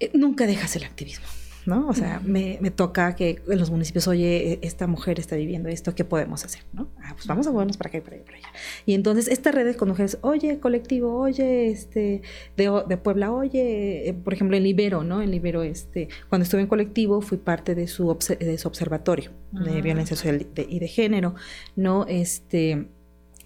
eh, 0.00 0.10
nunca 0.14 0.46
dejas 0.46 0.76
el 0.76 0.84
activismo. 0.84 1.26
¿No? 1.66 1.88
O 1.88 1.94
sea, 1.94 2.20
me, 2.24 2.58
toca 2.74 3.14
que 3.14 3.42
en 3.48 3.58
los 3.58 3.70
municipios, 3.70 4.08
oye, 4.08 4.52
e, 4.52 4.58
esta 4.62 4.86
mujer 4.86 5.18
está 5.18 5.36
viviendo 5.36 5.68
esto, 5.68 5.94
¿qué 5.94 6.04
podemos 6.04 6.44
hacer? 6.44 6.62
¿no? 6.72 6.88
Ah, 7.02 7.12
pues 7.14 7.26
vamos 7.26 7.46
a 7.46 7.52
movernos 7.52 7.76
para 7.76 7.88
acá 7.88 7.98
y 7.98 8.00
para 8.00 8.16
allá, 8.16 8.24
para 8.24 8.38
allá. 8.38 8.48
Y 8.86 8.94
entonces 8.94 9.28
esta 9.28 9.52
red 9.52 9.76
con 9.76 9.88
mujeres, 9.88 10.18
oye, 10.22 10.58
colectivo, 10.58 11.18
oye, 11.18 11.70
este, 11.70 12.22
de, 12.56 12.96
Puebla, 12.96 13.32
oye, 13.32 14.08
eh, 14.08 14.14
por 14.14 14.34
ejemplo, 14.34 14.56
en 14.56 14.64
Libero, 14.64 15.04
¿no? 15.04 15.22
En 15.22 15.30
Libero, 15.30 15.62
este, 15.62 16.08
cuando 16.28 16.44
estuve 16.44 16.60
en 16.60 16.66
colectivo 16.66 17.20
fui 17.20 17.38
parte 17.38 17.74
de 17.74 17.86
su, 17.86 18.16
de 18.38 18.58
su 18.58 18.68
observatorio 18.68 19.30
de 19.52 19.78
ah. 19.78 19.80
violencia 19.80 20.16
social 20.16 20.46
y 20.56 20.78
de 20.78 20.88
género, 20.88 21.34
¿no? 21.76 22.06
Este, 22.06 22.88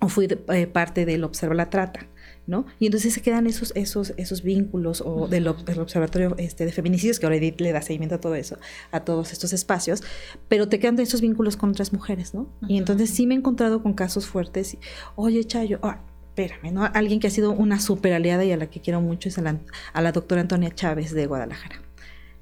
o 0.00 0.08
fui 0.08 0.28
eh, 0.48 0.66
parte 0.66 1.06
del 1.06 1.24
Observa 1.24 1.54
la 1.54 1.70
Trata. 1.70 2.06
¿No? 2.46 2.66
Y 2.78 2.86
entonces 2.86 3.14
se 3.14 3.22
quedan 3.22 3.46
esos, 3.46 3.72
esos, 3.74 4.14
esos 4.16 4.42
vínculos 4.42 5.02
o 5.04 5.28
del, 5.28 5.48
observatorio 5.48 6.34
este, 6.38 6.64
de 6.64 6.72
feminicidios, 6.72 7.18
que 7.18 7.26
ahora 7.26 7.36
Edith 7.36 7.60
le 7.60 7.72
da 7.72 7.82
seguimiento 7.82 8.16
a 8.16 8.20
todo 8.20 8.34
eso, 8.34 8.58
a 8.92 9.00
todos 9.00 9.32
estos 9.32 9.52
espacios, 9.52 10.02
pero 10.48 10.68
te 10.68 10.78
quedan 10.78 10.98
esos 11.00 11.20
vínculos 11.20 11.56
con 11.56 11.70
otras 11.70 11.92
mujeres, 11.92 12.34
¿no? 12.34 12.48
Y 12.68 12.78
entonces 12.78 13.10
sí 13.10 13.26
me 13.26 13.34
he 13.34 13.38
encontrado 13.38 13.82
con 13.82 13.94
casos 13.94 14.26
fuertes, 14.26 14.74
y, 14.74 14.78
oye, 15.14 15.44
Chayo, 15.44 15.78
ah, 15.82 16.02
espérame, 16.28 16.72
¿no? 16.72 16.84
Alguien 16.84 17.20
que 17.20 17.26
ha 17.26 17.30
sido 17.30 17.52
una 17.52 17.80
super 17.80 18.12
aliada 18.12 18.44
y 18.44 18.52
a 18.52 18.56
la 18.56 18.68
que 18.68 18.80
quiero 18.80 19.00
mucho 19.00 19.28
es 19.28 19.38
a 19.38 19.42
la, 19.42 19.60
a 19.92 20.02
la 20.02 20.12
doctora 20.12 20.40
Antonia 20.40 20.74
Chávez 20.74 21.12
de 21.12 21.26
Guadalajara 21.26 21.82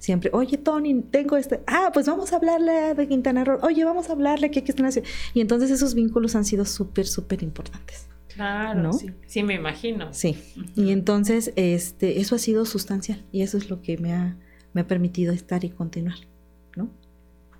siempre, 0.04 0.28
oye 0.34 0.58
Tony, 0.58 1.00
tengo 1.00 1.36
este, 1.38 1.62
ah, 1.66 1.90
pues 1.94 2.06
vamos 2.06 2.32
a 2.34 2.36
hablarle 2.36 2.92
de 2.92 3.08
Quintana 3.08 3.42
Roo, 3.42 3.58
oye, 3.62 3.84
vamos 3.86 4.10
a 4.10 4.12
hablarle 4.12 4.50
que 4.50 4.58
aquí 4.58 4.70
está 4.70 4.86
Y 5.32 5.40
entonces 5.40 5.70
esos 5.70 5.94
vínculos 5.94 6.34
han 6.36 6.44
sido 6.44 6.66
súper, 6.66 7.06
súper 7.06 7.42
importantes. 7.42 8.06
Claro, 8.34 8.92
sí. 8.92 9.10
sí, 9.26 9.42
me 9.42 9.54
imagino. 9.54 10.12
Sí, 10.12 10.36
y 10.74 10.90
entonces 10.90 11.52
este, 11.56 12.20
eso 12.20 12.34
ha 12.34 12.38
sido 12.38 12.64
sustancial 12.64 13.24
y 13.32 13.42
eso 13.42 13.58
es 13.58 13.70
lo 13.70 13.80
que 13.80 13.96
me 13.96 14.12
ha, 14.12 14.36
me 14.72 14.80
ha 14.80 14.86
permitido 14.86 15.32
estar 15.32 15.64
y 15.64 15.70
continuar, 15.70 16.18
¿no? 16.76 16.90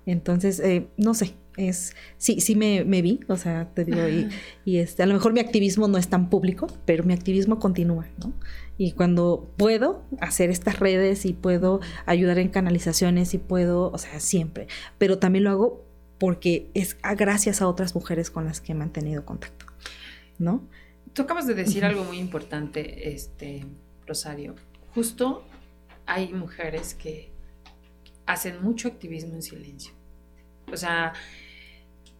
Entonces, 0.05 0.59
eh, 0.59 0.87
no 0.97 1.13
sé, 1.13 1.33
es, 1.57 1.95
sí, 2.17 2.41
sí 2.41 2.55
me, 2.55 2.83
me, 2.83 3.01
vi, 3.01 3.21
o 3.27 3.37
sea, 3.37 3.69
te 3.73 3.85
digo, 3.85 4.07
y, 4.07 4.29
y, 4.65 4.77
este, 4.77 5.01
a 5.01 5.05
lo 5.05 5.13
mejor 5.13 5.33
mi 5.33 5.39
activismo 5.39 5.87
no 5.87 5.97
es 5.97 6.09
tan 6.09 6.29
público, 6.29 6.67
pero 6.85 7.03
mi 7.03 7.13
activismo 7.13 7.59
continúa, 7.59 8.07
¿no? 8.23 8.33
Y 8.77 8.91
cuando 8.91 9.49
puedo 9.57 10.03
hacer 10.19 10.49
estas 10.49 10.79
redes 10.79 11.25
y 11.25 11.33
puedo 11.33 11.79
ayudar 12.05 12.39
en 12.39 12.49
canalizaciones 12.49 13.33
y 13.33 13.37
puedo, 13.37 13.91
o 13.91 13.97
sea, 13.97 14.19
siempre, 14.19 14.67
pero 14.97 15.17
también 15.17 15.45
lo 15.45 15.51
hago 15.51 15.85
porque 16.17 16.69
es 16.73 16.97
gracias 17.17 17.61
a 17.61 17.67
otras 17.67 17.95
mujeres 17.95 18.29
con 18.29 18.45
las 18.45 18.61
que 18.61 18.73
he 18.73 18.75
mantenido 18.75 19.25
contacto. 19.25 19.64
¿No? 20.39 20.67
Tú 21.13 21.21
acabas 21.21 21.47
de 21.47 21.53
decir 21.53 21.85
algo 21.85 22.03
muy 22.03 22.19
importante, 22.19 23.13
este, 23.13 23.65
Rosario. 24.05 24.55
Justo 24.93 25.45
hay 26.05 26.33
mujeres 26.33 26.93
que 26.93 27.31
hacen 28.25 28.61
mucho 28.63 28.87
activismo 28.87 29.33
en 29.33 29.41
silencio. 29.41 29.93
O 30.71 30.77
sea, 30.77 31.13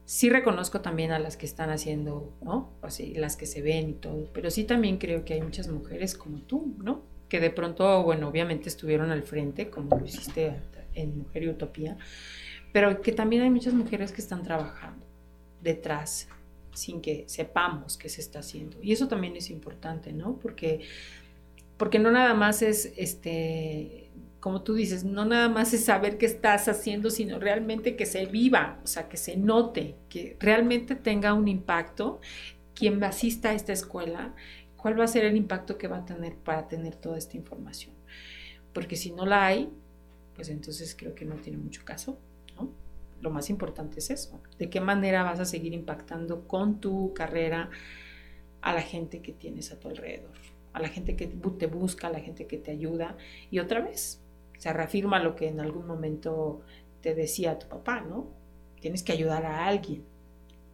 sí 0.05 0.29
reconozco 0.29 0.81
también 0.81 1.11
a 1.11 1.19
las 1.19 1.35
que 1.35 1.45
están 1.45 1.69
haciendo, 1.71 2.31
¿no? 2.41 2.71
O 2.81 2.89
sea, 2.89 3.07
las 3.19 3.35
que 3.35 3.45
se 3.45 3.61
ven 3.61 3.89
y 3.89 3.93
todo, 3.93 4.29
pero 4.33 4.49
sí 4.51 4.63
también 4.63 4.97
creo 4.97 5.25
que 5.25 5.33
hay 5.33 5.41
muchas 5.41 5.67
mujeres 5.67 6.15
como 6.15 6.39
tú, 6.39 6.75
¿no? 6.77 7.01
Que 7.27 7.39
de 7.39 7.49
pronto, 7.49 8.03
bueno, 8.03 8.27
obviamente 8.27 8.69
estuvieron 8.69 9.11
al 9.11 9.23
frente, 9.23 9.69
como 9.69 9.97
lo 9.97 10.05
hiciste 10.05 10.55
en 10.93 11.17
Mujer 11.17 11.43
y 11.43 11.49
Utopía, 11.49 11.97
pero 12.71 13.01
que 13.01 13.11
también 13.11 13.41
hay 13.41 13.49
muchas 13.49 13.73
mujeres 13.73 14.11
que 14.11 14.21
están 14.21 14.43
trabajando 14.43 15.05
detrás 15.61 16.27
sin 16.75 17.01
que 17.01 17.23
sepamos 17.27 17.97
qué 17.97 18.09
se 18.09 18.21
está 18.21 18.39
haciendo. 18.39 18.77
Y 18.81 18.91
eso 18.91 19.07
también 19.07 19.35
es 19.35 19.49
importante, 19.49 20.13
¿no? 20.13 20.37
Porque, 20.37 20.81
porque 21.77 21.99
no 21.99 22.11
nada 22.11 22.33
más 22.33 22.61
es, 22.61 22.93
este, 22.97 24.11
como 24.39 24.61
tú 24.61 24.75
dices, 24.75 25.03
no 25.03 25.25
nada 25.25 25.49
más 25.49 25.73
es 25.73 25.85
saber 25.85 26.19
qué 26.19 26.27
estás 26.27 26.67
haciendo, 26.67 27.09
sino 27.09 27.39
realmente 27.39 27.95
que 27.95 28.05
se 28.05 28.27
viva, 28.27 28.79
o 28.83 28.87
sea, 28.87 29.09
que 29.09 29.17
se 29.17 29.37
note, 29.37 29.95
que 30.07 30.37
realmente 30.39 30.95
tenga 30.95 31.33
un 31.33 31.47
impacto. 31.47 32.19
Quien 32.75 33.03
asista 33.03 33.49
a 33.49 33.53
esta 33.53 33.73
escuela, 33.73 34.35
¿cuál 34.77 34.99
va 34.99 35.05
a 35.05 35.07
ser 35.07 35.25
el 35.25 35.35
impacto 35.35 35.77
que 35.77 35.87
va 35.87 35.97
a 35.97 36.05
tener 36.05 36.35
para 36.35 36.67
tener 36.67 36.95
toda 36.95 37.17
esta 37.17 37.37
información? 37.37 37.95
Porque 38.73 38.97
si 38.97 39.11
no 39.11 39.25
la 39.25 39.47
hay, 39.47 39.71
pues 40.35 40.49
entonces 40.49 40.93
creo 40.95 41.15
que 41.15 41.25
no 41.25 41.35
tiene 41.37 41.57
mucho 41.57 41.83
caso. 41.85 42.19
Lo 43.21 43.31
más 43.31 43.49
importante 43.49 43.99
es 43.99 44.09
eso, 44.09 44.41
de 44.57 44.69
qué 44.69 44.81
manera 44.81 45.23
vas 45.23 45.39
a 45.39 45.45
seguir 45.45 45.73
impactando 45.73 46.47
con 46.47 46.79
tu 46.79 47.13
carrera 47.13 47.69
a 48.61 48.73
la 48.73 48.81
gente 48.81 49.21
que 49.21 49.31
tienes 49.31 49.71
a 49.71 49.79
tu 49.79 49.87
alrededor, 49.87 50.35
a 50.73 50.79
la 50.79 50.89
gente 50.89 51.15
que 51.15 51.27
te 51.27 51.67
busca, 51.67 52.07
a 52.07 52.11
la 52.11 52.19
gente 52.19 52.47
que 52.47 52.57
te 52.57 52.71
ayuda. 52.71 53.17
Y 53.51 53.59
otra 53.59 53.79
vez, 53.81 54.21
se 54.57 54.73
reafirma 54.73 55.19
lo 55.19 55.35
que 55.35 55.47
en 55.47 55.59
algún 55.59 55.87
momento 55.87 56.61
te 57.01 57.13
decía 57.13 57.59
tu 57.59 57.67
papá, 57.67 58.01
¿no? 58.01 58.27
Tienes 58.79 59.03
que 59.03 59.11
ayudar 59.11 59.45
a 59.45 59.67
alguien. 59.67 60.03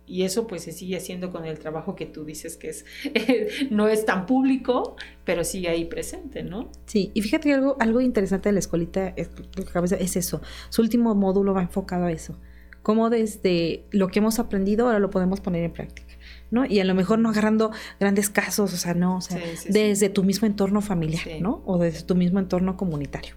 Y 0.07 0.23
eso 0.23 0.45
pues 0.47 0.63
se 0.63 0.71
sigue 0.71 0.97
haciendo 0.97 1.31
con 1.31 1.45
el 1.45 1.57
trabajo 1.59 1.95
que 1.95 2.05
tú 2.05 2.25
dices 2.25 2.57
que 2.57 2.69
es 2.69 2.85
no 3.71 3.87
es 3.87 4.05
tan 4.05 4.25
público, 4.25 4.95
pero 5.23 5.43
sigue 5.43 5.69
ahí 5.69 5.85
presente, 5.85 6.43
¿no? 6.43 6.69
Sí, 6.85 7.11
y 7.13 7.21
fíjate 7.21 7.49
que 7.49 7.53
algo, 7.53 7.77
algo 7.79 8.01
interesante 8.01 8.49
de 8.49 8.53
la 8.53 8.59
escuelita 8.59 9.13
es, 9.15 9.29
es 9.99 10.15
eso. 10.15 10.41
Su 10.69 10.81
último 10.81 11.15
módulo 11.15 11.53
va 11.53 11.61
enfocado 11.61 12.05
a 12.05 12.11
eso. 12.11 12.37
Cómo 12.83 13.09
desde 13.09 13.85
lo 13.91 14.07
que 14.07 14.19
hemos 14.19 14.39
aprendido 14.39 14.87
ahora 14.87 14.99
lo 14.99 15.11
podemos 15.11 15.39
poner 15.39 15.63
en 15.63 15.71
práctica. 15.71 16.11
¿no? 16.49 16.65
Y 16.65 16.79
a 16.79 16.83
lo 16.83 16.93
mejor 16.93 17.19
no 17.19 17.29
agarrando 17.29 17.71
grandes 17.99 18.29
casos, 18.29 18.73
o 18.73 18.77
sea, 18.77 18.93
no, 18.93 19.17
o 19.17 19.21
sea, 19.21 19.39
desde 19.69 20.09
tu 20.09 20.23
mismo 20.23 20.45
entorno 20.45 20.81
familiar, 20.81 21.25
¿no? 21.39 21.63
O 21.65 21.77
desde 21.77 22.03
tu 22.03 22.15
mismo 22.15 22.39
entorno 22.39 22.75
comunitario. 22.75 23.35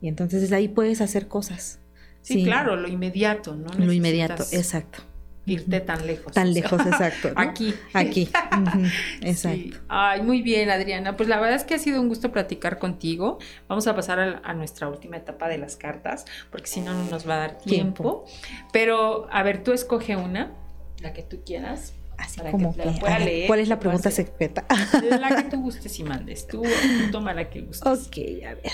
Y 0.00 0.08
entonces 0.08 0.40
desde 0.40 0.56
ahí 0.56 0.66
puedes 0.66 1.00
hacer 1.00 1.28
cosas. 1.28 1.78
Sí, 2.22 2.44
claro, 2.44 2.76
lo 2.76 2.88
inmediato, 2.88 3.54
¿no? 3.54 3.72
Lo 3.78 3.92
inmediato, 3.92 4.42
exacto 4.52 5.04
irte 5.50 5.80
tan 5.80 6.06
lejos. 6.06 6.32
Tan 6.32 6.54
lejos, 6.54 6.80
exacto. 6.86 7.30
Aquí. 7.36 7.74
Aquí. 7.92 8.28
Exacto. 9.20 9.78
Ay, 9.88 10.22
muy 10.22 10.42
bien, 10.42 10.70
Adriana. 10.70 11.16
Pues 11.16 11.28
la 11.28 11.40
verdad 11.40 11.56
es 11.56 11.64
que 11.64 11.74
ha 11.74 11.78
sido 11.78 12.00
un 12.00 12.08
gusto 12.08 12.30
platicar 12.32 12.78
contigo. 12.78 13.38
Vamos 13.68 13.86
a 13.86 13.94
pasar 13.94 14.40
a, 14.42 14.54
nuestra 14.54 14.88
última 14.88 15.16
etapa 15.16 15.48
de 15.48 15.58
las 15.58 15.76
cartas, 15.76 16.24
porque 16.50 16.66
si 16.66 16.80
no, 16.80 16.92
no 16.94 17.04
nos 17.10 17.28
va 17.28 17.34
a 17.34 17.38
dar 17.38 17.58
tiempo. 17.58 18.24
Pero, 18.72 19.28
a 19.30 19.42
ver, 19.42 19.62
tú 19.62 19.72
escoge 19.72 20.16
una, 20.16 20.52
la 21.00 21.12
que 21.12 21.22
tú 21.22 21.42
quieras. 21.44 21.94
Así 22.16 22.40
como 22.50 22.76
que, 22.76 22.84
leer, 23.24 23.46
¿Cuál 23.46 23.60
es 23.60 23.68
la 23.68 23.80
pregunta 23.80 24.10
secreta? 24.10 24.66
La 25.02 25.36
que 25.36 25.50
tú 25.50 25.56
gustes 25.62 25.98
y 25.98 26.04
mandes. 26.04 26.46
Tú, 26.46 26.62
tú 26.62 27.10
toma 27.10 27.32
la 27.32 27.48
que 27.48 27.62
gustes. 27.62 27.86
Ok, 27.86 28.16
a 28.46 28.54
ver. 28.54 28.72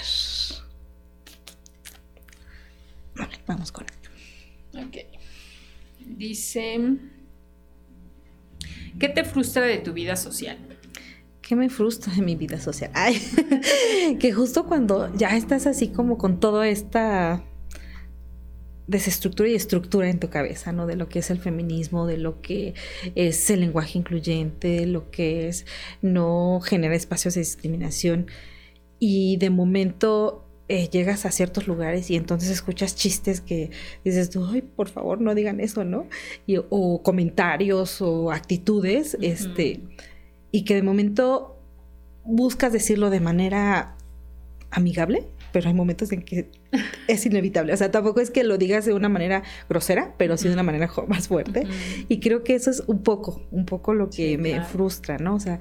Vamos 3.47 3.73
con 3.73 3.87
esto. 3.87 4.11
Ok. 4.75 5.16
Dice, 6.07 6.79
¿qué 8.99 9.09
te 9.09 9.25
frustra 9.25 9.67
de 9.67 9.79
tu 9.79 9.93
vida 9.93 10.17
social? 10.17 10.57
¿Qué 11.43 11.55
me 11.55 11.69
frustra 11.69 12.13
de 12.15 12.23
mi 12.23 12.37
vida 12.37 12.59
social? 12.59 12.91
Ay, 12.95 13.21
que 14.21 14.33
justo 14.33 14.67
cuando 14.67 15.15
ya 15.15 15.37
estás 15.37 15.67
así 15.67 15.89
como 15.89 16.17
con 16.17 16.41
toda 16.41 16.69
esta 16.69 17.45
desestructura 18.87 19.49
y 19.49 19.55
estructura 19.55 20.09
en 20.09 20.21
tu 20.21 20.31
cabeza, 20.31 20.73
¿no? 20.73 20.87
De 20.87 20.97
lo 20.97 21.09
que 21.09 21.19
es 21.19 21.31
el 21.31 21.39
feminismo, 21.39 22.07
de 22.07 22.19
lo 22.19 22.41
que 22.41 22.75
es 23.15 23.51
el 23.51 23.61
lenguaje 23.61 23.99
incluyente, 23.99 24.69
de 24.69 24.87
lo 24.87 25.11
que 25.11 25.49
es 25.49 25.67
no 26.03 26.61
generar 26.63 26.95
espacios 26.95 27.35
de 27.35 27.41
discriminación. 27.41 28.27
Y 28.99 29.37
de 29.39 29.51
momento 29.51 30.46
eh, 30.69 30.89
llegas 30.89 31.27
a 31.27 31.31
ciertos 31.31 31.69
lugares 31.69 32.11
y 32.11 32.17
entonces 32.17 32.51
escuchas 32.51 32.97
chistes 32.97 33.41
que 33.41 33.71
dices, 34.05 34.31
ay, 34.51 34.63
por 34.63 34.89
favor, 34.89 35.21
no 35.21 35.35
digan 35.35 35.61
eso, 35.61 35.85
¿no? 35.85 36.07
Y, 36.47 36.57
o 36.71 37.03
comentarios 37.03 38.01
o 38.03 38.33
actitudes, 38.33 39.17
este, 39.21 39.81
y 40.51 40.65
que 40.65 40.75
de 40.75 40.83
momento 40.83 41.57
buscas 42.25 42.73
decirlo 42.73 43.11
de 43.11 43.21
manera 43.21 43.97
amigable, 44.71 45.27
pero 45.57 45.69
hay 45.69 45.75
momentos 45.75 46.13
en 46.13 46.21
que 46.21 46.51
es 47.09 47.25
inevitable. 47.25 47.73
O 47.73 47.77
sea, 47.79 47.91
tampoco 47.91 48.21
es 48.21 48.31
que 48.31 48.45
lo 48.45 48.59
digas 48.59 48.85
de 48.85 48.93
una 48.93 49.09
manera 49.09 49.43
grosera, 49.71 50.15
pero 50.19 50.37
sí 50.37 50.49
de 50.49 50.53
una 50.53 50.63
manera 50.63 50.91
más 51.09 51.29
fuerte. 51.29 51.67
Y 52.09 52.21
creo 52.21 52.45
que 52.45 52.55
eso 52.55 52.71
es 52.71 52.83
un 52.87 53.03
poco, 53.03 53.49
un 53.51 53.65
poco 53.65 53.95
lo 53.95 54.11
que 54.11 54.37
me 54.37 54.63
frustra, 54.63 55.17
¿no? 55.17 55.35
O 55.35 55.41
sea, 55.41 55.59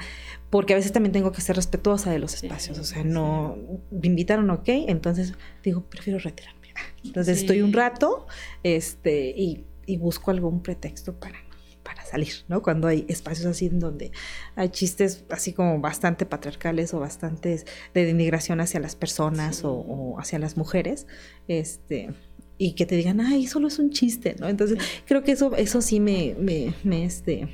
porque 0.49 0.73
a 0.73 0.75
veces 0.75 0.91
también 0.91 1.13
tengo 1.13 1.31
que 1.31 1.39
ser 1.39 1.55
respetuosa 1.55 2.11
de 2.11 2.19
los 2.19 2.33
espacios. 2.33 2.77
o 2.77 2.83
sea, 2.83 3.05
no 3.05 3.57
me 3.89 4.07
invitaron, 4.07 4.49
ok, 4.49 4.67
entonces 4.67 5.33
digo, 5.63 5.85
prefiero 5.89 6.19
retirarme. 6.19 6.73
Entonces 7.05 7.37
estoy 7.37 7.61
un 7.61 7.71
rato 7.71 8.27
este, 8.63 9.29
y, 9.29 9.63
busco 9.97 10.29
algún 10.29 10.61
pretexto 10.61 11.17
para, 11.17 11.39
para 11.85 12.03
salir, 12.03 12.33
¿no? 12.49 12.61
Cuando 12.63 12.87
hay 12.87 13.05
espacios 13.07 13.45
así 13.45 13.67
en 13.67 13.79
donde 13.79 14.11
hay 14.55 14.69
chistes 14.69 15.23
así 15.29 15.53
como 15.53 15.79
bastante 15.79 16.25
patriarcales 16.25 16.93
o 16.93 16.99
bastantes 16.99 17.65
de 17.93 18.05
denigración 18.05 18.59
hacia 18.59 18.79
las 18.79 18.95
personas 18.95 19.61
o, 19.63 20.17
hacia 20.19 20.39
las 20.39 20.57
mujeres, 20.57 21.05
este, 21.47 22.09
y 22.57 22.73
que 22.73 22.85
te 22.85 22.95
digan, 22.95 23.21
ay, 23.21 23.45
solo 23.45 23.67
es 23.67 23.77
un 23.77 23.91
chiste, 23.91 24.35
¿no? 24.39 24.49
Entonces, 24.49 24.79
creo 25.05 25.23
que 25.23 25.33
eso, 25.33 25.55
eso 25.55 25.81
sí 25.81 25.99
me, 25.99 26.35
me, 26.39 26.73
me 26.83 27.05
este, 27.05 27.47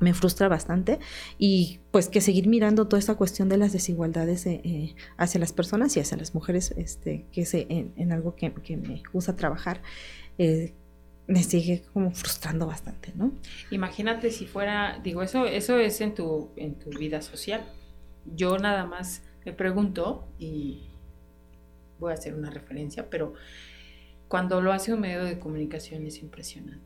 me 0.00 0.14
frustra 0.14 0.48
bastante 0.48 0.98
y 1.38 1.80
pues 1.90 2.08
que 2.08 2.20
seguir 2.20 2.48
mirando 2.48 2.88
toda 2.88 2.98
esta 2.98 3.14
cuestión 3.14 3.48
de 3.48 3.58
las 3.58 3.72
desigualdades 3.72 4.46
eh, 4.46 4.60
eh, 4.64 4.94
hacia 5.16 5.38
las 5.38 5.52
personas 5.52 5.96
y 5.96 6.00
hacia 6.00 6.16
las 6.16 6.34
mujeres, 6.34 6.74
este, 6.76 7.26
que 7.32 7.42
es 7.42 7.54
en, 7.54 8.12
algo 8.12 8.34
que, 8.34 8.50
me 8.76 9.02
gusta 9.12 9.36
trabajar, 9.36 9.82
eh, 10.38 10.72
me 11.26 11.42
sigue 11.42 11.82
como 11.92 12.10
frustrando 12.10 12.66
bastante, 12.66 13.12
¿no? 13.14 13.32
Imagínate 13.70 14.30
si 14.30 14.46
fuera, 14.46 15.00
digo, 15.02 15.22
eso, 15.22 15.46
eso 15.46 15.78
es 15.78 16.00
en 16.00 16.14
tu, 16.14 16.50
en 16.56 16.78
tu 16.78 16.90
vida 16.90 17.22
social. 17.22 17.64
Yo 18.24 18.58
nada 18.58 18.84
más 18.86 19.22
me 19.44 19.52
pregunto, 19.52 20.28
y 20.38 20.88
voy 21.98 22.12
a 22.12 22.14
hacer 22.14 22.34
una 22.34 22.50
referencia, 22.50 23.08
pero 23.08 23.34
cuando 24.28 24.60
lo 24.60 24.72
hace 24.72 24.92
un 24.92 25.00
medio 25.00 25.24
de 25.24 25.38
comunicación 25.38 26.06
es 26.06 26.18
impresionante. 26.18 26.82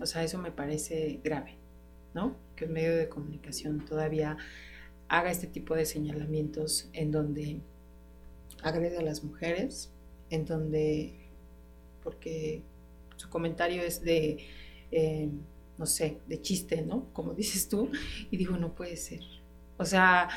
O 0.00 0.06
sea, 0.06 0.22
eso 0.22 0.38
me 0.38 0.50
parece 0.50 1.20
grave 1.22 1.62
¿no? 2.14 2.36
Que 2.56 2.64
el 2.66 2.70
medio 2.70 2.96
de 2.96 3.08
comunicación 3.08 3.84
todavía 3.84 4.36
haga 5.08 5.30
este 5.30 5.46
tipo 5.46 5.74
de 5.74 5.84
señalamientos 5.84 6.88
en 6.92 7.10
donde 7.10 7.60
agrede 8.62 8.98
a 8.98 9.02
las 9.02 9.24
mujeres, 9.24 9.92
en 10.30 10.44
donde, 10.44 11.14
porque 12.02 12.62
su 13.22 13.30
comentario 13.30 13.82
es 13.82 14.02
de, 14.02 14.38
eh, 14.90 15.28
no 15.78 15.86
sé, 15.86 16.18
de 16.26 16.42
chiste, 16.42 16.82
¿no? 16.82 17.06
Como 17.12 17.34
dices 17.34 17.68
tú, 17.68 17.90
y 18.30 18.36
digo, 18.36 18.56
no 18.56 18.74
puede 18.74 18.96
ser. 18.96 19.20
O 19.78 19.84
sea, 19.84 20.28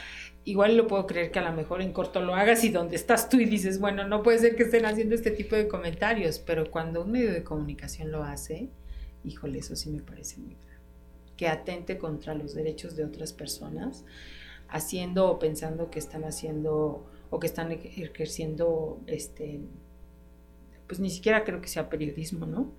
igual 0.43 0.77
lo 0.77 0.87
puedo 0.87 1.05
creer 1.07 1.31
que 1.31 1.39
a 1.39 1.49
lo 1.49 1.55
mejor 1.55 1.81
en 1.81 1.91
corto 1.91 2.21
lo 2.21 2.35
hagas 2.35 2.63
y 2.63 2.69
donde 2.69 2.95
estás 2.95 3.29
tú 3.29 3.39
y 3.39 3.45
dices, 3.45 3.79
bueno, 3.79 4.07
no 4.07 4.23
puede 4.23 4.39
ser 4.39 4.55
que 4.55 4.63
estén 4.63 4.85
haciendo 4.85 5.15
este 5.15 5.31
tipo 5.31 5.55
de 5.55 5.67
comentarios, 5.67 6.39
pero 6.39 6.71
cuando 6.71 7.03
un 7.03 7.11
medio 7.11 7.33
de 7.33 7.43
comunicación 7.43 8.11
lo 8.11 8.23
hace, 8.23 8.69
híjole, 9.23 9.59
eso 9.59 9.75
sí 9.75 9.89
me 9.89 10.01
parece 10.01 10.37
muy 10.37 10.55
grave 10.55 10.65
que 11.37 11.47
atente 11.47 11.97
contra 11.97 12.33
los 12.33 12.53
derechos 12.53 12.95
de 12.95 13.03
otras 13.03 13.33
personas, 13.33 14.05
haciendo 14.69 15.29
o 15.29 15.39
pensando 15.39 15.89
que 15.89 15.99
están 15.99 16.23
haciendo 16.23 17.05
o 17.29 17.39
que 17.39 17.47
están 17.47 17.71
ejerciendo, 17.71 19.01
este, 19.07 19.59
pues 20.87 20.99
ni 20.99 21.09
siquiera 21.09 21.43
creo 21.43 21.61
que 21.61 21.67
sea 21.67 21.89
periodismo, 21.89 22.45
¿no? 22.45 22.71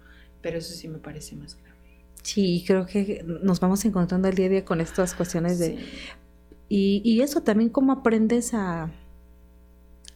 Pero 0.43 0.59
eso 0.59 0.75
sí 0.75 0.89
me 0.89 0.99
parece 0.99 1.37
más 1.37 1.57
grave. 1.57 1.77
Sí, 2.23 2.65
creo 2.67 2.87
que 2.87 3.25
nos 3.25 3.61
vamos 3.61 3.85
encontrando 3.85 4.29
el 4.29 4.35
día 4.35 4.47
a 4.47 4.51
día 4.51 4.65
con 4.65 4.81
estas 4.81 5.15
cuestiones 5.15 5.59
de... 5.59 5.79
Y, 6.69 7.01
y 7.05 7.21
eso 7.21 7.43
también, 7.43 7.71
cómo 7.71 7.93
aprendes 7.93 8.53
a 8.53 8.91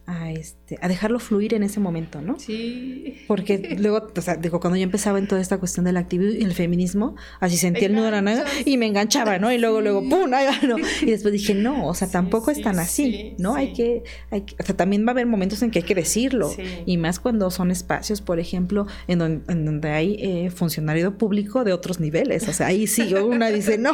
a, 0.05 0.31
este, 0.31 0.77
a 0.81 0.87
dejarlo 0.87 1.19
fluir 1.19 1.53
en 1.53 1.63
ese 1.63 1.79
momento, 1.79 2.21
¿no? 2.21 2.39
Sí. 2.39 3.21
Porque 3.27 3.75
luego, 3.79 4.07
o 4.15 4.21
sea, 4.21 4.35
digo, 4.35 4.59
cuando 4.59 4.77
yo 4.77 4.83
empezaba 4.83 5.19
en 5.19 5.27
toda 5.27 5.41
esta 5.41 5.57
cuestión 5.57 5.85
del 5.85 5.97
activismo 5.97 6.39
y 6.39 6.43
el 6.43 6.53
feminismo, 6.53 7.15
así 7.39 7.57
sentía 7.57 7.87
el 7.87 7.95
nudo 7.95 8.05
de 8.05 8.11
la 8.11 8.21
nada 8.21 8.45
y 8.65 8.77
me 8.77 8.87
enganchaba, 8.87 9.39
¿no? 9.39 9.51
Y 9.51 9.57
luego, 9.57 9.81
luego, 9.81 10.01
¡pum! 10.07 10.33
Ahí 10.33 10.45
va, 10.45 10.67
¿no? 10.67 10.77
Y 11.01 11.05
después 11.05 11.31
dije, 11.31 11.53
no, 11.53 11.87
o 11.87 11.93
sea, 11.93 12.09
tampoco 12.09 12.51
es 12.51 12.61
tan 12.61 12.79
así, 12.79 13.35
¿no? 13.37 13.55
Hay 13.55 13.73
que, 13.73 14.03
hay 14.29 14.45
o 14.59 14.63
sea, 14.63 14.75
también 14.75 15.05
va 15.05 15.09
a 15.09 15.11
haber 15.11 15.25
momentos 15.25 15.61
en 15.61 15.71
que 15.71 15.79
hay 15.79 15.85
que 15.85 15.95
decirlo. 15.95 16.51
Y 16.85 16.97
más 16.97 17.19
cuando 17.19 17.49
son 17.51 17.71
espacios, 17.71 18.21
por 18.21 18.39
ejemplo, 18.39 18.87
en 19.07 19.19
donde, 19.19 19.53
en 19.53 19.65
donde 19.65 19.89
hay 19.89 20.15
eh, 20.19 20.51
funcionario 20.51 21.17
público 21.17 21.63
de 21.63 21.73
otros 21.73 21.99
niveles. 21.99 22.47
O 22.47 22.53
sea, 22.53 22.67
ahí 22.67 22.87
sí, 22.87 23.13
una 23.13 23.49
dice, 23.49 23.77
no. 23.77 23.91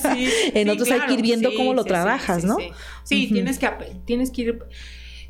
en 0.54 0.68
otros 0.68 0.90
hay 0.90 1.00
que 1.06 1.14
ir 1.14 1.22
viendo 1.22 1.50
cómo 1.56 1.74
lo 1.74 1.84
trabajas, 1.84 2.44
¿no? 2.44 2.56
Sí, 3.04 3.28
tienes, 3.32 3.58
que, 3.58 3.68
tienes 4.04 4.30
que 4.30 4.42
ir 4.42 4.58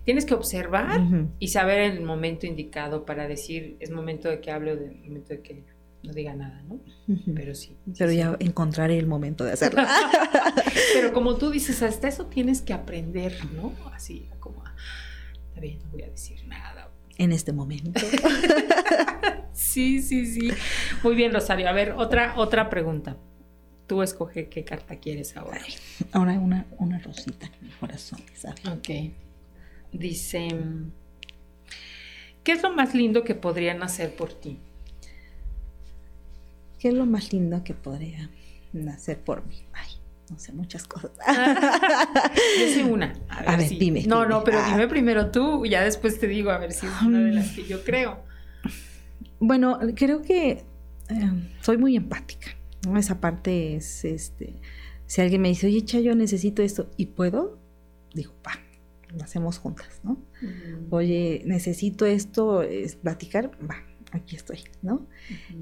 tienes 0.04 0.24
que 0.24 0.34
observar 0.34 1.00
y 1.38 1.48
saber 1.48 1.80
el 1.80 2.02
momento 2.02 2.46
indicado 2.46 3.04
para 3.04 3.28
decir, 3.28 3.76
es 3.80 3.90
momento 3.90 4.28
de 4.28 4.40
que 4.40 4.50
hable 4.50 4.72
o 4.72 4.76
de 4.76 4.90
momento 5.04 5.34
de 5.34 5.42
que 5.42 5.64
no 6.02 6.12
diga 6.12 6.34
nada, 6.34 6.62
¿no? 6.62 6.80
Pero 7.34 7.54
sí. 7.54 7.76
Pero 7.98 8.12
ya 8.12 8.36
encontraré 8.40 8.98
el 8.98 9.06
momento 9.06 9.44
de 9.44 9.52
hacerlo. 9.52 9.82
Pero 10.94 11.12
como 11.12 11.36
tú 11.36 11.50
dices, 11.50 11.82
hasta 11.82 12.08
eso 12.08 12.26
tienes 12.26 12.62
que 12.62 12.72
aprender, 12.72 13.36
¿no? 13.54 13.74
Así 13.92 14.28
como, 14.38 14.64
está 15.48 15.60
bien, 15.60 15.78
no 15.84 15.90
voy 15.90 16.02
a 16.02 16.08
decir 16.08 16.46
nada. 16.46 16.90
En 17.18 17.32
este 17.32 17.52
momento. 17.52 18.00
sí, 19.52 20.00
sí, 20.00 20.24
sí. 20.24 20.50
Muy 21.02 21.14
bien, 21.14 21.34
Rosario. 21.34 21.68
A 21.68 21.72
ver, 21.72 21.92
otra, 21.92 22.34
otra 22.38 22.70
pregunta. 22.70 23.18
Tú 23.86 24.02
escoge 24.02 24.48
qué 24.48 24.64
carta 24.64 24.96
quieres 24.96 25.36
ahora. 25.36 25.60
ahora 26.12 26.32
una, 26.38 26.66
una 26.78 26.98
rosita 27.00 27.50
en 27.60 27.66
mi 27.66 27.72
corazón, 27.74 28.20
¿sabes? 28.34 28.64
Ok. 28.64 29.12
Dice, 29.92 30.48
¿qué 32.44 32.52
es 32.52 32.62
lo 32.62 32.72
más 32.72 32.94
lindo 32.94 33.24
que 33.24 33.34
podrían 33.34 33.82
hacer 33.82 34.14
por 34.14 34.32
ti? 34.32 34.58
¿Qué 36.78 36.88
es 36.88 36.94
lo 36.94 37.06
más 37.06 37.32
lindo 37.32 37.62
que 37.64 37.74
podría 37.74 38.30
hacer 38.92 39.18
por 39.18 39.46
mí? 39.46 39.64
Ay, 39.72 39.90
no 40.30 40.38
sé, 40.38 40.52
muchas 40.52 40.86
cosas. 40.86 41.10
Yo 41.26 42.66
sé 42.72 42.84
una. 42.84 43.12
A 43.28 43.56
ver, 43.56 43.68
dime. 43.68 44.04
No, 44.06 44.24
no, 44.24 44.44
pero 44.44 44.64
dime 44.64 44.84
ah. 44.84 44.88
primero 44.88 45.30
tú, 45.30 45.66
ya 45.66 45.82
después 45.82 46.18
te 46.18 46.28
digo 46.28 46.50
a 46.50 46.58
ver 46.58 46.72
si 46.72 46.86
es 46.86 47.02
una 47.02 47.18
de 47.18 47.32
las 47.32 47.50
que 47.50 47.66
yo 47.66 47.84
creo. 47.84 48.22
Bueno, 49.40 49.78
creo 49.96 50.22
que 50.22 50.64
em, 51.08 51.48
soy 51.60 51.78
muy 51.78 51.96
empática. 51.96 52.56
¿no? 52.86 52.96
Esa 52.96 53.20
parte 53.20 53.76
es, 53.76 54.04
este, 54.04 54.54
si 55.06 55.20
alguien 55.20 55.42
me 55.42 55.48
dice, 55.48 55.66
oye, 55.66 55.82
yo 56.02 56.14
necesito 56.14 56.62
esto, 56.62 56.90
¿y 56.96 57.06
puedo? 57.06 57.58
Digo, 58.14 58.32
pa, 58.42 58.60
lo 59.16 59.24
hacemos 59.24 59.58
juntas, 59.58 60.00
¿no? 60.02 60.22
Oye, 60.90 61.42
necesito 61.44 62.06
esto, 62.06 62.62
es 62.62 62.96
platicar, 62.96 63.50
va, 63.68 63.76
aquí 64.12 64.36
estoy, 64.36 64.60
¿no? 64.82 65.06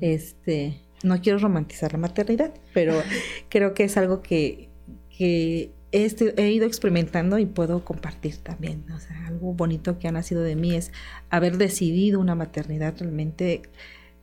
Este, 0.01 0.81
no 1.03 1.21
quiero 1.21 1.39
romantizar 1.39 1.93
la 1.93 1.99
maternidad, 1.99 2.55
pero 2.75 2.95
creo 3.49 3.75
que 3.75 3.85
es 3.85 3.97
algo 3.97 4.23
que, 4.23 4.69
que 5.17 5.73
he, 5.93 6.51
ido 6.51 6.67
experimentando 6.67 7.39
y 7.39 7.47
puedo 7.47 7.85
compartir 7.85 8.37
también. 8.39 8.85
O 8.95 8.99
sea, 8.99 9.27
algo 9.27 9.55
bonito 9.55 9.99
que 9.99 10.09
ha 10.09 10.13
nacido 10.13 10.43
de 10.43 10.57
mí 10.57 10.75
es 10.75 10.93
haber 11.31 11.57
decidido 11.57 12.21
una 12.21 12.35
maternidad 12.35 12.95
realmente 12.99 13.63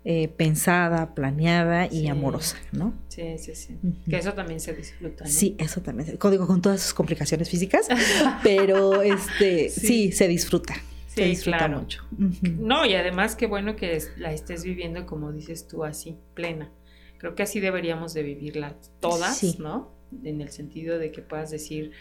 eh, 0.08 0.28
pensada, 0.28 1.16
planeada 1.16 1.92
y 1.92 2.10
amorosa, 2.10 2.58
¿no? 2.72 2.94
Sí, 3.08 3.40
sí, 3.40 3.56
sí. 3.56 3.76
Que 4.08 4.18
eso 4.18 4.34
también 4.34 4.60
se 4.60 4.76
disfruta. 4.76 5.24
¿no? 5.24 5.30
Sí, 5.32 5.56
eso 5.58 5.82
también. 5.82 6.18
Código 6.18 6.46
con 6.46 6.62
todas 6.62 6.80
sus 6.80 6.94
complicaciones 6.94 7.50
físicas, 7.50 7.88
pero 8.44 9.02
este 9.02 9.70
sí. 9.70 10.12
se 10.12 10.28
disfruta. 10.28 10.76
Sí, 11.08 11.22
se 11.22 11.26
disfruta 11.26 11.68
mucho. 11.68 12.04
No, 12.12 12.86
y 12.86 12.94
además 12.94 13.36
qué 13.36 13.48
bueno 13.48 13.76
que 13.76 14.00
la 14.18 14.32
estés 14.32 14.64
viviendo 14.64 15.08
como 15.08 15.32
dices 15.32 15.68
tú, 15.68 15.84
así, 15.84 16.20
plena. 16.36 16.72
Creo 17.18 17.34
que 17.34 17.42
así 17.42 17.60
deberíamos 17.60 18.14
de 18.14 18.22
vivirla 18.22 18.76
todas, 19.00 19.58
¿no? 19.58 19.92
En 20.24 20.40
el 20.40 20.52
sentido 20.52 21.00
de 21.00 21.12
que 21.12 21.24
puedas 21.24 21.50
decir, 21.50 21.94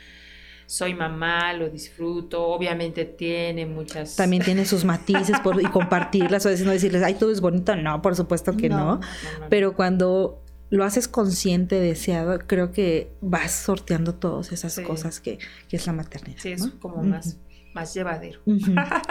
soy 0.66 0.94
mamá, 0.94 1.52
lo 1.52 1.68
disfruto, 1.68 2.46
obviamente 2.46 3.04
tiene 3.04 3.66
muchas... 3.66 4.16
También 4.16 4.42
tiene 4.42 4.64
sus 4.64 4.84
matices 4.84 5.38
por, 5.40 5.60
y 5.60 5.66
compartirlas 5.66 6.44
o 6.46 6.48
decir, 6.48 6.66
no 6.66 6.72
decirles, 6.72 7.02
ay, 7.02 7.14
todo 7.14 7.30
es 7.30 7.40
bonito, 7.40 7.76
no, 7.76 8.00
por 8.02 8.16
supuesto 8.16 8.56
que 8.56 8.68
no, 8.68 9.00
pero 9.48 9.74
cuando 9.74 10.42
lo 10.70 10.84
haces 10.84 11.08
consciente, 11.08 11.78
deseado, 11.78 12.38
creo 12.40 12.72
que 12.72 13.12
vas 13.20 13.52
sorteando 13.52 14.14
todas 14.14 14.52
esas 14.52 14.78
cosas 14.80 15.20
que, 15.20 15.38
es 15.70 15.86
la 15.86 15.92
maternidad. 15.92 16.38
Sí, 16.40 16.52
es 16.52 16.66
como 16.80 17.02
más, 17.02 17.38
más 17.74 17.94
llevadero. 17.94 18.40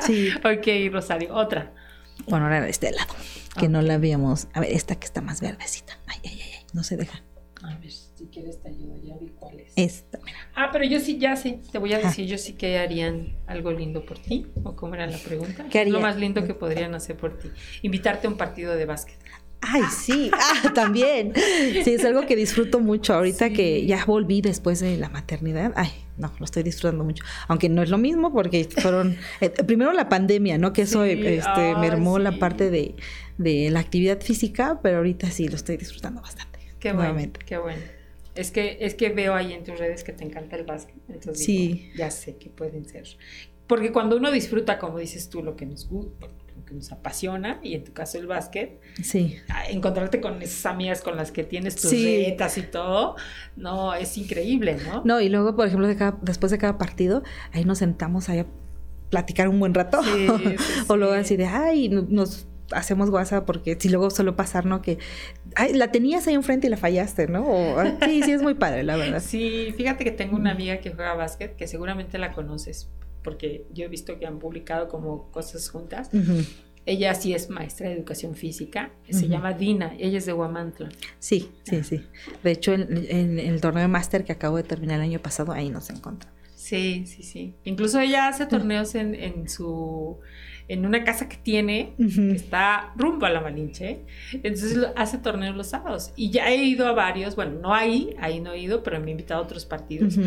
Sí. 0.01 0.29
ok, 0.37 0.91
Rosario, 0.91 1.33
otra. 1.33 1.73
Bueno, 2.27 2.45
ahora 2.45 2.61
de 2.61 2.69
este 2.69 2.91
lado, 2.91 3.13
que 3.57 3.69
no 3.69 3.81
la 3.81 3.95
habíamos... 3.95 4.47
A 4.53 4.59
ver, 4.59 4.71
esta 4.71 4.95
que 4.95 5.05
está 5.05 5.21
más 5.21 5.41
verdecita. 5.41 5.97
Ay, 6.07 6.19
ay, 6.25 6.39
ay, 6.41 6.51
ay 6.59 6.65
no 6.73 6.83
se 6.83 6.97
deja. 6.97 7.23
A 7.61 7.75
ver 7.75 7.91
si 8.23 8.29
quieres 8.29 8.61
te 8.61 8.69
ayudo, 8.69 8.95
ya 9.03 9.17
vi 9.17 9.27
cuál 9.37 9.59
es. 9.59 9.73
Esta, 9.75 10.19
mira. 10.23 10.37
Ah, 10.55 10.69
pero 10.71 10.85
yo 10.85 10.99
sí, 10.99 11.17
ya 11.17 11.35
sé, 11.35 11.59
te 11.71 11.77
voy 11.77 11.93
a 11.93 11.99
decir, 11.99 12.25
yo 12.25 12.37
sí 12.37 12.53
que 12.53 12.77
harían 12.77 13.35
algo 13.47 13.71
lindo 13.71 14.05
por 14.05 14.17
ti, 14.17 14.47
o 14.63 14.75
cómo 14.75 14.95
era 14.95 15.07
la 15.07 15.17
pregunta. 15.17 15.65
¿Qué 15.69 15.79
haría? 15.79 15.93
Lo 15.93 15.99
más 15.99 16.15
lindo 16.15 16.45
que 16.45 16.53
podrían 16.53 16.95
hacer 16.95 17.17
por 17.17 17.37
ti. 17.37 17.49
Invitarte 17.81 18.27
a 18.27 18.29
un 18.29 18.37
partido 18.37 18.75
de 18.75 18.85
básquet. 18.85 19.17
Ay, 19.59 19.81
sí, 19.91 20.29
ah, 20.33 20.71
también. 20.75 21.33
Sí, 21.35 21.93
es 21.93 22.05
algo 22.05 22.25
que 22.25 22.35
disfruto 22.35 22.79
mucho 22.79 23.13
ahorita 23.13 23.51
que 23.51 23.85
ya 23.85 24.03
volví 24.05 24.41
después 24.41 24.79
de 24.79 24.97
la 24.97 25.09
maternidad. 25.09 25.73
Ay, 25.75 25.89
no, 26.17 26.31
lo 26.37 26.45
estoy 26.45 26.63
disfrutando 26.63 27.03
mucho. 27.03 27.23
Aunque 27.47 27.69
no 27.69 27.81
es 27.81 27.89
lo 27.89 27.97
mismo 27.97 28.33
porque 28.33 28.65
fueron, 28.65 29.17
eh, 29.41 29.49
primero 29.49 29.91
la 29.93 30.09
pandemia, 30.09 30.57
¿no? 30.57 30.73
Que 30.73 30.83
eso 30.83 31.03
este, 31.03 31.75
mermó 31.75 32.19
la 32.19 32.39
parte 32.39 32.69
de, 32.69 32.95
de 33.37 33.69
la 33.69 33.79
actividad 33.79 34.21
física, 34.21 34.79
pero 34.81 34.97
ahorita 34.97 35.29
sí 35.29 35.47
lo 35.47 35.55
estoy 35.55 35.77
disfrutando 35.77 36.21
bastante. 36.21 36.53
Qué 36.83 36.91
bueno, 36.91 37.31
qué 37.45 37.57
bueno. 37.57 37.81
Es 38.35 38.51
que, 38.51 38.77
es 38.81 38.95
que 38.95 39.09
veo 39.09 39.35
ahí 39.35 39.53
en 39.53 39.63
tus 39.63 39.77
redes 39.77 40.03
que 40.03 40.11
te 40.11 40.23
encanta 40.23 40.55
el 40.55 40.63
básquet. 40.63 40.97
Entonces 41.07 41.45
sí. 41.45 41.91
ya 41.95 42.09
sé 42.09 42.37
que 42.37 42.49
pueden 42.49 42.85
ser. 42.85 43.07
Porque 43.67 43.91
cuando 43.91 44.17
uno 44.17 44.31
disfruta, 44.31 44.79
como 44.79 44.97
dices 44.97 45.29
tú, 45.29 45.43
lo 45.43 45.55
que 45.55 45.65
nos 45.65 45.87
gusta, 45.87 46.27
lo 46.55 46.65
que 46.65 46.73
nos 46.73 46.91
apasiona, 46.91 47.59
y 47.63 47.75
en 47.75 47.83
tu 47.83 47.93
caso 47.93 48.17
el 48.17 48.27
básquet, 48.27 48.79
sí. 49.01 49.37
encontrarte 49.69 50.19
con 50.19 50.41
esas 50.41 50.65
amigas 50.65 51.01
con 51.01 51.15
las 51.15 51.31
que 51.31 51.43
tienes 51.43 51.75
tus 51.75 51.89
sí. 51.91 52.27
y 52.27 52.61
todo, 52.63 53.15
no, 53.55 53.93
es 53.93 54.17
increíble, 54.17 54.77
¿no? 54.85 55.03
No, 55.05 55.21
y 55.21 55.29
luego, 55.29 55.55
por 55.55 55.67
ejemplo, 55.67 55.87
después 56.21 56.51
de 56.51 56.57
cada 56.57 56.77
partido, 56.77 57.23
ahí 57.51 57.63
nos 57.63 57.77
sentamos 57.77 58.29
ahí 58.29 58.39
a 58.39 58.47
platicar 59.09 59.47
un 59.47 59.59
buen 59.59 59.73
rato. 59.73 60.01
o 60.87 60.97
luego 60.97 61.13
así 61.13 61.37
de, 61.37 61.45
ay, 61.45 61.89
nos 61.89 62.47
hacemos 62.73 63.09
guasa 63.09 63.45
porque 63.45 63.77
si 63.79 63.89
luego 63.89 64.09
suele 64.09 64.33
pasar, 64.33 64.65
¿no? 64.65 64.81
Que 64.81 64.97
ay, 65.55 65.73
la 65.73 65.91
tenías 65.91 66.27
ahí 66.27 66.33
enfrente 66.33 66.67
y 66.67 66.69
la 66.69 66.77
fallaste, 66.77 67.27
¿no? 67.27 67.45
sí, 68.05 68.21
sí, 68.23 68.31
es 68.31 68.41
muy 68.41 68.53
padre, 68.55 68.83
la 68.83 68.95
verdad. 68.95 69.21
Sí, 69.33 69.73
fíjate 69.75 70.03
que 70.03 70.11
tengo 70.11 70.35
una 70.35 70.51
amiga 70.51 70.77
que 70.79 70.91
juega 70.91 71.13
básquet, 71.13 71.55
que 71.55 71.67
seguramente 71.67 72.17
la 72.17 72.33
conoces, 72.33 72.89
porque 73.23 73.65
yo 73.73 73.85
he 73.85 73.87
visto 73.87 74.19
que 74.19 74.25
han 74.25 74.39
publicado 74.39 74.89
como 74.89 75.31
cosas 75.31 75.69
juntas. 75.69 76.09
Ella 76.85 77.15
sí 77.15 77.33
es 77.33 77.49
maestra 77.49 77.87
de 77.87 77.95
educación 77.95 78.35
física, 78.35 78.91
se 79.09 79.29
llama 79.29 79.53
Dina, 79.53 79.95
ella 79.97 80.17
es 80.17 80.25
de 80.25 80.33
Huamantla. 80.33 80.89
Sí, 81.19 81.49
sí, 81.63 81.83
sí. 81.83 82.05
De 82.43 82.51
hecho, 82.51 82.73
en, 82.73 83.39
el 83.39 83.61
torneo 83.61 83.83
de 83.83 83.87
máster 83.87 84.25
que 84.25 84.33
acabo 84.33 84.57
de 84.57 84.63
terminar 84.63 84.99
el 84.99 85.05
año 85.05 85.19
pasado, 85.19 85.53
ahí 85.53 85.69
nos 85.69 85.89
encontramos. 85.89 86.37
Sí, 86.55 87.05
sí, 87.07 87.23
sí. 87.23 87.55
Incluso 87.63 87.99
ella 87.99 88.27
hace 88.27 88.45
torneos 88.45 88.95
en, 88.95 89.15
en 89.15 89.47
su 89.47 90.19
en 90.67 90.85
una 90.85 91.03
casa 91.03 91.27
que 91.27 91.37
tiene, 91.37 91.93
que 91.97 92.31
está 92.31 92.93
rumbo 92.95 93.25
a 93.25 93.29
la 93.29 93.41
Malinche. 93.41 94.01
Entonces 94.31 94.77
hace 94.95 95.17
torneos 95.17 95.55
los 95.55 95.67
sábados. 95.67 96.11
Y 96.15 96.31
ya 96.31 96.49
he 96.49 96.63
ido 96.63 96.87
a 96.87 96.93
varios, 96.93 97.35
bueno, 97.35 97.59
no 97.59 97.73
ahí, 97.73 98.15
ahí 98.19 98.39
no 98.39 98.53
he 98.53 98.59
ido, 98.59 98.83
pero 98.83 98.99
me 98.99 99.07
he 99.07 99.11
invitado 99.11 99.41
a 99.41 99.43
otros 99.43 99.65
partidos. 99.65 100.17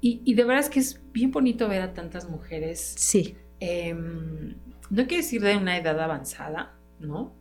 y, 0.00 0.20
y, 0.24 0.34
de 0.34 0.44
verdad 0.44 0.64
es 0.64 0.70
que 0.70 0.80
es 0.80 1.00
bien 1.12 1.30
bonito 1.30 1.68
ver 1.68 1.82
a 1.82 1.92
tantas 1.94 2.28
mujeres. 2.28 2.94
Sí. 2.96 3.36
Em, 3.60 4.54
no 4.90 5.06
quiero 5.06 5.22
decir 5.22 5.42
de 5.42 5.56
una 5.56 5.76
edad 5.76 5.98
avanzada, 6.00 6.74
¿no? 7.00 7.32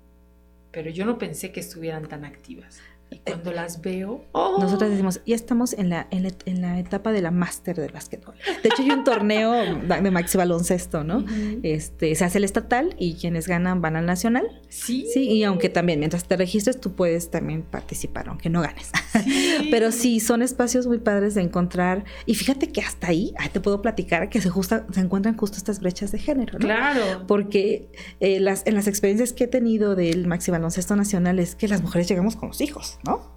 Pero 0.71 0.89
yo 0.89 1.05
no 1.05 1.17
pensé 1.17 1.51
que 1.51 1.59
estuvieran 1.59 2.07
tan 2.07 2.25
activas. 2.25 2.81
Y 3.11 3.19
cuando 3.19 3.51
las 3.51 3.81
veo, 3.81 4.25
¡oh! 4.31 4.57
nosotros 4.59 4.89
decimos, 4.89 5.21
ya 5.25 5.35
estamos 5.35 5.73
en 5.73 5.89
la, 5.89 6.07
en 6.09 6.61
la, 6.61 6.79
etapa 6.79 7.11
de 7.11 7.21
la 7.21 7.31
máster 7.31 7.75
del 7.75 7.91
básquetbol. 7.91 8.35
De 8.63 8.69
hecho, 8.69 8.81
hay 8.81 8.89
un 8.89 9.03
torneo 9.03 9.51
de 9.53 10.11
maxi 10.11 10.37
baloncesto, 10.37 11.03
¿no? 11.03 11.23
este, 11.63 12.15
se 12.15 12.25
hace 12.25 12.39
el 12.39 12.43
estatal 12.43 12.95
y 12.97 13.15
quienes 13.15 13.47
ganan 13.47 13.81
van 13.81 13.95
al 13.95 14.05
nacional. 14.05 14.45
Sí. 14.69 15.05
Sí, 15.13 15.29
y 15.29 15.43
aunque 15.43 15.69
también 15.69 15.99
mientras 15.99 16.27
te 16.27 16.35
registres, 16.35 16.81
tú 16.81 16.95
puedes 16.95 17.29
también 17.29 17.61
participar, 17.61 18.27
aunque 18.29 18.49
no 18.49 18.61
ganes. 18.61 18.91
Pero 19.71 19.91
sí, 19.91 20.19
son 20.19 20.41
espacios 20.41 20.87
muy 20.87 20.99
padres 20.99 21.35
de 21.35 21.41
encontrar. 21.41 22.05
Y 22.25 22.35
fíjate 22.35 22.71
que 22.71 22.81
hasta 22.81 23.07
ahí, 23.07 23.33
te 23.53 23.59
puedo 23.59 23.81
platicar 23.81 24.29
que 24.29 24.41
se, 24.41 24.49
justa, 24.49 24.85
se 24.91 24.99
encuentran 24.99 25.37
justo 25.37 25.57
estas 25.57 25.79
brechas 25.79 26.11
de 26.11 26.19
género, 26.19 26.59
¿no? 26.59 26.65
Claro. 26.65 27.25
Porque 27.27 27.89
eh, 28.19 28.39
las, 28.39 28.65
en 28.65 28.75
las 28.75 28.87
experiencias 28.87 29.33
que 29.33 29.45
he 29.45 29.47
tenido 29.47 29.95
del 29.95 30.27
maxi 30.27 30.51
baloncesto 30.51 30.95
nacional 30.95 31.39
es 31.39 31.55
que 31.55 31.67
las 31.67 31.81
mujeres 31.81 32.07
llegamos 32.07 32.35
con 32.35 32.49
los 32.49 32.61
hijos. 32.61 32.94
¿No? 33.03 33.33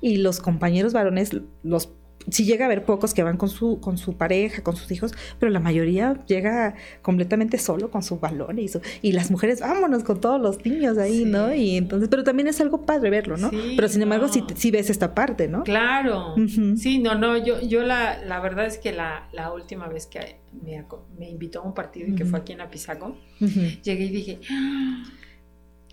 Y 0.00 0.16
los 0.16 0.40
compañeros 0.40 0.92
varones, 0.92 1.30
los 1.62 1.90
sí 2.28 2.44
llega 2.44 2.64
a 2.64 2.66
haber 2.66 2.84
pocos 2.84 3.14
que 3.14 3.22
van 3.22 3.36
con 3.36 3.48
su, 3.48 3.80
con 3.80 3.96
su 3.98 4.16
pareja, 4.16 4.62
con 4.62 4.76
sus 4.76 4.90
hijos, 4.92 5.12
pero 5.38 5.50
la 5.50 5.60
mayoría 5.60 6.22
llega 6.26 6.74
completamente 7.02 7.58
solo 7.58 7.90
con 7.90 8.02
su 8.02 8.18
balón 8.18 8.58
y, 8.58 8.66
y 9.02 9.12
las 9.12 9.30
mujeres, 9.30 9.60
vámonos 9.60 10.04
con 10.04 10.20
todos 10.20 10.40
los 10.40 10.64
niños 10.64 10.98
ahí, 10.98 11.24
¿no? 11.24 11.54
Y 11.54 11.76
entonces, 11.76 12.08
pero 12.08 12.24
también 12.24 12.48
es 12.48 12.60
algo 12.60 12.82
padre 12.82 13.10
verlo, 13.10 13.36
¿no? 13.36 13.50
pero 13.76 13.88
sin 13.88 14.02
embargo, 14.02 14.28
sí, 14.28 14.70
ves 14.70 14.90
esta 14.90 15.14
parte, 15.14 15.48
¿no? 15.48 15.62
Claro. 15.64 16.34
Sí, 16.76 16.98
no, 16.98 17.14
no, 17.14 17.36
yo, 17.36 17.60
yo 17.60 17.82
la, 17.82 18.22
la 18.24 18.40
verdad 18.40 18.66
es 18.66 18.78
que 18.78 18.92
la, 18.92 19.28
la 19.32 19.52
última 19.52 19.88
vez 19.88 20.06
que 20.06 20.36
me, 20.64 20.84
me, 21.18 21.30
invitó 21.30 21.60
a 21.60 21.62
un 21.62 21.74
partido 21.74 22.08
y 22.08 22.14
que 22.14 22.24
fue 22.24 22.40
aquí 22.40 22.52
en 22.52 22.60
Apizaco, 22.60 23.16
llegué 23.38 24.04
y 24.04 24.10
dije, 24.10 24.40
ah, 24.50 25.04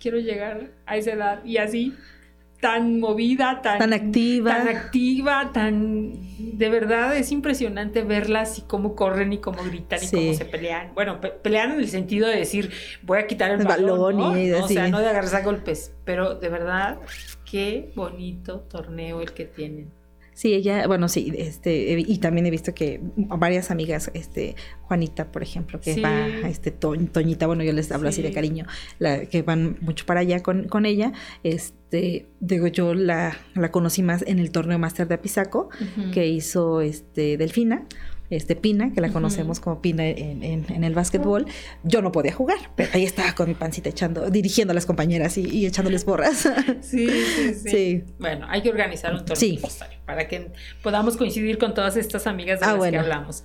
quiero 0.00 0.18
llegar 0.18 0.72
a 0.86 0.96
esa 0.96 1.12
edad 1.12 1.44
y 1.44 1.56
así 1.56 1.94
tan 2.60 2.98
movida, 2.98 3.62
tan, 3.62 3.92
activa. 3.92 4.56
Tan 4.56 4.68
activa, 4.68 5.50
tan... 5.52 6.12
De 6.38 6.68
verdad 6.68 7.16
es 7.16 7.30
impresionante 7.30 8.02
verlas 8.02 8.58
y 8.58 8.62
cómo 8.62 8.96
corren 8.96 9.32
y 9.32 9.38
cómo 9.38 9.62
gritan 9.62 10.00
y 10.02 10.10
cómo 10.10 10.34
se 10.34 10.44
pelean. 10.44 10.92
Bueno, 10.94 11.20
pelean 11.20 11.72
en 11.72 11.78
el 11.78 11.88
sentido 11.88 12.28
de 12.28 12.36
decir, 12.36 12.72
voy 13.02 13.18
a 13.18 13.26
quitar 13.26 13.52
el, 13.52 13.64
balón, 13.64 14.38
y 14.38 14.50
O 14.52 14.66
sea, 14.66 14.88
no 14.88 14.98
de 14.98 15.08
agarrarse 15.08 15.36
a 15.36 15.42
golpes, 15.42 15.94
pero 16.04 16.34
de 16.34 16.48
verdad, 16.48 16.98
qué 17.48 17.92
bonito 17.94 18.60
torneo 18.60 19.20
el 19.20 19.32
que 19.32 19.44
tienen. 19.44 19.97
Sí, 20.38 20.54
ella, 20.54 20.86
bueno, 20.86 21.08
sí, 21.08 21.32
este, 21.36 21.98
y 21.98 22.18
también 22.18 22.46
he 22.46 22.50
visto 22.52 22.72
que 22.72 23.00
varias 23.16 23.72
amigas, 23.72 24.08
este, 24.14 24.54
Juanita, 24.82 25.32
por 25.32 25.42
ejemplo, 25.42 25.80
que 25.80 26.00
va, 26.00 26.28
este, 26.48 26.70
Toñita, 26.70 27.48
bueno, 27.48 27.64
yo 27.64 27.72
les 27.72 27.90
hablo 27.90 28.08
así 28.08 28.22
de 28.22 28.30
cariño, 28.30 28.64
la, 29.00 29.26
que 29.26 29.42
van 29.42 29.78
mucho 29.80 30.06
para 30.06 30.20
allá 30.20 30.40
con, 30.40 30.68
con 30.68 30.86
ella, 30.86 31.12
este, 31.42 32.28
digo, 32.38 32.68
yo 32.68 32.94
la, 32.94 33.36
la 33.56 33.72
conocí 33.72 34.04
más 34.04 34.22
en 34.28 34.38
el 34.38 34.52
torneo 34.52 34.78
máster 34.78 35.08
de 35.08 35.16
Apizaco, 35.16 35.70
que 36.14 36.28
hizo, 36.28 36.82
este, 36.82 37.36
Delfina, 37.36 37.88
este 38.30 38.56
Pina, 38.56 38.92
que 38.92 39.00
la 39.00 39.10
conocemos 39.10 39.58
como 39.58 39.80
Pina 39.80 40.06
en, 40.06 40.42
en, 40.42 40.84
el 40.84 40.94
básquetbol, 40.94 41.46
yo 41.82 42.02
no 42.02 42.12
podía 42.12 42.32
jugar, 42.32 42.58
pero 42.76 42.90
ahí 42.92 43.04
estaba 43.04 43.34
con 43.34 43.48
mi 43.48 43.54
pancita 43.54 43.88
echando, 43.88 44.28
dirigiendo 44.30 44.72
a 44.72 44.74
las 44.74 44.84
compañeras 44.84 45.38
y, 45.38 45.66
echándoles 45.66 46.04
borras. 46.04 46.48
Sí, 46.80 47.08
sí, 47.08 47.54
sí, 47.54 48.04
Bueno, 48.18 48.46
hay 48.48 48.62
que 48.62 48.70
organizar 48.70 49.12
un 49.12 49.20
torneo 49.20 49.36
sí. 49.36 49.60
para 50.06 50.28
que 50.28 50.50
podamos 50.82 51.16
coincidir 51.16 51.58
con 51.58 51.74
todas 51.74 51.96
estas 51.96 52.26
amigas 52.26 52.60
de 52.60 52.66
ah, 52.66 52.76
las 52.76 52.90
que 52.90 52.98
hablamos. 52.98 53.44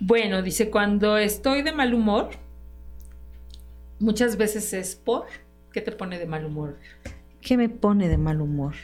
Bueno, 0.00 0.42
dice, 0.42 0.70
cuando 0.70 1.16
estoy 1.16 1.62
de 1.62 1.72
mal 1.72 1.94
humor, 1.94 2.30
muchas 3.98 4.36
veces 4.36 4.72
es 4.72 4.96
por, 4.96 5.26
¿qué 5.72 5.80
te 5.80 5.92
pone 5.92 6.18
de 6.18 6.26
mal 6.26 6.44
humor? 6.44 6.78
¿Qué 7.40 7.56
me 7.56 7.68
pone 7.68 8.08
de 8.08 8.18
mal 8.18 8.40
humor? 8.40 8.74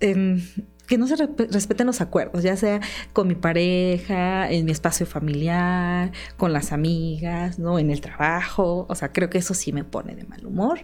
Eh, 0.00 0.38
que 0.86 0.98
no 0.98 1.06
se 1.06 1.16
respeten 1.16 1.86
los 1.86 2.00
acuerdos, 2.00 2.42
ya 2.42 2.56
sea 2.56 2.80
con 3.12 3.28
mi 3.28 3.34
pareja, 3.34 4.50
en 4.50 4.64
mi 4.64 4.72
espacio 4.72 5.06
familiar, 5.06 6.12
con 6.36 6.52
las 6.52 6.72
amigas, 6.72 7.58
¿no? 7.58 7.78
En 7.78 7.90
el 7.90 8.00
trabajo. 8.00 8.86
O 8.88 8.94
sea, 8.94 9.12
creo 9.12 9.30
que 9.30 9.38
eso 9.38 9.54
sí 9.54 9.72
me 9.72 9.84
pone 9.84 10.14
de 10.14 10.24
mal 10.24 10.46
humor. 10.46 10.80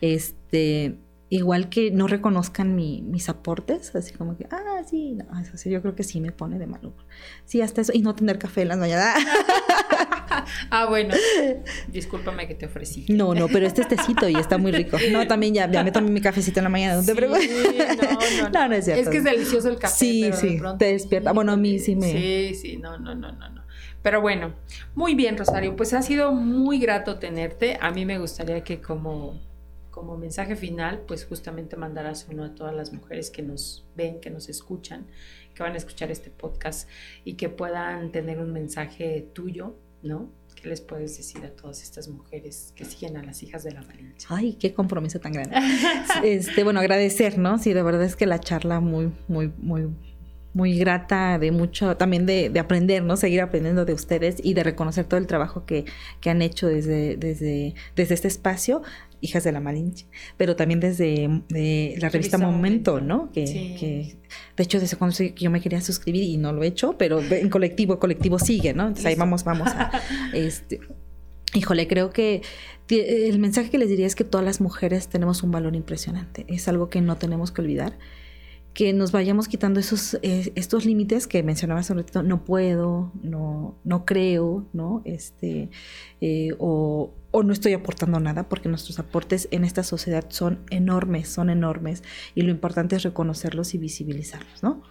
Este, 0.00 0.98
igual 1.28 1.68
que 1.68 1.90
no 1.90 2.06
reconozcan 2.06 2.74
mis 2.76 3.28
aportes, 3.28 3.94
así 3.94 4.12
como 4.14 4.36
que, 4.36 4.46
ah, 4.50 4.82
sí, 4.88 5.14
no, 5.14 5.40
eso 5.40 5.56
sí, 5.56 5.70
yo 5.70 5.80
creo 5.82 5.94
que 5.94 6.04
sí 6.04 6.20
me 6.20 6.32
pone 6.32 6.58
de 6.58 6.66
mal 6.66 6.84
humor. 6.84 7.04
Sí, 7.44 7.60
hasta 7.60 7.80
eso, 7.80 7.92
y 7.94 8.02
no 8.02 8.14
tener 8.14 8.38
café 8.38 8.62
en 8.62 8.68
las 8.68 8.78
mañanas. 8.78 9.16
ah, 10.70 10.86
bueno. 10.86 11.14
Discúlpame 11.88 12.46
que 12.46 12.54
te 12.54 12.66
ofrecí. 12.66 13.06
No, 13.08 13.34
no, 13.34 13.48
pero 13.48 13.66
este 13.66 13.82
es 13.82 13.88
tecito 13.88 14.28
y 14.28 14.36
está 14.36 14.58
muy 14.58 14.72
rico. 14.72 14.96
No, 15.10 15.26
también 15.26 15.54
ya, 15.54 15.70
ya 15.70 15.84
me 15.84 15.92
tomé 15.92 16.10
mi 16.10 16.20
cafecito 16.20 16.60
en 16.60 16.64
la 16.64 16.70
mañana, 16.70 16.96
no 16.96 17.04
te 17.04 17.14
preocupes. 17.14 17.50
No, 18.42 18.50
no, 18.50 18.68
no, 18.68 18.74
es 18.74 18.84
cierto. 18.84 19.02
Es 19.02 19.08
que 19.08 19.18
es 19.18 19.24
delicioso 19.24 19.68
el 19.68 19.78
café. 19.78 19.94
Sí, 19.94 20.30
sí, 20.32 20.60
te 20.78 20.86
despierta. 20.86 21.32
Bueno, 21.32 21.52
a 21.52 21.56
mí 21.56 21.78
sí 21.78 21.96
me... 21.96 22.12
Sí, 22.12 22.54
sí, 22.54 22.76
no, 22.76 22.98
no, 22.98 23.14
no, 23.14 23.32
no, 23.32 23.48
no. 23.50 23.64
Pero 24.02 24.20
bueno, 24.20 24.54
muy 24.94 25.14
bien, 25.14 25.38
Rosario, 25.38 25.76
pues 25.76 25.94
ha 25.94 26.02
sido 26.02 26.32
muy 26.32 26.78
grato 26.78 27.18
tenerte. 27.18 27.78
A 27.80 27.90
mí 27.90 28.04
me 28.04 28.18
gustaría 28.18 28.62
que 28.62 28.80
como 28.80 29.40
como 29.94 30.16
mensaje 30.16 30.56
final, 30.56 31.04
pues 31.06 31.24
justamente 31.24 31.76
mandarás 31.76 32.26
uno 32.28 32.42
a 32.42 32.52
todas 32.52 32.74
las 32.74 32.92
mujeres 32.92 33.30
que 33.30 33.42
nos 33.42 33.86
ven, 33.94 34.20
que 34.20 34.28
nos 34.28 34.48
escuchan, 34.48 35.06
que 35.54 35.62
van 35.62 35.74
a 35.74 35.76
escuchar 35.76 36.10
este 36.10 36.30
podcast 36.30 36.88
y 37.24 37.34
que 37.34 37.48
puedan 37.48 38.10
tener 38.10 38.40
un 38.40 38.52
mensaje 38.52 39.24
tuyo, 39.32 39.76
¿no? 40.04 40.30
¿Qué 40.54 40.68
les 40.68 40.80
puedes 40.80 41.16
decir 41.16 41.44
a 41.44 41.50
todas 41.50 41.82
estas 41.82 42.08
mujeres 42.08 42.72
que 42.76 42.84
siguen 42.84 43.16
a 43.16 43.22
las 43.22 43.42
hijas 43.42 43.64
de 43.64 43.72
la 43.72 43.82
Malinche? 43.82 44.26
Ay, 44.30 44.54
qué 44.54 44.72
compromiso 44.72 45.18
tan 45.18 45.32
grande. 45.32 45.56
este, 46.24 46.64
bueno, 46.64 46.80
agradecer, 46.80 47.38
¿no? 47.38 47.58
Sí, 47.58 47.72
de 47.72 47.82
verdad 47.82 48.04
es 48.04 48.16
que 48.16 48.26
la 48.26 48.38
charla 48.38 48.80
muy, 48.80 49.12
muy, 49.28 49.52
muy 49.58 49.88
muy 50.54 50.78
grata 50.78 51.38
de 51.38 51.50
mucho, 51.50 51.96
también 51.96 52.26
de, 52.26 52.48
de, 52.48 52.60
aprender, 52.60 53.02
¿no? 53.02 53.16
Seguir 53.16 53.40
aprendiendo 53.40 53.84
de 53.84 53.92
ustedes 53.92 54.36
y 54.42 54.54
de 54.54 54.62
reconocer 54.62 55.04
todo 55.04 55.18
el 55.18 55.26
trabajo 55.26 55.66
que, 55.66 55.84
que 56.20 56.30
han 56.30 56.40
hecho 56.42 56.68
desde, 56.68 57.16
desde, 57.16 57.74
desde 57.96 58.14
este 58.14 58.28
espacio 58.28 58.82
hijas 59.20 59.42
de 59.42 59.52
la 59.52 59.60
Malinche, 59.60 60.06
pero 60.36 60.54
también 60.54 60.80
desde 60.80 61.28
la 61.98 62.08
revista 62.10 62.38
Momento, 62.38 63.00
¿no? 63.00 63.32
Que, 63.32 63.44
que, 63.44 64.16
de 64.56 64.62
hecho 64.62 64.78
desde 64.78 64.96
cuando 64.96 65.16
yo 65.16 65.50
me 65.50 65.60
quería 65.60 65.80
suscribir 65.80 66.24
y 66.24 66.36
no 66.36 66.52
lo 66.52 66.62
he 66.62 66.66
hecho, 66.66 66.96
pero 66.98 67.20
en 67.20 67.48
colectivo, 67.48 67.98
colectivo 67.98 68.38
sigue, 68.38 68.74
¿no? 68.74 68.82
Entonces 68.82 69.06
ahí 69.06 69.14
vamos, 69.14 69.44
vamos 69.44 69.68
a, 69.68 69.90
este, 70.34 70.80
híjole, 71.54 71.88
creo 71.88 72.10
que 72.10 72.42
el 72.90 73.38
mensaje 73.38 73.70
que 73.70 73.78
les 73.78 73.88
diría 73.88 74.06
es 74.06 74.14
que 74.14 74.24
todas 74.24 74.44
las 74.44 74.60
mujeres 74.60 75.08
tenemos 75.08 75.42
un 75.42 75.50
valor 75.50 75.74
impresionante, 75.74 76.44
es 76.48 76.68
algo 76.68 76.90
que 76.90 77.00
no 77.00 77.16
tenemos 77.16 77.50
que 77.50 77.62
olvidar 77.62 77.98
que 78.74 78.92
nos 78.92 79.12
vayamos 79.12 79.46
quitando 79.46 79.78
esos, 79.78 80.14
eh, 80.22 80.52
estos 80.56 80.84
límites 80.84 81.28
que 81.28 81.44
mencionaba 81.44 81.84
sobre 81.84 82.02
todo, 82.02 82.24
no 82.24 82.44
puedo, 82.44 83.12
no, 83.22 83.76
no 83.84 84.04
creo, 84.04 84.66
¿no? 84.72 85.00
Este, 85.04 85.70
eh, 86.20 86.54
o, 86.58 87.12
o, 87.30 87.42
no 87.44 87.52
estoy 87.52 87.72
aportando 87.72 88.18
nada, 88.18 88.48
porque 88.48 88.68
nuestros 88.68 88.98
aportes 88.98 89.46
en 89.52 89.64
esta 89.64 89.84
sociedad 89.84 90.24
son 90.28 90.58
enormes, 90.70 91.28
son 91.28 91.50
enormes, 91.50 92.02
y 92.34 92.42
lo 92.42 92.50
importante 92.50 92.96
es 92.96 93.04
reconocerlos 93.04 93.74
y 93.74 93.78
visibilizarlos, 93.78 94.64
¿no? 94.64 94.82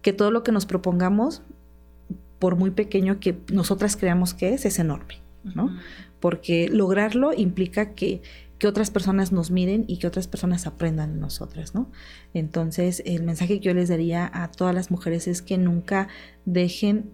Que 0.00 0.14
todo 0.14 0.30
lo 0.30 0.42
que 0.42 0.52
nos 0.52 0.64
propongamos, 0.64 1.42
por 2.38 2.56
muy 2.56 2.70
pequeño 2.70 3.20
que 3.20 3.38
nosotras 3.52 3.96
creamos 3.96 4.32
que 4.32 4.54
es, 4.54 4.64
es 4.64 4.78
enorme, 4.78 5.20
¿no? 5.44 5.70
porque 6.20 6.68
lograrlo 6.68 7.32
implica 7.32 7.94
que, 7.94 8.22
que 8.58 8.66
otras 8.66 8.90
personas 8.90 9.32
nos 9.32 9.50
miren 9.50 9.84
y 9.86 9.98
que 9.98 10.06
otras 10.06 10.28
personas 10.28 10.66
aprendan 10.66 11.14
de 11.14 11.20
nosotras, 11.20 11.74
¿no? 11.74 11.90
Entonces, 12.32 13.02
el 13.04 13.22
mensaje 13.22 13.58
que 13.58 13.66
yo 13.66 13.74
les 13.74 13.88
daría 13.88 14.30
a 14.32 14.50
todas 14.50 14.74
las 14.74 14.90
mujeres 14.90 15.28
es 15.28 15.42
que 15.42 15.58
nunca 15.58 16.08
dejen 16.44 17.10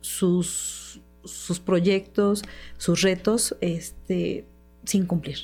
sus, 0.00 1.00
sus 1.24 1.60
proyectos, 1.60 2.42
sus 2.78 3.02
retos, 3.02 3.56
este, 3.60 4.46
sin 4.84 5.06
cumplir. 5.06 5.38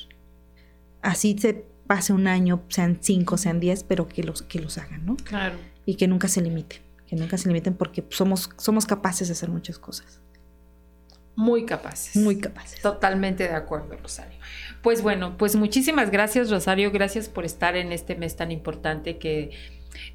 Así 1.01 1.37
se 1.39 1.65
pase 1.87 2.13
un 2.13 2.27
año, 2.27 2.63
sean 2.67 2.99
cinco, 3.01 3.37
sean 3.37 3.59
diez, 3.59 3.83
pero 3.83 4.07
que 4.07 4.23
los, 4.23 4.41
que 4.41 4.59
los 4.59 4.77
hagan, 4.77 5.05
¿no? 5.05 5.15
Claro. 5.17 5.57
Y 5.85 5.95
que 5.95 6.07
nunca 6.07 6.27
se 6.27 6.41
limiten, 6.41 6.81
que 7.07 7.15
nunca 7.15 7.37
se 7.37 7.47
limiten 7.47 7.75
porque 7.75 8.05
somos, 8.09 8.49
somos 8.57 8.85
capaces 8.85 9.29
de 9.29 9.33
hacer 9.33 9.49
muchas 9.49 9.79
cosas. 9.79 10.19
Muy 11.35 11.65
capaces. 11.65 12.15
Muy 12.21 12.37
capaces. 12.39 12.81
Totalmente 12.81 13.43
de 13.47 13.55
acuerdo, 13.55 13.97
Rosario. 13.97 14.37
Pues 14.81 15.03
bueno, 15.03 15.37
pues 15.37 15.55
muchísimas 15.55 16.09
gracias, 16.09 16.49
Rosario. 16.49 16.91
Gracias 16.91 17.29
por 17.29 17.45
estar 17.45 17.75
en 17.75 17.91
este 17.91 18.15
mes 18.15 18.35
tan 18.35 18.51
importante 18.51 19.19
que, 19.19 19.51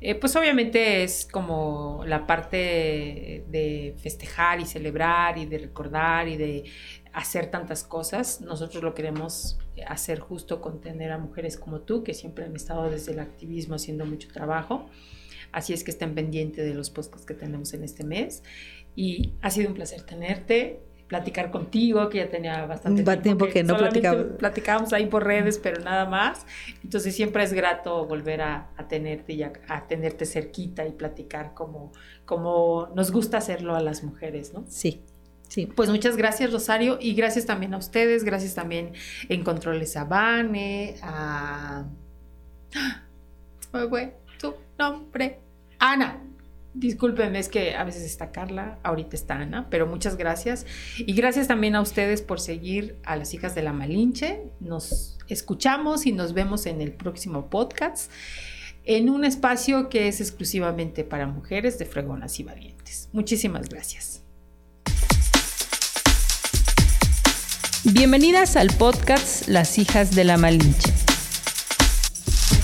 eh, 0.00 0.16
pues 0.16 0.34
obviamente 0.34 1.04
es 1.04 1.28
como 1.30 2.02
la 2.04 2.26
parte 2.26 3.44
de 3.48 3.94
festejar 3.98 4.58
y 4.60 4.66
celebrar 4.66 5.38
y 5.38 5.46
de 5.46 5.58
recordar 5.58 6.26
y 6.26 6.36
de 6.36 6.64
hacer 7.12 7.50
tantas 7.50 7.84
cosas. 7.84 8.40
Nosotros 8.40 8.82
lo 8.82 8.92
queremos 8.92 9.56
hacer 9.86 10.18
justo 10.18 10.60
con 10.60 10.80
tener 10.80 11.12
a 11.12 11.18
mujeres 11.18 11.56
como 11.56 11.80
tú, 11.80 12.02
que 12.02 12.12
siempre 12.12 12.44
han 12.44 12.56
estado 12.56 12.90
desde 12.90 13.12
el 13.12 13.20
activismo 13.20 13.76
haciendo 13.76 14.04
mucho 14.04 14.28
trabajo. 14.32 14.90
Así 15.52 15.74
es 15.74 15.84
que 15.84 15.92
estén 15.92 16.14
pendientes 16.16 16.64
de 16.64 16.74
los 16.74 16.90
podcasts 16.90 17.24
que 17.24 17.34
tenemos 17.34 17.72
en 17.72 17.84
este 17.84 18.02
mes. 18.02 18.42
Y 18.96 19.34
ha 19.42 19.50
sido 19.50 19.68
un 19.68 19.74
placer 19.74 20.02
tenerte 20.02 20.80
platicar 21.08 21.50
contigo, 21.50 22.08
que 22.08 22.18
ya 22.18 22.28
tenía 22.28 22.66
bastante 22.66 23.04
tiempo, 23.18 23.46
que, 23.48 23.62
no 23.62 23.76
platicábamos. 23.76 24.36
platicábamos 24.38 24.92
ahí 24.92 25.06
por 25.06 25.24
redes, 25.24 25.58
pero 25.58 25.80
nada 25.80 26.06
más. 26.06 26.46
Entonces 26.82 27.14
siempre 27.14 27.44
es 27.44 27.52
grato 27.52 28.06
volver 28.06 28.42
a, 28.42 28.70
tenerte 28.88 29.34
y 29.34 29.42
a, 29.42 29.52
tenerte 29.88 30.26
cerquita 30.26 30.86
y 30.86 30.92
platicar 30.92 31.54
como, 31.54 31.92
como 32.24 32.88
nos 32.94 33.10
gusta 33.12 33.38
hacerlo 33.38 33.76
a 33.76 33.80
las 33.80 34.02
mujeres, 34.02 34.52
¿no? 34.52 34.64
Sí. 34.68 35.02
Sí. 35.48 35.66
Pues 35.66 35.88
muchas 35.90 36.16
gracias, 36.16 36.52
Rosario, 36.52 36.98
y 37.00 37.14
gracias 37.14 37.46
también 37.46 37.72
a 37.74 37.76
ustedes, 37.76 38.24
gracias 38.24 38.56
también 38.56 38.92
en 39.28 39.44
Controles 39.44 39.96
a 39.96 40.04
Vane, 40.04 40.96
a... 41.02 41.84
Fue 43.70 44.16
tu 44.38 44.54
nombre. 44.76 45.38
Ana. 45.78 46.25
Discúlpenme, 46.76 47.38
es 47.38 47.48
que 47.48 47.74
a 47.74 47.84
veces 47.84 48.02
está 48.02 48.32
Carla, 48.32 48.78
ahorita 48.82 49.16
está 49.16 49.36
Ana, 49.36 49.66
pero 49.70 49.86
muchas 49.86 50.18
gracias. 50.18 50.66
Y 50.98 51.14
gracias 51.14 51.48
también 51.48 51.74
a 51.74 51.80
ustedes 51.80 52.20
por 52.20 52.38
seguir 52.38 52.98
a 53.02 53.16
las 53.16 53.32
hijas 53.32 53.54
de 53.54 53.62
la 53.62 53.72
Malinche. 53.72 54.42
Nos 54.60 55.16
escuchamos 55.26 56.04
y 56.04 56.12
nos 56.12 56.34
vemos 56.34 56.66
en 56.66 56.82
el 56.82 56.92
próximo 56.92 57.48
podcast, 57.48 58.12
en 58.84 59.08
un 59.08 59.24
espacio 59.24 59.88
que 59.88 60.06
es 60.06 60.20
exclusivamente 60.20 61.02
para 61.02 61.26
mujeres 61.26 61.78
de 61.78 61.86
fregonas 61.86 62.38
y 62.40 62.42
valientes. 62.42 63.08
Muchísimas 63.10 63.70
gracias. 63.70 64.22
Bienvenidas 67.84 68.54
al 68.56 68.68
podcast 68.76 69.48
Las 69.48 69.78
hijas 69.78 70.14
de 70.14 70.24
la 70.24 70.36
Malinche. 70.36 70.92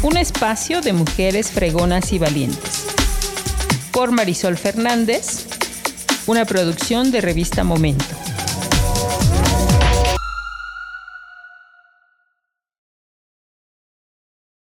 Un 0.03 0.19
espacio 0.19 0.83
de 0.83 0.93
mujeres 0.93 1.51
fregonas 1.51 2.13
y 2.13 2.19
valientes 2.19 2.93
por 3.93 4.11
Marisol 4.11 4.57
Fernández, 4.57 5.47
una 6.27 6.45
producción 6.45 7.11
de 7.11 7.21
revista 7.21 7.63
Momento. 7.63 8.22